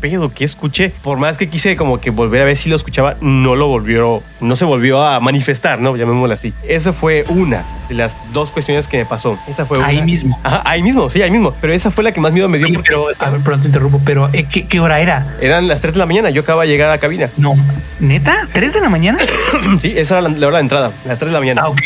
[0.00, 0.32] pedo?
[0.34, 0.92] que escuché?
[1.02, 4.22] Por más que quise como que volver a ver si lo escuchaba, no lo volvió,
[4.40, 5.96] no se volvió a manifestar, ¿no?
[5.96, 6.52] Llamémoslo así.
[6.66, 9.38] Esa fue una de las dos cuestiones que me pasó.
[9.46, 10.38] Esa fue Ahí mismo.
[10.42, 11.54] Ajá, ahí mismo, sí, ahí mismo.
[11.60, 12.82] Pero esa fue la que más miedo me dio.
[12.82, 15.36] pero, a ver, pronto interrumpo, pero eh, ¿qué, ¿qué, hora era?
[15.40, 17.30] Eran las 3 de la mañana, yo acababa de llegar a la cabina.
[17.36, 17.54] No,
[18.00, 18.48] ¿neta?
[18.52, 19.18] ¿3 de la mañana?
[19.80, 21.62] sí, esa era la, hora de entrada, las 3 de la mañana.
[21.64, 21.80] Ah, ok,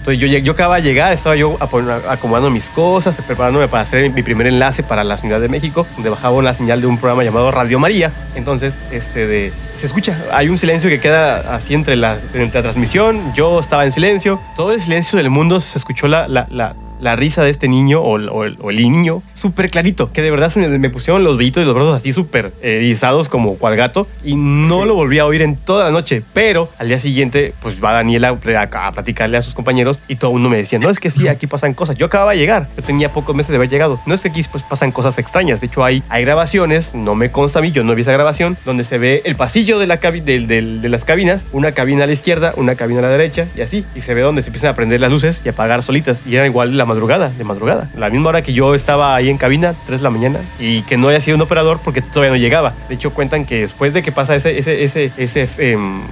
[0.00, 4.22] Entonces yo, yo acababa de llegar, estaba yo acomodando mis cosas, preparándome para hacer mi
[4.22, 7.50] primer enlace para la Ciudad de México, donde bajaba una señal de un programa llamado
[7.50, 8.30] Radio María.
[8.34, 12.62] Entonces, este de, se escucha, hay un silencio que queda así entre la, entre la
[12.62, 16.74] transmisión, yo estaba en silencio, todo el silencio del mundo se escuchó la, la, la
[17.00, 20.90] la risa de este niño o, el, niño súper clarito, que de verdad se me
[20.90, 24.94] pusieron los vellitos y los brazos así súper erizados como cual gato y no lo
[24.94, 28.92] volví a oír en toda la noche, pero al día siguiente pues va Daniela a,
[28.92, 31.74] platicarle a sus compañeros y todo mundo me decía, no es que sí, aquí pasan
[31.74, 34.28] cosas, yo acababa de llegar, yo tenía pocos meses de haber llegado, no es que
[34.28, 37.70] aquí pues pasan cosas extrañas, de hecho hay, hay grabaciones, no me consta a mí,
[37.70, 41.46] yo no vi esa grabación, donde se ve el pasillo de, la de las cabinas,
[41.52, 44.22] una cabina a la izquierda, una cabina a la derecha y así, y se ve
[44.22, 47.30] donde se empiezan a prender las luces y apagar solitas y era igual la madrugada,
[47.30, 47.88] de madrugada.
[47.96, 50.96] La misma hora que yo estaba ahí en cabina, 3 de la mañana, y que
[50.96, 52.74] no haya sido un operador porque todavía no llegaba.
[52.88, 56.02] De hecho, cuentan que después de que pasa ese, ese, ese, ese em,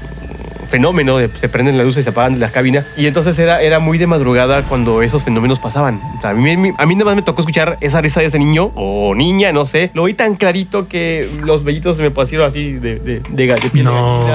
[0.68, 2.86] fenómeno de se prenden las luces y se apagan las cabinas.
[2.96, 6.00] Y entonces era, era muy de madrugada cuando esos fenómenos pasaban.
[6.22, 9.14] a, mí, a mí nada más me tocó escuchar esa risa de ese niño o
[9.14, 9.90] niña, no sé.
[9.94, 14.26] Lo oí tan clarito que los vellitos se me pusieron así de, de, de, No.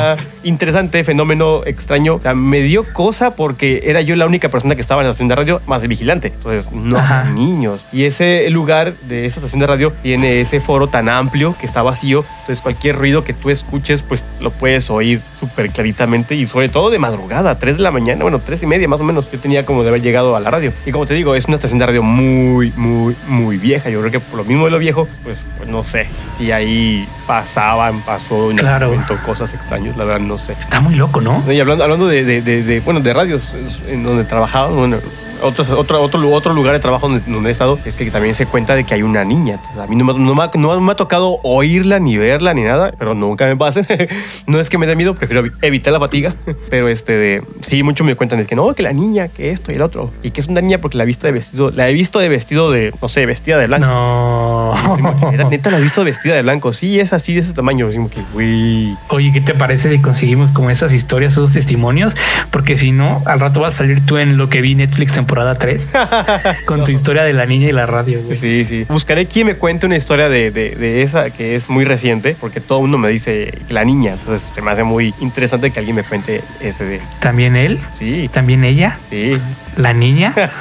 [0.43, 2.15] Interesante, fenómeno extraño.
[2.15, 5.11] O sea, me dio cosa porque era yo la única persona que estaba en la
[5.11, 6.27] estación de radio más de vigilante.
[6.27, 7.01] Entonces, no
[7.33, 7.85] niños.
[7.91, 11.81] Y ese lugar de esa estación de radio tiene ese foro tan amplio que está
[11.81, 12.25] vacío.
[12.41, 16.89] Entonces, cualquier ruido que tú escuches, pues lo puedes oír súper claritamente y sobre todo
[16.89, 19.29] de madrugada, 3 de la mañana, bueno, 3 y media más o menos.
[19.31, 20.73] Yo tenía como de haber llegado a la radio.
[20.85, 23.89] Y como te digo, es una estación de radio muy, muy, muy vieja.
[23.89, 27.07] Yo creo que por lo mismo de lo viejo, pues, pues no sé si ahí
[27.27, 28.85] pasaban, pasó en claro.
[28.85, 30.53] algún momento cosas extrañas, la verdad no sé.
[30.53, 31.43] Está muy loco, ¿no?
[31.51, 33.55] Y hablando, hablando de, de, de, bueno, de radios
[33.87, 34.97] en donde trabajaba, bueno,
[35.43, 38.75] otro, otro, otro, otro lugar de trabajo donde, he estado es que también se cuenta
[38.75, 39.59] de que hay una niña.
[39.77, 43.55] a mí no, no, me ha tocado oírla ni verla ni nada, pero nunca me
[43.55, 43.81] pasa.
[44.47, 46.35] no es que me dé miedo, prefiero evitar la fatiga.
[46.69, 49.71] Pero este, de, sí, mucho me cuentan es que no, que la niña, que esto
[49.71, 50.11] y el otro.
[50.23, 52.29] Y que es una niña porque la he visto de vestido, la he visto de
[52.29, 53.85] vestido de, no sé, vestida de blanco.
[53.85, 54.73] No.
[55.49, 56.73] Neta, la he visto vestida de blanco.
[56.73, 57.87] Sí, es así de ese tamaño.
[57.87, 58.97] Decimos que, güey.
[59.09, 62.15] Oye, ¿qué te parece si conseguimos como esas historias, esos testimonios?
[62.49, 65.32] Porque si no, al rato vas a salir tú en lo que vi Netflix temporada
[65.57, 65.91] 3
[66.65, 68.21] con tu historia de la niña y la radio.
[68.33, 68.85] Sí, sí.
[68.87, 72.79] Buscaré quien me cuente una historia de, de, esa que es muy reciente, porque todo
[72.79, 74.13] el mundo me dice la niña.
[74.13, 77.01] Entonces se me hace muy interesante que alguien me cuente ese de.
[77.19, 77.79] ¿También él?
[77.93, 78.29] Sí.
[78.31, 78.99] ¿También ella?
[79.09, 79.39] Sí.
[79.77, 80.33] ¿La niña?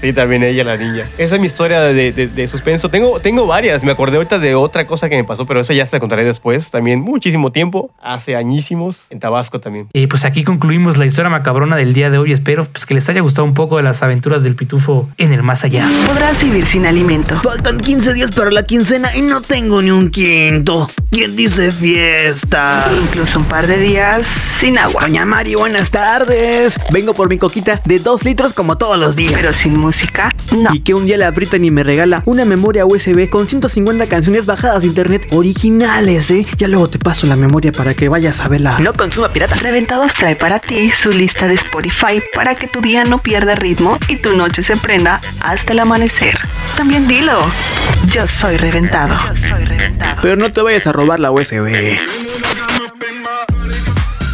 [0.00, 1.08] sí, también ella, la niña.
[1.16, 2.90] Esa es mi historia de, de, suspenso.
[2.90, 3.82] Tengo, tengo varias.
[3.84, 6.24] Me acordé ahorita de otra cosa que me pasó, pero esa ya se la contaré
[6.24, 6.70] después.
[6.70, 9.88] También muchísimo tiempo, hace añísimos, en Tabasco también.
[9.92, 12.32] Y pues aquí concluimos la historia macabrona del día de hoy.
[12.32, 15.32] Espero espero pues, que les haya gustado un poco de las aventuras del pitufo en
[15.32, 15.86] el más allá.
[16.06, 17.36] Podrás vivir sin alimento.
[17.36, 20.90] Faltan 15 días para la quincena y no tengo ni un quinto.
[21.10, 22.90] ¿Quién dice fiesta?
[23.02, 25.02] Incluso un par de días sin agua.
[25.02, 26.76] Doña Mari, buenas tardes.
[27.00, 29.32] Vengo por mi coquita de 2 litros como todos los días.
[29.32, 30.68] Pero sin música, no.
[30.74, 34.44] Y que un día la Brittany y me regala una memoria USB con 150 canciones
[34.44, 36.44] bajadas de internet originales, ¿eh?
[36.58, 38.78] Ya luego te paso la memoria para que vayas a verla.
[38.80, 39.54] No consuma pirata.
[39.54, 43.96] Reventados trae para ti su lista de Spotify para que tu día no pierda ritmo
[44.08, 46.38] y tu noche se prenda hasta el amanecer.
[46.76, 47.40] También dilo.
[48.12, 49.16] Yo soy reventado.
[50.20, 51.96] Pero no te vayas a robar la USB.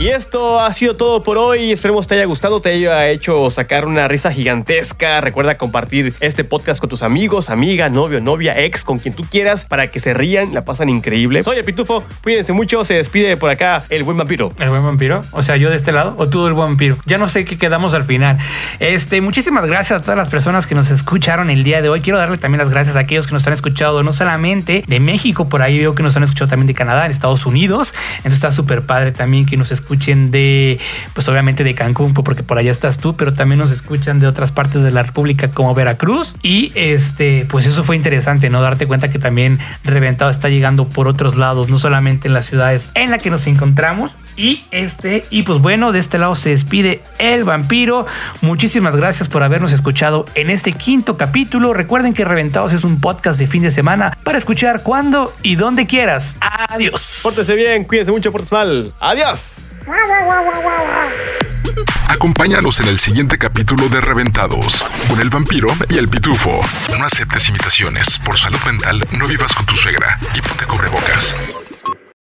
[0.07, 1.73] Y esto ha sido todo por hoy.
[1.73, 5.21] Esperemos te haya gustado, te haya hecho sacar una risa gigantesca.
[5.21, 9.65] Recuerda compartir este podcast con tus amigos, amiga, novio, novia, ex, con quien tú quieras,
[9.65, 11.43] para que se rían, la pasan increíble.
[11.43, 12.85] Soy el Pitufo, cuídense mucho.
[12.85, 14.53] Se despide por acá el buen vampiro.
[14.61, 15.23] ¿El buen vampiro?
[15.33, 16.99] O sea, yo de este lado o tú el buen vampiro.
[17.05, 18.39] Ya no sé qué quedamos al final.
[18.79, 22.01] Este, muchísimas gracias a todas las personas que nos escucharon el día de hoy.
[22.01, 25.49] Quiero darle también las gracias a aquellos que nos han escuchado no solamente de México,
[25.49, 27.93] por ahí veo que nos han escuchado también de Canadá, en Estados Unidos.
[28.19, 30.79] Entonces está súper padre también que nos escuchen de,
[31.15, 34.53] pues obviamente de Cancún, porque por allá estás tú, pero también nos escuchan de otras
[34.53, 36.37] partes de la República como Veracruz.
[36.43, 38.61] Y este, pues eso fue interesante, ¿no?
[38.61, 42.91] Darte cuenta que también Reventado está llegando por otros lados, no solamente en las ciudades
[42.95, 44.19] en las que nos encontramos.
[44.37, 48.07] Y este, y pues bueno, de este lado se despide el vampiro.
[48.43, 51.73] Muchísimas gracias por habernos escuchado en este quinto capítulo.
[51.73, 55.87] Recuerden que Reventados es un podcast de fin de semana para escuchar cuando y donde
[55.87, 56.37] quieras.
[56.41, 57.21] Adiós.
[57.23, 58.95] Pórtese bien, cuídense mucho, pórtese mal.
[59.01, 59.53] Adiós.
[62.09, 66.61] Acompáñanos en el siguiente capítulo de Reventados con el vampiro y el pitufo.
[66.99, 68.19] No aceptes imitaciones.
[68.19, 71.35] Por salud mental, no vivas con tu suegra y ponte cubrebocas.